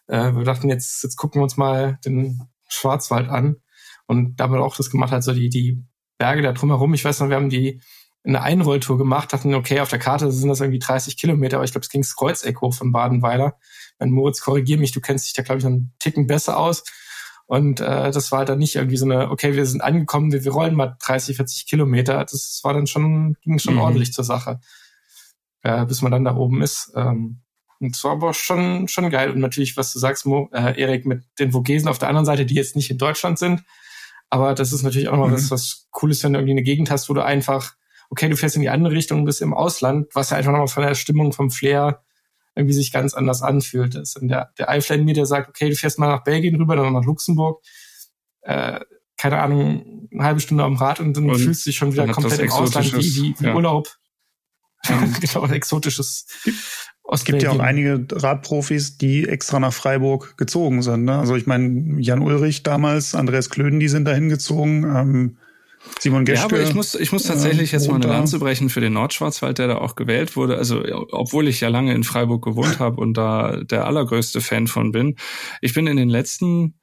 [0.08, 3.58] Äh, wir dachten, jetzt, jetzt gucken wir uns mal den Schwarzwald an.
[4.06, 5.82] Und da haben wir auch das gemacht, also die, die
[6.18, 6.94] Berge da drumherum.
[6.94, 7.80] Ich weiß noch, wir haben die
[8.26, 11.72] eine Einrolltour gemacht, dachten, okay, auf der Karte sind das irgendwie 30 Kilometer, aber ich
[11.72, 13.58] glaube, es ging das Kreuzeck hoch von Badenweiler.
[14.00, 16.84] Wenn Moritz, korrigier mich, du kennst dich da, glaube ich, noch einen Ticken besser aus.
[17.46, 20.52] Und äh, das war dann nicht irgendwie so eine, okay, wir sind angekommen, wir, wir
[20.54, 22.24] rollen mal 30, 40 Kilometer.
[22.24, 23.82] Das war dann schon, ging schon Mhm.
[23.82, 24.62] ordentlich zur Sache,
[25.62, 26.92] äh, bis man dann da oben ist.
[26.96, 27.42] Ähm,
[27.80, 29.32] und es war aber schon, schon geil.
[29.32, 32.46] Und natürlich, was du sagst, Mo, äh, Erik, mit den Vogesen auf der anderen Seite,
[32.46, 33.64] die jetzt nicht in Deutschland sind.
[34.30, 35.34] Aber das ist natürlich auch noch Mhm.
[35.34, 37.74] was, was cool ist, wenn du irgendwie eine Gegend hast, wo du einfach,
[38.14, 40.68] okay, du fährst in die andere Richtung und bist im Ausland, was ja einfach nochmal
[40.68, 42.04] von der Stimmung, vom Flair
[42.56, 43.96] irgendwie sich ganz anders anfühlt.
[43.96, 46.24] Das ist dann der, der Eifler in mir, der sagt, okay, du fährst mal nach
[46.24, 47.64] Belgien rüber, dann nach Luxemburg,
[48.42, 48.82] äh,
[49.18, 52.08] keine Ahnung, eine halbe Stunde am Rad und dann Und fühlst du dich schon wieder
[52.08, 53.56] komplett im Ausland wie, wie, ja.
[53.56, 53.90] Urlaub.
[55.20, 56.28] genau, exotisches
[57.12, 61.06] Es gibt ja auch einige Radprofis, die extra nach Freiburg gezogen sind.
[61.06, 61.18] Ne?
[61.18, 64.84] Also ich meine, Jan Ulrich damals, Andreas Klöden, die sind dahin gezogen.
[64.84, 65.38] Ähm,
[66.00, 66.40] Simon Geschke.
[66.40, 68.08] Ja, aber ich muss, ich muss tatsächlich äh, jetzt mal eine.
[68.08, 70.58] Lanze brechen für den Nordschwarzwald, der da auch gewählt wurde.
[70.58, 74.92] Also, obwohl ich ja lange in Freiburg gewohnt habe und da der allergrößte Fan von
[74.92, 75.16] bin.
[75.62, 76.80] Ich bin in den letzten,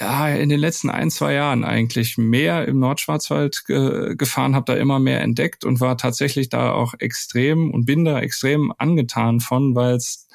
[0.00, 4.78] ja, in den letzten ein, zwei Jahren eigentlich mehr im Nordschwarzwald ge gefahren, habe da
[4.78, 9.74] immer mehr entdeckt und war tatsächlich da auch extrem und bin da extrem angetan von,
[9.74, 10.28] weil es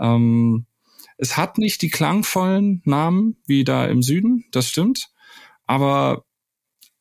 [0.00, 0.66] ähm,
[1.16, 5.10] es hat nicht die klangvollen Namen wie da im Süden, das stimmt.
[5.66, 6.24] Aber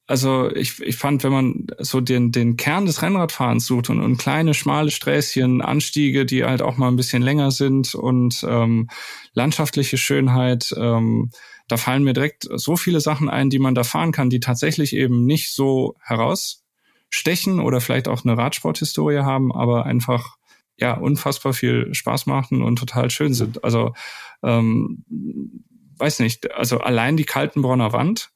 [0.09, 4.17] also ich, ich fand, wenn man so den, den Kern des Rennradfahrens sucht und, und
[4.17, 8.89] kleine, schmale Sträßchen, Anstiege, die halt auch mal ein bisschen länger sind und ähm,
[9.33, 11.29] landschaftliche Schönheit, ähm,
[11.67, 14.95] da fallen mir direkt so viele Sachen ein, die man da fahren kann, die tatsächlich
[14.95, 20.37] eben nicht so herausstechen oder vielleicht auch eine Radsporthistorie haben, aber einfach
[20.75, 23.63] ja unfassbar viel Spaß machen und total schön sind.
[23.63, 23.93] Also
[24.41, 25.03] ähm,
[25.99, 28.31] weiß nicht, also allein die Kaltenbronner Wand,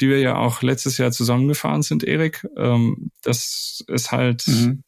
[0.00, 4.82] die wir ja auch letztes Jahr zusammengefahren sind, Erik, ähm, das ist halt, Mhm.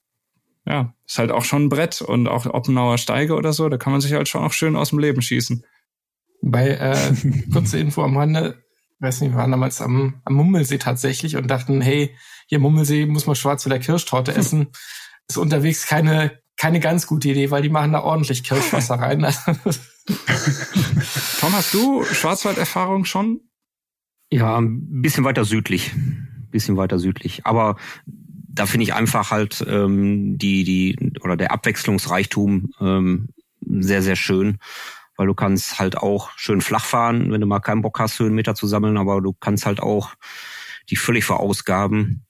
[0.67, 3.93] ja, ist halt auch schon ein Brett und auch Oppenauer Steige oder so, da kann
[3.93, 5.65] man sich halt schon auch schön aus dem Leben schießen.
[6.43, 6.97] Bei äh,
[7.53, 8.63] kurze Info am Rande,
[9.01, 12.17] weiß nicht, wir waren damals am, am Mummelsee tatsächlich und dachten, hey,
[12.47, 14.69] hier Mummelsee muss man Schwarzwälder Kirschtorte essen.
[15.29, 19.21] Ist unterwegs keine keine ganz gute Idee, weil die machen da ordentlich Kirschwasser rein.
[21.41, 23.41] Tom, hast du Schwarzwalderfahrung schon?
[24.33, 25.93] Ja, ein bisschen weiter südlich.
[26.51, 27.47] Bisschen weiter südlich.
[27.47, 27.77] Aber
[28.07, 33.29] da finde ich einfach halt ähm, die, die, oder der Abwechslungsreichtum ähm,
[33.61, 34.59] sehr, sehr schön.
[35.17, 38.55] Weil du kannst halt auch schön flach fahren, wenn du mal keinen Bock hast, Höhenmeter
[38.55, 40.15] zu sammeln, aber du kannst halt auch
[40.89, 42.25] die völlig verausgaben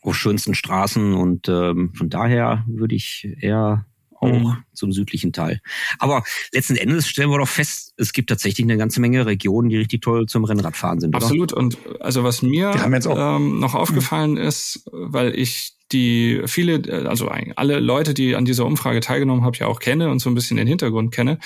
[0.00, 3.86] auf schönsten Straßen und ähm, von daher würde ich eher
[4.24, 4.56] auch Mhm.
[4.72, 5.60] zum südlichen Teil.
[5.98, 6.22] Aber
[6.52, 10.02] letzten Endes stellen wir doch fest, es gibt tatsächlich eine ganze Menge Regionen, die richtig
[10.02, 11.14] toll zum Rennradfahren sind.
[11.14, 11.24] Oder?
[11.24, 11.52] Absolut.
[11.52, 16.40] Und also was mir Wir haben jetzt auch- ähm, noch aufgefallen ist, weil ich die
[16.46, 20.18] viele, also eigentlich alle Leute, die an dieser Umfrage teilgenommen haben, ja auch kenne und
[20.18, 21.38] so ein bisschen den Hintergrund kenne,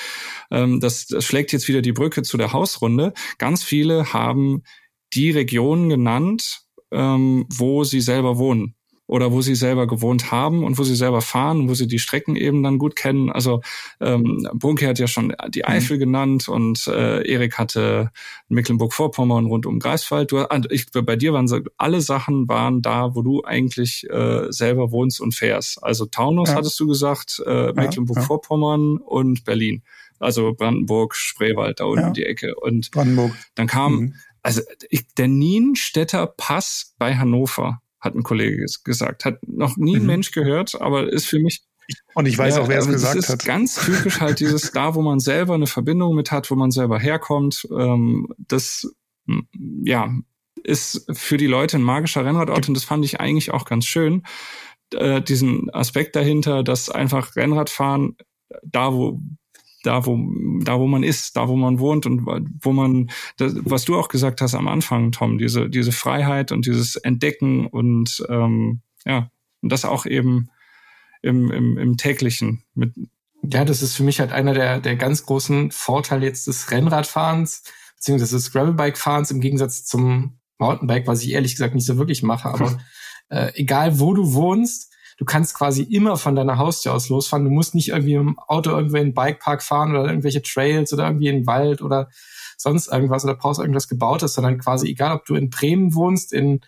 [0.50, 3.12] ähm, das, das schlägt jetzt wieder die Brücke zu der Hausrunde.
[3.38, 4.62] Ganz viele haben
[5.12, 6.60] die Regionen genannt,
[6.92, 8.74] ähm, wo sie selber wohnen.
[9.09, 12.36] Oder wo sie selber gewohnt haben und wo sie selber fahren wo sie die Strecken
[12.36, 13.30] eben dann gut kennen.
[13.30, 13.62] Also
[14.01, 15.68] ähm, Bunke hat ja schon die mhm.
[15.68, 16.01] Eifel mhm.
[16.01, 18.10] genannt und äh, Erik hatte
[18.48, 20.30] Mecklenburg-Vorpommern rund um Greifswald.
[20.30, 21.48] Du, ah, ich, bei dir waren
[21.78, 25.82] alle Sachen waren da, wo du eigentlich äh, selber wohnst und fährst.
[25.82, 26.56] Also Taunus ja.
[26.56, 29.06] hattest du gesagt, äh, Mecklenburg-Vorpommern ja.
[29.06, 29.82] und Berlin.
[30.18, 32.10] Also Brandenburg, Spreewald da unten ja.
[32.10, 32.56] die Ecke.
[32.56, 33.32] Und Brandenburg.
[33.55, 34.14] dann kam, mhm.
[34.43, 34.60] also
[34.90, 39.24] ich, der Nienstädter Pass bei Hannover hat ein Kollege gesagt.
[39.24, 40.06] Hat noch nie ein mhm.
[40.06, 41.62] Mensch gehört, aber ist für mich.
[42.14, 43.24] Und ich weiß ja, auch, wer es gesagt hat.
[43.24, 46.54] Das ist ganz typisch halt dieses da, wo man selber eine Verbindung mit hat, wo
[46.54, 47.66] man selber herkommt.
[47.70, 48.94] Ähm, das,
[49.84, 50.10] ja,
[50.64, 54.22] ist für die Leute ein magischer Rennradort und das fand ich eigentlich auch ganz schön.
[54.92, 58.16] Äh, diesen Aspekt dahinter, dass einfach Rennradfahren
[58.62, 59.20] da, wo
[59.89, 60.19] da wo
[60.62, 64.09] da wo man ist, da wo man wohnt und wo man das, was du auch
[64.09, 69.31] gesagt hast am Anfang, Tom, diese diese Freiheit und dieses Entdecken und ähm, ja
[69.62, 70.51] und das auch eben
[71.23, 72.94] im, im, im täglichen mit
[73.51, 77.62] ja, das ist für mich halt einer der, der ganz großen Vorteile jetzt des Rennradfahrens,
[77.94, 82.48] beziehungsweise des Gravelbike-Fahrens im Gegensatz zum Mountainbike, was ich ehrlich gesagt nicht so wirklich mache.
[82.48, 82.78] Aber
[83.31, 84.88] äh, egal wo du wohnst,
[85.19, 87.45] du kannst quasi immer von deiner Haustür aus losfahren.
[87.45, 91.07] Du musst nicht irgendwie im Auto irgendwo in den Bikepark fahren oder irgendwelche Trails oder
[91.07, 92.09] irgendwie in den Wald oder
[92.57, 96.61] sonst irgendwas oder brauchst irgendwas Gebautes, sondern quasi egal, ob du in Bremen wohnst, in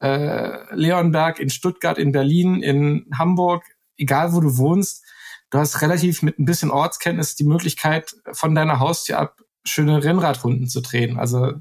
[0.00, 3.64] äh, Leonberg, in Stuttgart, in Berlin, in Hamburg,
[3.98, 5.04] egal wo du wohnst,
[5.50, 10.66] du hast relativ mit ein bisschen Ortskenntnis die Möglichkeit, von deiner Haustür ab schöne Rennradrunden
[10.66, 11.18] zu drehen.
[11.18, 11.52] Also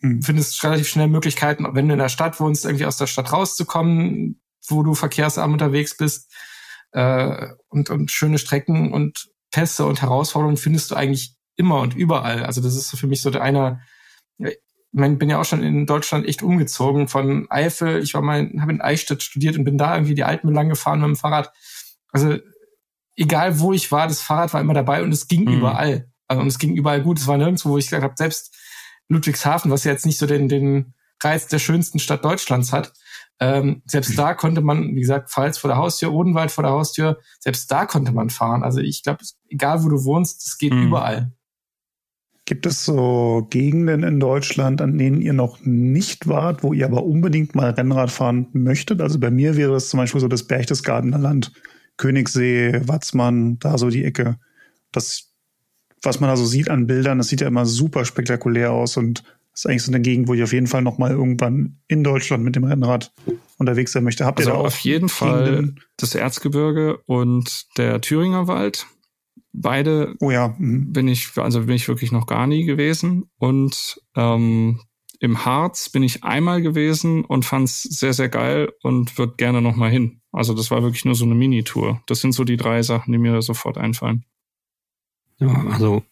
[0.00, 0.22] hm.
[0.22, 4.40] findest relativ schnell Möglichkeiten, wenn du in der Stadt wohnst, irgendwie aus der Stadt rauszukommen,
[4.68, 6.32] wo du verkehrsarm unterwegs bist.
[6.92, 12.44] Äh, und, und schöne Strecken und Teste und Herausforderungen findest du eigentlich immer und überall.
[12.44, 13.80] Also das ist für mich so der einer,
[14.38, 14.58] ich
[14.92, 18.02] mein, bin ja auch schon in Deutschland echt umgezogen von Eifel.
[18.02, 21.00] Ich war mal, habe in Eichstätt studiert und bin da irgendwie die Alpen lang gefahren
[21.00, 21.52] mit dem Fahrrad.
[22.10, 22.38] Also
[23.16, 25.58] egal wo ich war, das Fahrrad war immer dabei und es ging mhm.
[25.58, 26.10] überall.
[26.26, 27.18] Also und es ging überall gut.
[27.18, 28.56] Es war nirgendwo, wo ich gesagt habe, selbst
[29.08, 32.92] Ludwigshafen, was ja jetzt nicht so den, den Reiz der schönsten Stadt Deutschlands hat,
[33.40, 37.18] ähm, selbst da konnte man, wie gesagt, Pfalz vor der Haustür, Odenwald vor der Haustür,
[37.40, 38.62] selbst da konnte man fahren.
[38.62, 40.86] Also ich glaube, egal wo du wohnst, es geht mhm.
[40.86, 41.32] überall.
[42.46, 47.04] Gibt es so Gegenden in Deutschland, an denen ihr noch nicht wart, wo ihr aber
[47.04, 49.00] unbedingt mal Rennrad fahren möchtet?
[49.00, 51.52] Also bei mir wäre es zum Beispiel so das Berchtesgadener Land,
[51.96, 54.38] Königssee, Watzmann, da so die Ecke.
[54.92, 55.32] Das,
[56.02, 59.24] was man da so sieht an Bildern, das sieht ja immer super spektakulär aus und
[59.54, 62.02] das ist eigentlich so eine Gegend, wo ich auf jeden Fall noch mal irgendwann in
[62.02, 63.12] Deutschland mit dem Rennrad
[63.56, 64.24] unterwegs sein möchte.
[64.24, 68.88] Habt also ihr da auf jeden Fall das Erzgebirge und der Thüringer Wald.
[69.52, 70.56] Beide oh ja.
[70.58, 70.92] Mhm.
[70.92, 73.30] bin ich, also bin ich wirklich noch gar nie gewesen.
[73.38, 74.80] Und ähm,
[75.20, 79.62] im Harz bin ich einmal gewesen und fand es sehr, sehr geil und würde gerne
[79.62, 80.20] noch mal hin.
[80.32, 82.02] Also das war wirklich nur so eine Mini-Tour.
[82.08, 84.24] Das sind so die drei Sachen, die mir sofort einfallen.
[85.38, 86.02] Ja, also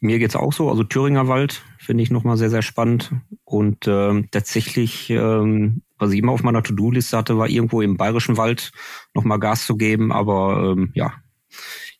[0.00, 0.68] mir geht's auch so.
[0.68, 3.12] Also Thüringer Wald finde ich nochmal sehr, sehr spannend.
[3.44, 8.36] Und ähm, tatsächlich, ähm, was ich immer auf meiner To-Do-Liste hatte, war irgendwo im Bayerischen
[8.36, 8.72] Wald
[9.14, 10.12] nochmal Gas zu geben.
[10.12, 11.14] Aber ähm, ja,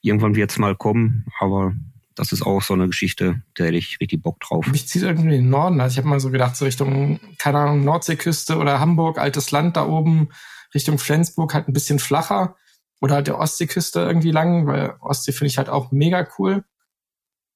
[0.02, 1.26] irgendwann wird's mal kommen.
[1.38, 1.74] Aber
[2.14, 4.66] das ist auch so eine Geschichte, da hätte ich richtig Bock drauf.
[4.66, 5.80] Mich zieht irgendwie in den Norden.
[5.80, 9.76] Also ich habe mal so gedacht, so Richtung, keine Ahnung, Nordseeküste oder Hamburg, altes Land
[9.76, 10.28] da oben,
[10.74, 12.56] Richtung Flensburg halt ein bisschen flacher.
[13.00, 16.64] Oder halt der Ostseeküste irgendwie lang, weil Ostsee finde ich halt auch mega cool.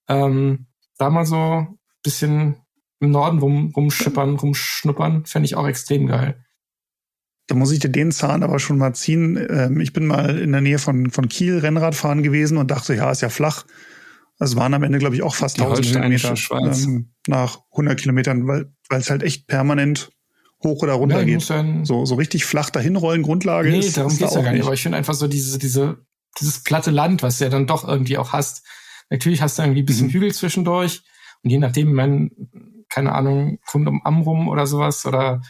[0.08, 0.66] Ähm,
[0.98, 2.56] da mal so ein bisschen
[3.00, 6.44] im Norden rum, rumschippern, rumschnuppern, fände ich auch extrem geil.
[7.46, 9.36] Da muss ich dir den Zahn aber schon mal ziehen.
[9.50, 13.10] Ähm, ich bin mal in der Nähe von, von Kiel Rennradfahren gewesen und dachte, ja,
[13.10, 13.64] ist ja flach.
[14.38, 18.66] Es waren am Ende, glaube ich, auch fast 1000 Kilometer ähm, nach 100 Kilometern, weil
[18.90, 20.10] es halt echt permanent
[20.62, 21.86] hoch oder runter ja, geht.
[21.86, 23.88] So, so richtig flach dahinrollen, Grundlage nee, ist.
[23.88, 24.64] Nee, darum geht's ja gar nicht.
[24.64, 25.98] Aber ich finde einfach so diese, diese,
[26.40, 28.64] dieses platte Land, was du ja dann doch irgendwie auch hast,
[29.10, 30.12] Natürlich hast du irgendwie ein bisschen mhm.
[30.12, 31.02] Hügel zwischendurch
[31.42, 32.30] und je nachdem, mein,
[32.88, 35.42] keine Ahnung, rund um Amrum oder sowas oder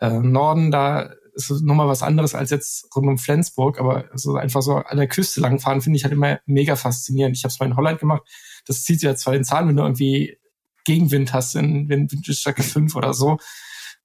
[0.00, 4.36] äh, Norden, da ist es nochmal was anderes als jetzt rund um Flensburg, aber so
[4.36, 7.36] einfach so an der Küste langfahren finde ich halt immer mega faszinierend.
[7.36, 8.22] Ich habe es mal in Holland gemacht,
[8.66, 10.38] das zieht sich ja zwar den Zahn, wenn du irgendwie
[10.84, 13.38] Gegenwind hast in Windstärke 5 oder so,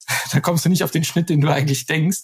[0.32, 2.22] da kommst du nicht auf den Schnitt, den du eigentlich denkst.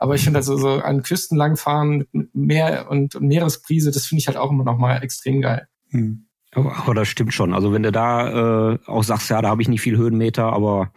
[0.00, 4.28] Aber ich finde also so an Küsten langfahren mit Meer und Meeresbrise, das finde ich
[4.28, 5.66] halt auch immer noch mal extrem geil.
[5.90, 6.28] Hm.
[6.52, 7.54] Aber, aber das stimmt schon.
[7.54, 10.92] Also wenn du da äh, auch sagst, ja, da habe ich nicht viel Höhenmeter, aber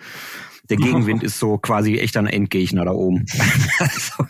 [0.69, 3.25] der Gegenwind ist so quasi echt ein Endgegner da oben.
[3.79, 4.25] also,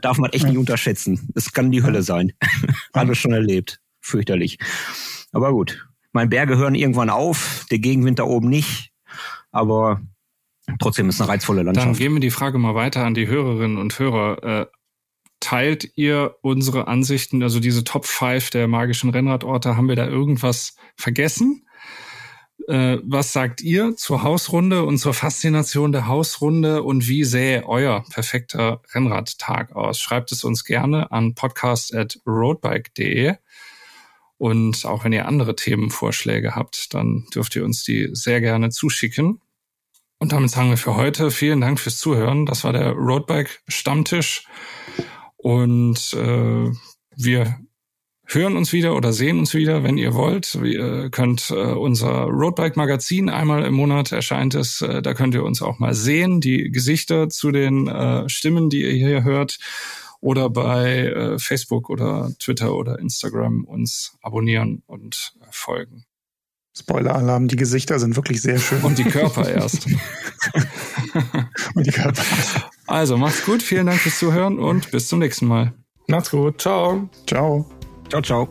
[0.00, 0.50] darf man echt ja.
[0.50, 1.28] nicht unterschätzen.
[1.34, 2.32] Es kann die Hölle sein.
[2.92, 3.80] Alles schon erlebt.
[4.00, 4.58] Fürchterlich.
[5.32, 5.86] Aber gut.
[6.12, 8.90] Meine Berge hören irgendwann auf, der Gegenwind da oben nicht.
[9.52, 10.00] Aber
[10.80, 11.86] trotzdem ist eine reizvolle Landschaft.
[11.86, 14.68] Dann geben wir die Frage mal weiter an die Hörerinnen und Hörer.
[15.40, 20.76] Teilt ihr unsere Ansichten, also diese Top 5 der magischen Rennradorte, haben wir da irgendwas
[20.96, 21.66] vergessen?
[22.68, 28.04] Äh, was sagt ihr zur Hausrunde und zur Faszination der Hausrunde und wie sähe euer
[28.10, 29.98] perfekter Rennradtag aus?
[29.98, 33.36] Schreibt es uns gerne an podcast@roadbike.de.
[34.36, 39.40] Und auch wenn ihr andere Themenvorschläge habt, dann dürft ihr uns die sehr gerne zuschicken.
[40.18, 42.46] Und damit sagen wir für heute vielen Dank fürs Zuhören.
[42.46, 44.46] Das war der Roadbike Stammtisch.
[45.42, 46.70] Und äh,
[47.16, 47.58] wir
[48.26, 50.54] hören uns wieder oder sehen uns wieder, wenn ihr wollt.
[50.54, 54.82] Ihr könnt äh, unser Roadbike Magazin einmal im Monat erscheint es.
[54.82, 58.82] Äh, da könnt ihr uns auch mal sehen, die Gesichter zu den äh, Stimmen, die
[58.82, 59.58] ihr hier hört.
[60.20, 66.04] Oder bei äh, Facebook oder Twitter oder Instagram uns abonnieren und äh, folgen.
[66.76, 68.82] Spoiler-Alarm, die Gesichter sind wirklich sehr schön.
[68.82, 69.86] Und die Körper erst.
[71.74, 72.22] und die Körper.
[72.90, 75.72] Also macht's gut, vielen Dank fürs Zuhören und bis zum nächsten Mal.
[76.08, 77.08] Macht's gut, ciao.
[77.24, 77.64] Ciao.
[78.08, 78.48] Ciao, ciao.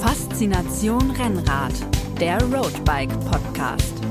[0.00, 1.74] Faszination Rennrad,
[2.18, 4.03] der Roadbike Podcast.